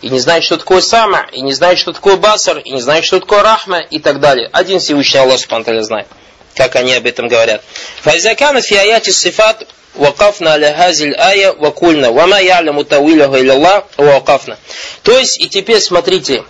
И 0.01 0.09
не 0.09 0.19
знает, 0.19 0.43
что 0.43 0.57
такое 0.57 0.81
сама, 0.81 1.27
и 1.31 1.41
не 1.41 1.53
знает, 1.53 1.77
что 1.77 1.93
такое 1.93 2.17
басар, 2.17 2.57
и 2.57 2.71
не 2.71 2.81
знает, 2.81 3.05
что 3.05 3.19
такое 3.19 3.43
рахма, 3.43 3.79
и 3.79 3.99
так 3.99 4.19
далее. 4.19 4.49
Один 4.51 4.79
Всевышний 4.79 5.19
Аллах 5.19 5.39
Субтитры 5.39 5.83
знает 5.83 6.07
как 6.55 6.75
они 6.75 6.93
об 6.93 7.05
этом 7.05 7.27
говорят. 7.27 7.63
Файзакана 8.01 8.61
фи 8.61 8.75
аяти 8.75 9.11
сифат 9.11 9.67
вакафна 9.95 10.53
аля 10.53 10.75
хазиль 10.77 11.15
ая 11.15 11.53
вакульна 11.53 12.11
вама 12.11 12.39
яляму 12.41 12.83
тауиляха 12.83 13.39
илля 13.39 13.83
вакафна. 13.97 14.57
То 15.03 15.17
есть, 15.17 15.39
и 15.39 15.49
теперь 15.49 15.81
смотрите, 15.81 16.43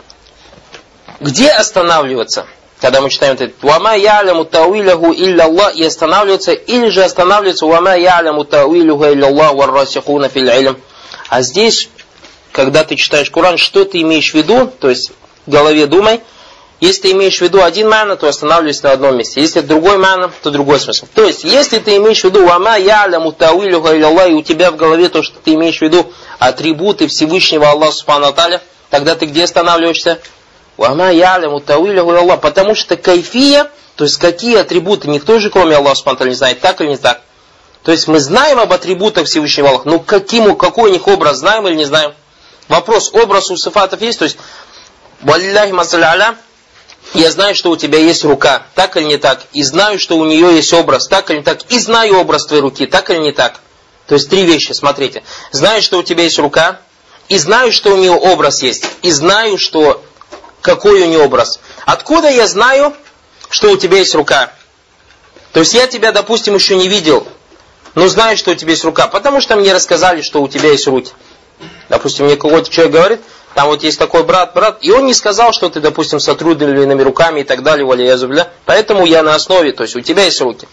где 1.20 1.50
останавливаться? 1.50 2.46
Когда 2.80 3.00
мы 3.00 3.12
читаем 3.12 3.36
это, 3.36 3.52
«Вама 3.62 3.96
яляму 3.96 4.44
тауиляху 4.44 5.14
илля 5.14 5.44
Аллах» 5.44 5.76
и 5.76 5.84
останавливаться, 5.84 6.54
или 6.54 6.90
же 6.90 7.04
останавливаться 7.04 7.68
«Вама 7.68 7.96
яляму 7.96 8.44
тауиляху 8.44 9.06
илля 9.06 9.28
Аллах 9.28 9.54
варрасихуна 9.54 10.30
фил 10.30 10.50
илм». 10.50 10.82
А 11.30 11.44
здесь, 11.44 11.90
когда 12.52 12.84
ты 12.84 12.96
читаешь 12.96 13.30
Коран, 13.30 13.58
что 13.58 13.86
ты 13.86 14.02
имеешь 14.02 14.32
в 14.32 14.34
виду, 14.34 14.66
то 14.80 14.90
есть 14.90 15.12
в 15.46 15.52
голове 15.52 15.86
думай– 15.86 16.22
если 16.82 17.02
ты 17.04 17.12
имеешь 17.12 17.38
в 17.38 17.42
виду 17.42 17.62
один 17.62 17.90
мана, 17.90 18.16
то 18.16 18.28
останавливайся 18.28 18.86
на 18.86 18.94
одном 18.94 19.16
месте. 19.16 19.40
Если 19.40 19.62
другой 19.62 20.00
мана, 20.00 20.32
то 20.42 20.50
другой 20.50 20.80
смысл. 20.80 21.06
То 21.14 21.24
есть, 21.24 21.44
если 21.44 21.78
ты 21.78 21.98
имеешь 21.98 22.22
в 22.22 22.24
виду 22.24 22.44
вама 22.44 22.76
яляму 22.80 23.32
тауилюха 23.32 23.94
и 24.26 24.34
у 24.34 24.42
тебя 24.42 24.72
в 24.72 24.78
голове 24.78 25.08
то, 25.10 25.22
что 25.22 25.38
ты 25.40 25.54
имеешь 25.54 25.78
в 25.78 25.84
виду 25.84 26.12
атрибуты 26.40 27.06
Всевышнего 27.08 27.70
Аллаха 27.70 27.92
Субхану 27.92 28.34
тогда 28.90 29.16
ты 29.16 29.28
где 29.28 29.44
останавливаешься? 29.44 30.22
Вама 30.76 31.12
яляму 31.12 31.60
тауилюха 31.60 32.18
Аллах. 32.18 32.42
Потому 32.42 32.74
что 32.74 32.98
кайфия, 32.98 33.70
то 33.96 34.04
есть 34.04 34.18
какие 34.18 34.58
атрибуты, 34.58 35.08
никто 35.08 35.38
же 35.38 35.52
кроме 35.52 35.76
Аллаха 35.76 35.98
Субхану 35.98 36.30
не 36.32 36.36
знает, 36.36 36.62
так 36.62 36.82
или 36.82 36.88
не 36.88 36.98
так. 36.98 37.22
То 37.84 37.92
есть 37.92 38.08
мы 38.08 38.20
знаем 38.20 38.60
об 38.60 38.74
атрибутах 38.74 39.28
Всевышнего 39.28 39.70
Аллаха, 39.70 39.88
но 39.88 40.00
каким, 40.00 40.56
какой 40.56 40.90
у 40.90 40.94
них 40.94 41.08
образ, 41.08 41.38
знаем 41.38 41.68
или 41.68 41.76
не 41.76 41.86
знаем? 41.86 42.16
Вопрос, 42.70 43.12
образ 43.14 43.52
у 43.52 43.56
сифатов 43.56 44.02
есть, 44.02 44.18
то 44.18 44.26
есть, 44.26 44.38
валлахи 45.22 45.74
масаля 45.74 46.36
я 47.14 47.32
знаю, 47.32 47.56
что 47.56 47.72
у 47.72 47.78
тебя 47.78 48.00
есть 48.00 48.24
рука, 48.24 48.64
так 48.76 48.98
или 48.98 49.04
не 49.04 49.18
так, 49.18 49.42
и 49.52 49.64
знаю, 49.64 50.00
что 50.00 50.18
у 50.18 50.26
нее 50.26 50.56
есть 50.56 50.74
образ, 50.74 51.08
так 51.08 51.30
или 51.30 51.38
не 51.38 51.44
так, 51.44 51.60
и 51.70 51.80
знаю 51.80 52.20
образ 52.20 52.46
твоей 52.46 52.62
руки, 52.62 52.86
так 52.86 53.10
или 53.10 53.18
не 53.18 53.32
так. 53.32 53.60
То 54.08 54.16
есть 54.16 54.30
три 54.30 54.46
вещи, 54.46 54.72
смотрите. 54.72 55.24
Знаю, 55.52 55.82
что 55.82 56.00
у 56.00 56.04
тебя 56.04 56.24
есть 56.24 56.40
рука, 56.40 56.80
и 57.30 57.38
знаю, 57.38 57.72
что 57.72 57.94
у 57.94 57.98
нее 57.98 58.12
образ 58.12 58.62
есть, 58.62 58.86
и 59.02 59.12
знаю, 59.12 59.58
что 59.58 60.04
какой 60.62 61.02
у 61.02 61.06
нее 61.06 61.24
образ. 61.24 61.60
Откуда 61.86 62.30
я 62.30 62.48
знаю, 62.48 62.94
что 63.50 63.72
у 63.72 63.78
тебя 63.78 63.98
есть 63.98 64.16
рука? 64.16 64.52
То 65.54 65.62
есть 65.62 65.74
я 65.74 65.88
тебя, 65.88 66.12
допустим, 66.12 66.56
еще 66.56 66.76
не 66.76 66.88
видел, 66.88 67.28
но 67.96 68.08
знаю, 68.08 68.38
что 68.38 68.52
у 68.52 68.56
тебя 68.56 68.72
есть 68.72 68.86
рука, 68.86 69.08
потому 69.08 69.42
что 69.42 69.56
мне 69.56 69.74
рассказали, 69.74 70.22
что 70.22 70.42
у 70.42 70.48
тебя 70.48 70.72
есть 70.72 70.88
руки. 70.88 71.12
Допустим, 71.90 72.26
мне 72.26 72.38
какой-то 72.38 72.70
человек 72.70 72.94
говорит, 72.94 73.22
там 73.54 73.68
вот 73.68 73.84
есть 73.84 74.00
такой 74.00 74.24
брат, 74.24 74.54
брат, 74.54 74.78
и 74.82 74.92
он 74.92 75.06
не 75.06 75.14
сказал, 75.14 75.52
что 75.52 75.70
ты, 75.70 75.82
допустим, 75.82 76.20
с 76.20 76.30
отрубленными 76.30 77.02
руками 77.02 77.42
и 77.42 77.44
так 77.44 77.64
далее, 77.64 77.86
валя 77.86 78.18
зубля. 78.18 78.50
Поэтому 78.66 79.06
я 79.06 79.24
на 79.24 79.36
основе, 79.36 79.74
то 79.74 79.84
есть 79.84 79.96
у 79.96 80.02
тебя 80.02 80.24
есть 80.24 80.40
руки. 80.40 80.68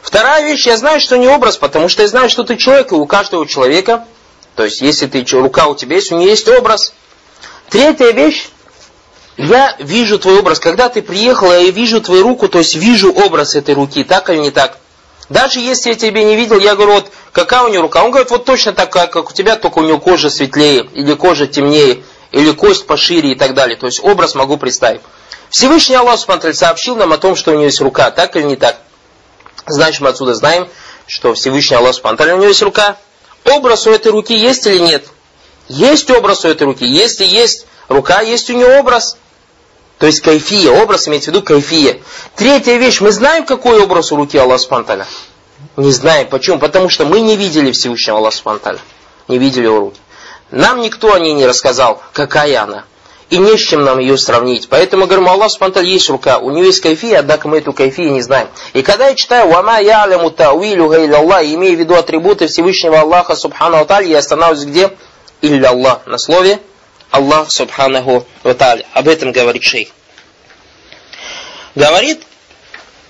Вторая 0.00 0.44
вещь, 0.44 0.66
я 0.66 0.76
знаю, 0.76 1.00
что 1.00 1.16
не 1.16 1.26
образ, 1.26 1.56
потому 1.56 1.88
что 1.88 2.02
я 2.02 2.08
знаю, 2.08 2.28
что 2.28 2.44
ты 2.44 2.56
человек, 2.56 2.92
и 2.92 2.94
у 2.94 3.06
каждого 3.06 3.46
человека, 3.48 4.04
то 4.54 4.64
есть 4.64 4.80
если 4.80 5.06
ты 5.06 5.24
рука 5.36 5.66
у 5.66 5.74
тебя 5.74 5.96
есть, 5.96 6.12
у 6.12 6.16
нее 6.16 6.30
есть 6.30 6.46
образ. 6.48 6.92
Третья 7.68 8.12
вещь, 8.12 8.48
я 9.36 9.74
вижу 9.80 10.18
твой 10.18 10.38
образ. 10.38 10.60
Когда 10.60 10.88
ты 10.88 11.02
приехал, 11.02 11.50
я 11.52 11.70
вижу 11.70 12.00
твою 12.00 12.22
руку, 12.22 12.48
то 12.48 12.58
есть 12.58 12.76
вижу 12.76 13.12
образ 13.12 13.56
этой 13.56 13.74
руки, 13.74 14.04
так 14.04 14.30
или 14.30 14.36
не 14.36 14.50
так. 14.50 14.78
Даже 15.28 15.60
если 15.60 15.90
я 15.90 15.94
тебя 15.94 16.22
не 16.22 16.36
видел, 16.36 16.58
я 16.58 16.74
говорю, 16.74 16.94
вот 16.94 17.10
какая 17.32 17.62
у 17.62 17.68
нее 17.68 17.80
рука? 17.80 18.04
Он 18.04 18.10
говорит, 18.10 18.30
вот 18.30 18.44
точно 18.44 18.72
такая, 18.72 19.06
как 19.06 19.30
у 19.30 19.32
тебя, 19.32 19.56
только 19.56 19.78
у 19.78 19.82
нее 19.82 19.98
кожа 19.98 20.28
светлее, 20.28 20.84
или 20.92 21.14
кожа 21.14 21.46
темнее, 21.46 22.02
или 22.30 22.52
кость 22.52 22.86
пошире 22.86 23.32
и 23.32 23.34
так 23.34 23.54
далее. 23.54 23.78
То 23.78 23.86
есть 23.86 24.02
образ 24.02 24.34
могу 24.34 24.56
представить. 24.58 25.00
Всевышний 25.48 25.94
Аллах 25.94 26.18
Субтитры 26.18 26.52
сообщил 26.52 26.96
нам 26.96 27.12
о 27.12 27.18
том, 27.18 27.36
что 27.36 27.52
у 27.52 27.54
нее 27.54 27.66
есть 27.66 27.80
рука, 27.80 28.10
так 28.10 28.36
или 28.36 28.42
не 28.42 28.56
так. 28.56 28.78
Значит, 29.66 30.00
мы 30.00 30.08
отсюда 30.08 30.34
знаем, 30.34 30.68
что 31.06 31.32
Всевышний 31.34 31.76
Аллах 31.76 31.94
Субтитры 31.94 32.34
у 32.34 32.38
нее 32.38 32.48
есть 32.48 32.62
рука. 32.62 32.96
Образ 33.44 33.86
у 33.86 33.92
этой 33.92 34.10
руки 34.10 34.34
есть 34.34 34.66
или 34.66 34.78
нет? 34.78 35.06
Есть 35.68 36.10
образ 36.10 36.44
у 36.44 36.48
этой 36.48 36.64
руки. 36.64 36.84
Если 36.84 37.24
есть 37.24 37.66
рука, 37.88 38.20
есть 38.20 38.50
у 38.50 38.54
нее 38.54 38.78
образ. 38.78 39.16
То 40.04 40.08
есть 40.08 40.20
кайфия, 40.20 40.70
образ 40.70 41.08
имеется 41.08 41.30
в 41.30 41.34
виду 41.34 41.42
кайфия. 41.42 41.96
Третья 42.36 42.76
вещь, 42.76 43.00
мы 43.00 43.10
знаем, 43.10 43.46
какой 43.46 43.82
образ 43.82 44.12
у 44.12 44.16
руки 44.16 44.36
Аллаха 44.36 44.58
Субтитры. 44.58 45.06
Не 45.78 45.92
знаем. 45.92 46.28
Почему? 46.28 46.58
Потому 46.58 46.90
что 46.90 47.06
мы 47.06 47.20
не 47.20 47.36
видели 47.36 47.72
Всевышнего 47.72 48.18
Аллаха 48.18 48.36
Субтитры. 48.36 48.80
Не 49.28 49.38
видели 49.38 49.64
его 49.64 49.78
руки. 49.78 50.00
Нам 50.50 50.82
никто 50.82 51.14
о 51.14 51.18
ней 51.18 51.32
не 51.32 51.46
рассказал, 51.46 52.02
какая 52.12 52.62
она. 52.62 52.84
И 53.30 53.38
не 53.38 53.56
с 53.56 53.60
чем 53.62 53.82
нам 53.82 53.98
ее 53.98 54.18
сравнить. 54.18 54.68
Поэтому 54.68 55.06
говорим, 55.06 55.26
Аллах 55.26 55.50
Субтитры 55.50 55.86
есть 55.86 56.10
рука. 56.10 56.36
У 56.36 56.50
нее 56.50 56.66
есть 56.66 56.82
кайфия, 56.82 57.20
однако 57.20 57.48
мы 57.48 57.56
эту 57.56 57.72
кайфию 57.72 58.12
не 58.12 58.20
знаем. 58.20 58.48
И 58.74 58.82
когда 58.82 59.08
я 59.08 59.14
читаю 59.14 59.48
«Вама 59.48 59.80
яляму 59.80 60.30
тауилю 60.30 60.92
Аллах», 61.16 61.44
имея 61.44 61.74
в 61.74 61.78
виду 61.78 61.94
атрибуты 61.94 62.46
Всевышнего 62.46 63.00
Аллаха 63.00 63.36
Субхану 63.36 63.78
Аталь, 63.78 64.06
я 64.06 64.18
останавливаюсь 64.18 64.68
где? 64.68 64.90
Илля 65.40 65.70
Аллах. 65.70 66.00
На 66.04 66.18
слове 66.18 66.60
Аллах 67.14 67.48
Субханаху 67.48 68.26
Ваталя. 68.42 68.84
Об 68.92 69.06
этом 69.08 69.30
говорит 69.30 69.62
шейх. 69.62 69.88
Говорит, 71.76 72.20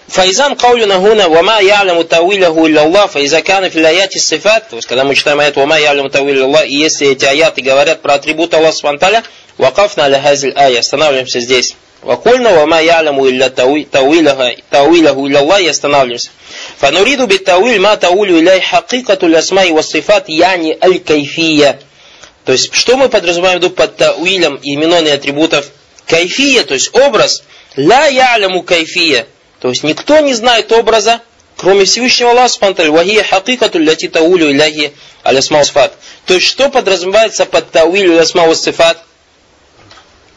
Файзан 0.08 0.56
каулюна 0.56 0.98
гуна 0.98 1.30
вама 1.30 1.62
яляму 1.62 2.04
тауиляху 2.04 2.66
илля 2.66 2.82
Аллах, 2.82 3.12
файза 3.12 3.40
кана 3.40 3.70
фил 3.70 3.86
аяти 3.86 4.18
сифат, 4.18 4.68
то 4.68 4.76
есть 4.76 4.86
когда 4.86 5.04
мы 5.04 5.14
читаем 5.14 5.40
аят 5.40 5.56
вама 5.56 5.78
яляму 5.78 6.10
тауиля 6.10 6.44
Аллах, 6.44 6.66
и 6.66 6.76
если 6.76 7.12
эти 7.12 7.24
аяты 7.24 7.62
говорят 7.62 8.02
про 8.02 8.14
атрибут 8.14 8.52
Аллаха 8.52 8.74
Субханаталя, 8.74 9.22
вакафна 9.56 10.04
аля 10.04 10.20
хазиль 10.20 10.52
ая, 10.54 10.80
останавливаемся 10.80 11.40
здесь. 11.40 11.74
Вакульна 12.02 12.50
вама 12.50 12.82
яляму 12.82 13.26
илля 13.26 13.48
тауиляху 13.48 15.26
илля 15.26 15.38
Аллах, 15.38 15.60
и 15.62 15.68
останавливаемся. 15.68 16.28
Фануриду 16.76 17.26
бит 17.26 17.46
тауиль 17.46 17.80
ма 17.80 17.96
таулю 17.96 18.38
иляй 18.38 18.60
хакикату 18.60 19.28
лясмай 19.28 19.70
вассифат 19.72 20.28
яни 20.28 20.76
аль 20.82 21.00
кайфия. 21.00 21.78
То 22.44 22.52
есть, 22.52 22.74
что 22.74 22.96
мы 22.96 23.08
подразумеваем 23.08 23.60
под 23.70 23.96
тауилем 23.96 24.58
именон 24.62 25.06
и 25.06 25.10
атрибутов? 25.10 25.70
Кайфия, 26.06 26.64
то 26.64 26.74
есть 26.74 26.94
образ. 26.94 27.42
Ля 27.76 28.06
яляму 28.06 28.62
кайфия. 28.62 29.26
То 29.60 29.70
есть, 29.70 29.82
никто 29.82 30.20
не 30.20 30.34
знает 30.34 30.70
образа, 30.72 31.22
кроме 31.56 31.86
Всевышнего 31.86 32.32
Аллаха 32.32 33.24
хакикату 33.24 33.78
ляти 33.78 34.08
таулю 34.08 34.50
иляхи 34.50 34.92
алясмау 35.22 35.64
сфат. 35.64 35.94
То 36.26 36.34
есть, 36.34 36.46
что 36.46 36.68
подразумевается 36.68 37.46
под 37.46 37.70
тауилю 37.70 38.12
алясмау 38.12 38.54
сифат? 38.54 38.98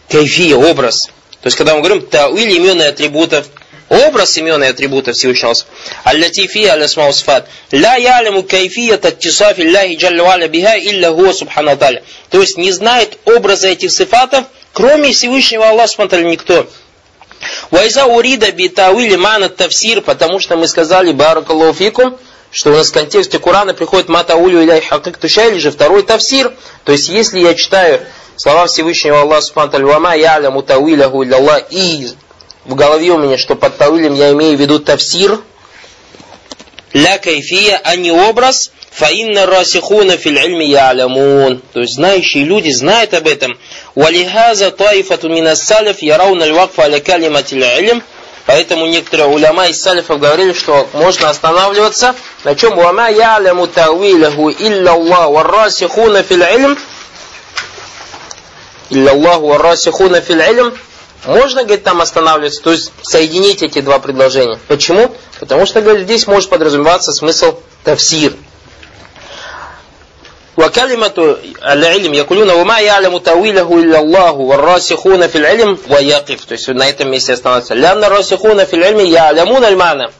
Кайфия, 0.09 0.55
образ. 0.55 1.07
То 1.41 1.47
есть, 1.47 1.57
когда 1.57 1.75
мы 1.75 1.81
говорим 1.81 2.05
тауиль 2.05 2.51
имен 2.51 2.81
и 2.81 2.85
атрибутов, 2.85 3.47
образ 3.89 4.37
имен 4.37 4.63
и 4.63 4.67
атрибутов 4.67 5.15
Всевышнего 5.15 5.53
Аллати 6.03 6.47
фи 6.47 6.65
алясмау 6.65 7.13
сфат. 7.13 7.47
Ля 7.71 7.95
яляму 7.95 8.43
кайфия 8.43 8.97
таттисафи 8.97 9.61
Аллахи 9.61 9.95
джалла 9.95 10.47
биха 10.47 10.77
илля 10.77 11.11
хуа 11.11 11.33
субхану 11.33 11.77
То 12.29 12.41
есть 12.41 12.57
не 12.57 12.71
знает 12.71 13.17
образа 13.25 13.67
этих 13.69 13.91
сифатов, 13.91 14.45
кроме 14.73 15.11
Всевышнего 15.11 15.69
Аллаха 15.69 16.17
никто. 16.17 16.67
Вайза 17.71 18.05
урида 18.05 18.51
би 18.51 18.69
тауили 18.69 19.15
мана 19.15 19.49
тавсир, 19.49 20.01
потому 20.01 20.39
что 20.39 20.55
мы 20.55 20.67
сказали 20.67 21.11
баракаллаху 21.11 22.17
что 22.51 22.71
у 22.71 22.73
нас 22.73 22.89
в 22.89 22.93
контексте 22.93 23.39
Корана 23.39 23.73
приходит 23.73 24.09
матаулю 24.09 24.63
иляй 24.63 24.81
хакик 24.81 25.17
туша, 25.17 25.45
или 25.47 25.59
же 25.59 25.69
второй 25.69 26.03
тавсир. 26.03 26.53
То 26.85 26.93
есть, 26.93 27.09
если 27.09 27.39
я 27.39 27.53
читаю 27.53 28.01
слова 28.35 28.67
Всевышнего 28.67 29.21
Аллаха 29.21 29.41
Субхану 29.41 29.87
Вама 29.87 30.15
яля 30.15 30.49
мутауиляху 30.49 31.23
илля 31.23 31.57
и 31.69 32.07
в 32.67 32.75
голове 32.75 33.11
у 33.11 33.17
меня, 33.17 33.37
что 33.37 33.55
под 33.55 33.77
тауилем 33.77 34.13
я 34.13 34.31
имею 34.33 34.57
в 34.57 34.61
виду 34.61 34.79
тавсир, 34.79 35.39
ля 36.93 37.17
кайфия, 37.17 37.79
а 37.83 37.95
не 37.95 38.11
образ, 38.11 38.71
фаинна 38.91 39.45
расихуна 39.45 40.17
фил 40.17 40.35
ильми 40.35 40.65
ялямун. 40.65 41.61
То 41.73 41.81
есть 41.81 41.95
знающие 41.95 42.43
люди 42.43 42.69
знают 42.69 43.13
об 43.13 43.27
этом. 43.27 43.57
Валихаза 43.95 44.71
таифату 44.71 45.29
минас 45.29 45.63
салиф 45.63 46.01
ярауна 46.01 46.43
львакфа 46.43 46.83
аля 46.83 46.99
калиматил 46.99 47.63
илм. 47.63 48.03
Поэтому 48.45 48.85
некоторые 48.85 49.27
уляма 49.27 49.67
из 49.67 49.81
салифов 49.81 50.19
говорили, 50.19 50.53
что 50.53 50.87
можно 50.93 51.29
останавливаться 51.29 52.15
на 52.43 52.55
чем 52.55 52.75
«Вама 52.75 53.09
яляму 53.09 53.67
тауилаху 53.67 54.49
илля 54.49 54.91
Аллах 54.91 55.29
варрасихуна 55.29 56.23
фил 56.23 56.41
илм» 56.41 56.77
«Илля 58.89 59.11
Аллах 59.11 59.39
варрасихуна 59.39 60.21
фил 60.21 60.39
илм» 60.39 60.77
можно, 61.26 61.62
говорит, 61.62 61.84
там 61.84 62.00
останавливаться, 62.00 62.62
то 62.62 62.72
есть 62.72 62.92
соединить 63.02 63.62
эти 63.62 63.80
два 63.80 63.98
предложения. 63.98 64.58
Почему? 64.66 65.14
Потому 65.38 65.66
что, 65.66 65.80
говорит, 65.80 66.04
здесь 66.04 66.26
может 66.26 66.50
подразумеваться 66.50 67.12
смысл 67.12 67.58
тавсир. 67.84 68.34
وكلمة 70.56 71.36
العلم 71.64 72.14
يقولون 72.14 72.50
وما 72.50 72.80
يعلم 72.80 73.18
تأويله 73.18 73.78
إلا 73.78 73.98
الله 73.98 74.32
والراسخون 74.32 75.26
في 75.26 75.38
العلم 75.38 75.78
ويقف 75.88 76.44
то 76.44 76.52
есть 76.52 76.68
на 76.68 76.88
этом 76.88 77.10
месте 77.10 77.32
остановиться 77.32 77.74
لأن 77.74 78.04
الراسخون 78.04 78.64
في 78.64 78.76
العلم 78.76 79.00
يعلمون 79.00 79.64
المعنى 79.64 80.10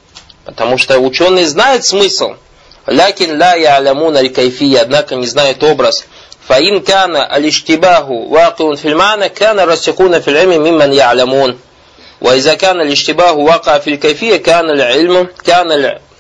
потому 0.47 0.79
что 0.79 0.99
ученые 0.99 1.47
знают 1.47 1.85
смысл 1.85 2.33
لكن 2.89 3.39
لا 3.39 3.55
يعلمون 3.55 4.17
الكيفية 4.17 4.81
однако 4.81 5.17
не 5.17 5.27
знают 5.27 5.63
образ 5.63 6.05
فإن 6.49 6.81
كان 6.81 7.17
الاشتباه 7.17 8.11
واقع 8.11 8.75
في 8.75 8.89
المعنى 8.89 9.29
كان 9.29 9.61
الراسخون 9.61 10.21
في 10.21 10.29
العلم 10.29 10.63
ممن 10.63 10.93
يعلمون 10.93 11.59
وإذا 12.21 12.55
كان 12.55 12.81
الاشتباه 12.81 13.33
واقع 13.33 13.79
في 13.79 13.91
الكيفية 13.91 14.37
كان 14.37 14.71
العلم 14.71 15.29
كان 15.45 15.73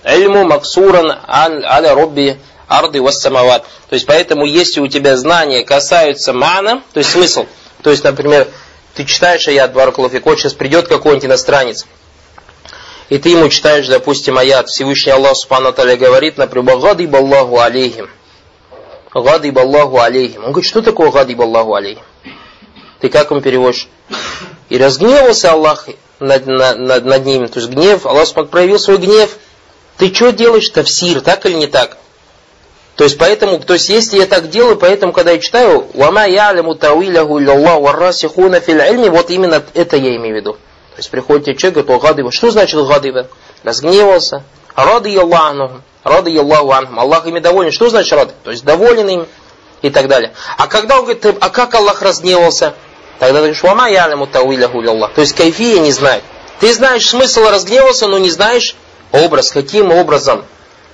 العلم 0.05 0.49
مقصورا 0.49 1.19
على 1.29 1.93
رب 1.93 2.37
арды 2.69 3.01
вассамават. 3.01 3.65
То 3.91 3.95
есть, 3.95 4.07
поэтому, 4.07 4.47
если 4.47 4.81
у 4.81 4.89
тебя 4.89 5.17
знания 5.17 5.65
касаются 5.65 6.33
мана, 6.33 6.83
то 6.93 6.99
есть 6.99 7.11
смысл, 7.11 7.47
то 7.83 7.91
есть, 7.91 8.05
например, 8.05 8.49
ты 8.95 9.05
читаешь 9.05 9.47
аят 9.49 9.73
Баракулафик, 9.73 10.25
вот 10.25 10.39
сейчас 10.39 10.55
придет 10.55 10.89
какой-нибудь 10.89 11.27
иностранец, 11.27 11.87
и 13.09 13.19
ты 13.19 13.31
ему 13.31 13.49
читаешь, 13.49 13.87
допустим, 13.89 14.39
аят, 14.39 14.69
Всевышний 14.69 15.13
Аллах 15.13 15.37
Субхану 15.37 15.73
говорит, 15.73 16.39
например, 16.39 16.79
«Гадиб 16.79 17.15
Аллаху 17.15 17.61
алейхим». 17.61 18.09
Гадиб 19.14 19.58
Аллаху 19.58 20.00
алейхим. 20.00 20.44
Он 20.44 20.52
говорит, 20.52 20.70
что 20.70 20.82
такое 20.82 21.12
гадиб 21.12 21.42
Аллаху 21.42 21.74
алейхим? 21.74 22.04
Ты 23.00 23.10
как 23.10 23.32
ему 23.32 23.42
переводишь? 23.42 23.88
И 24.70 24.78
разгневался 24.78 25.52
Аллах 25.52 25.88
над, 26.20 26.46
над, 26.46 27.06
над 27.06 27.26
ними. 27.26 27.48
То 27.48 27.60
есть 27.60 27.72
гнев, 27.72 28.06
Аллах 28.06 28.34
проявил 28.50 28.80
свой 28.80 28.98
гнев. 28.98 29.38
Ты 29.98 30.14
что 30.14 30.32
делаешь? 30.32 30.70
Тавсир, 30.70 31.22
так 31.22 31.46
или 31.46 31.54
не 31.54 31.68
так? 31.68 31.98
То 32.98 33.04
есть 33.04 33.20
поэтому, 33.20 33.60
то 33.60 33.74
есть 33.74 33.90
если 33.90 34.18
я 34.18 34.26
так 34.26 34.50
делаю, 34.50 34.76
поэтому 34.76 35.14
когда 35.14 35.30
я 35.30 35.38
читаю, 35.38 35.86
«Вама 35.94 36.28
яляму 36.28 36.74
тауиляху 36.74 37.40
илlallah 37.40 37.80
варрасихуна 37.80 38.60
фил 38.60 38.80
ильми», 38.80 39.08
вот 39.10 39.30
именно 39.30 39.64
это 39.76 39.98
я 39.98 40.16
имею 40.16 40.34
в 40.34 40.38
виду. 40.40 40.54
То 40.54 40.98
есть 40.98 41.12
приходит 41.12 41.60
человек, 41.60 41.86
говорит, 41.86 42.02
гадыба. 42.02 42.32
Что 42.32 42.50
значит 42.50 42.84
гадыба? 42.88 43.28
Разгневался. 43.64 44.44
Рады 44.77 45.17
Аллаху, 45.17 45.83
рады 46.05 46.39
Аллаху 46.39 46.73
анхум. 46.73 46.99
Аллах 46.99 47.27
ими 47.27 47.41
доволен. 47.41 47.73
Что 47.73 47.91
значит 47.91 48.13
рады? 48.13 48.35
То 48.45 48.51
есть 48.51 48.65
доволен 48.65 49.09
им 49.09 49.27
и 49.83 49.91
так 49.91 50.09
далее. 50.09 50.33
А 50.59 50.67
когда 50.67 50.99
он 50.99 51.05
говорит, 51.05 51.25
а 51.41 51.51
как 51.51 51.75
Аллах 51.75 52.03
разгневался? 52.03 52.75
Тогда 53.19 53.35
ты 53.35 53.39
говоришь, 53.39 53.63
вама 53.63 53.89
яляму 53.89 54.27
тауиляху 54.27 54.83
илlallah. 54.83 55.11
То 55.15 55.21
есть 55.21 55.35
кайфия 55.35 55.81
не 55.81 55.93
знает. 55.93 56.25
Ты 56.61 56.73
знаешь 56.73 57.09
смысл 57.09 57.49
разгневался, 57.49 58.07
но 58.07 58.19
не 58.19 58.31
знаешь 58.31 58.77
образ. 59.13 59.51
Каким 59.51 59.93
образом? 59.93 60.45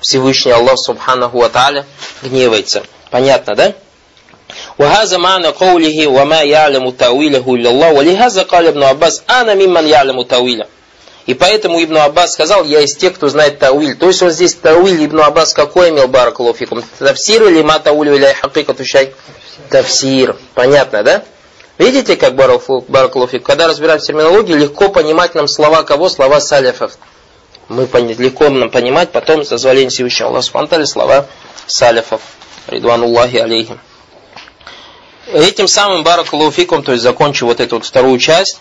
Всевышний 0.01 0.53
Аллах 0.53 0.79
Субханаху 0.79 1.39
Ва 1.39 1.49
Тааля 1.49 1.87
гневается. 2.22 2.83
Понятно, 3.11 3.55
да? 3.55 3.74
وهذا 4.79 5.16
معنى 5.18 5.49
قوله 5.49 6.07
وما 6.07 6.43
يعلم 6.43 6.91
تأويله 6.91 7.55
إلا 7.55 7.70
الله 7.70 7.93
ولهذا 7.93 8.43
قال 8.43 8.66
ابن 8.66 8.83
عباس 8.83 9.22
أنا 9.31 9.55
ممن 9.55 9.87
يعلم 9.87 10.22
تأويله 10.22 10.66
и 11.26 11.34
поэтому 11.34 11.82
Ибн 11.84 11.97
Аббас 11.97 12.34
сказал, 12.34 12.63
я 12.63 12.82
из 12.82 12.95
тех, 12.95 13.13
кто 13.13 13.30
знает 13.30 13.59
Тауиль. 13.59 13.95
То 13.95 14.07
есть 14.07 14.21
он 14.21 14.32
здесь 14.32 14.55
Тауиль 14.55 15.05
Ибн 15.05 15.21
Аббас 15.21 15.53
какой 15.53 15.89
имел 15.89 16.07
Баракалуфикум? 16.07 16.84
Тавсир 16.99 17.43
или 17.47 17.61
ма 17.61 17.80
Таулю 17.80 18.15
или 18.15 18.34
Хакикату 18.34 18.84
Шай? 18.86 19.13
Тавсир. 19.69 20.36
Понятно, 20.53 21.03
да? 21.03 21.24
Видите, 21.78 22.17
как 22.17 22.36
Баракалуфик? 22.36 23.43
Когда 23.43 23.67
разбираем 23.67 23.99
терминологию, 23.99 24.57
легко 24.57 24.89
понимать 24.89 25.34
нам 25.34 25.47
слова 25.47 25.84
кого? 25.84 26.09
Слова 26.09 26.39
салифов 26.41 26.97
мы 27.69 27.84
легко 27.84 28.49
нам 28.49 28.69
понимать 28.69 29.11
потом 29.11 29.43
с 29.43 29.49
дозволения 29.49 29.89
Всевышнего 29.89 30.30
Аллаха 30.30 30.45
Субхану 30.45 30.86
слова 30.86 31.28
салифов, 31.67 32.21
ридвануллахи 32.67 33.38
алейхим. 33.38 33.80
Этим 35.32 35.67
самым 35.67 36.03
баракалуфиком, 36.03 36.84
то 36.84 36.91
есть 36.91 37.03
закончу 37.03 37.45
вот 37.45 37.59
эту 37.59 37.76
вот 37.76 37.86
вторую 37.86 38.19
часть, 38.19 38.59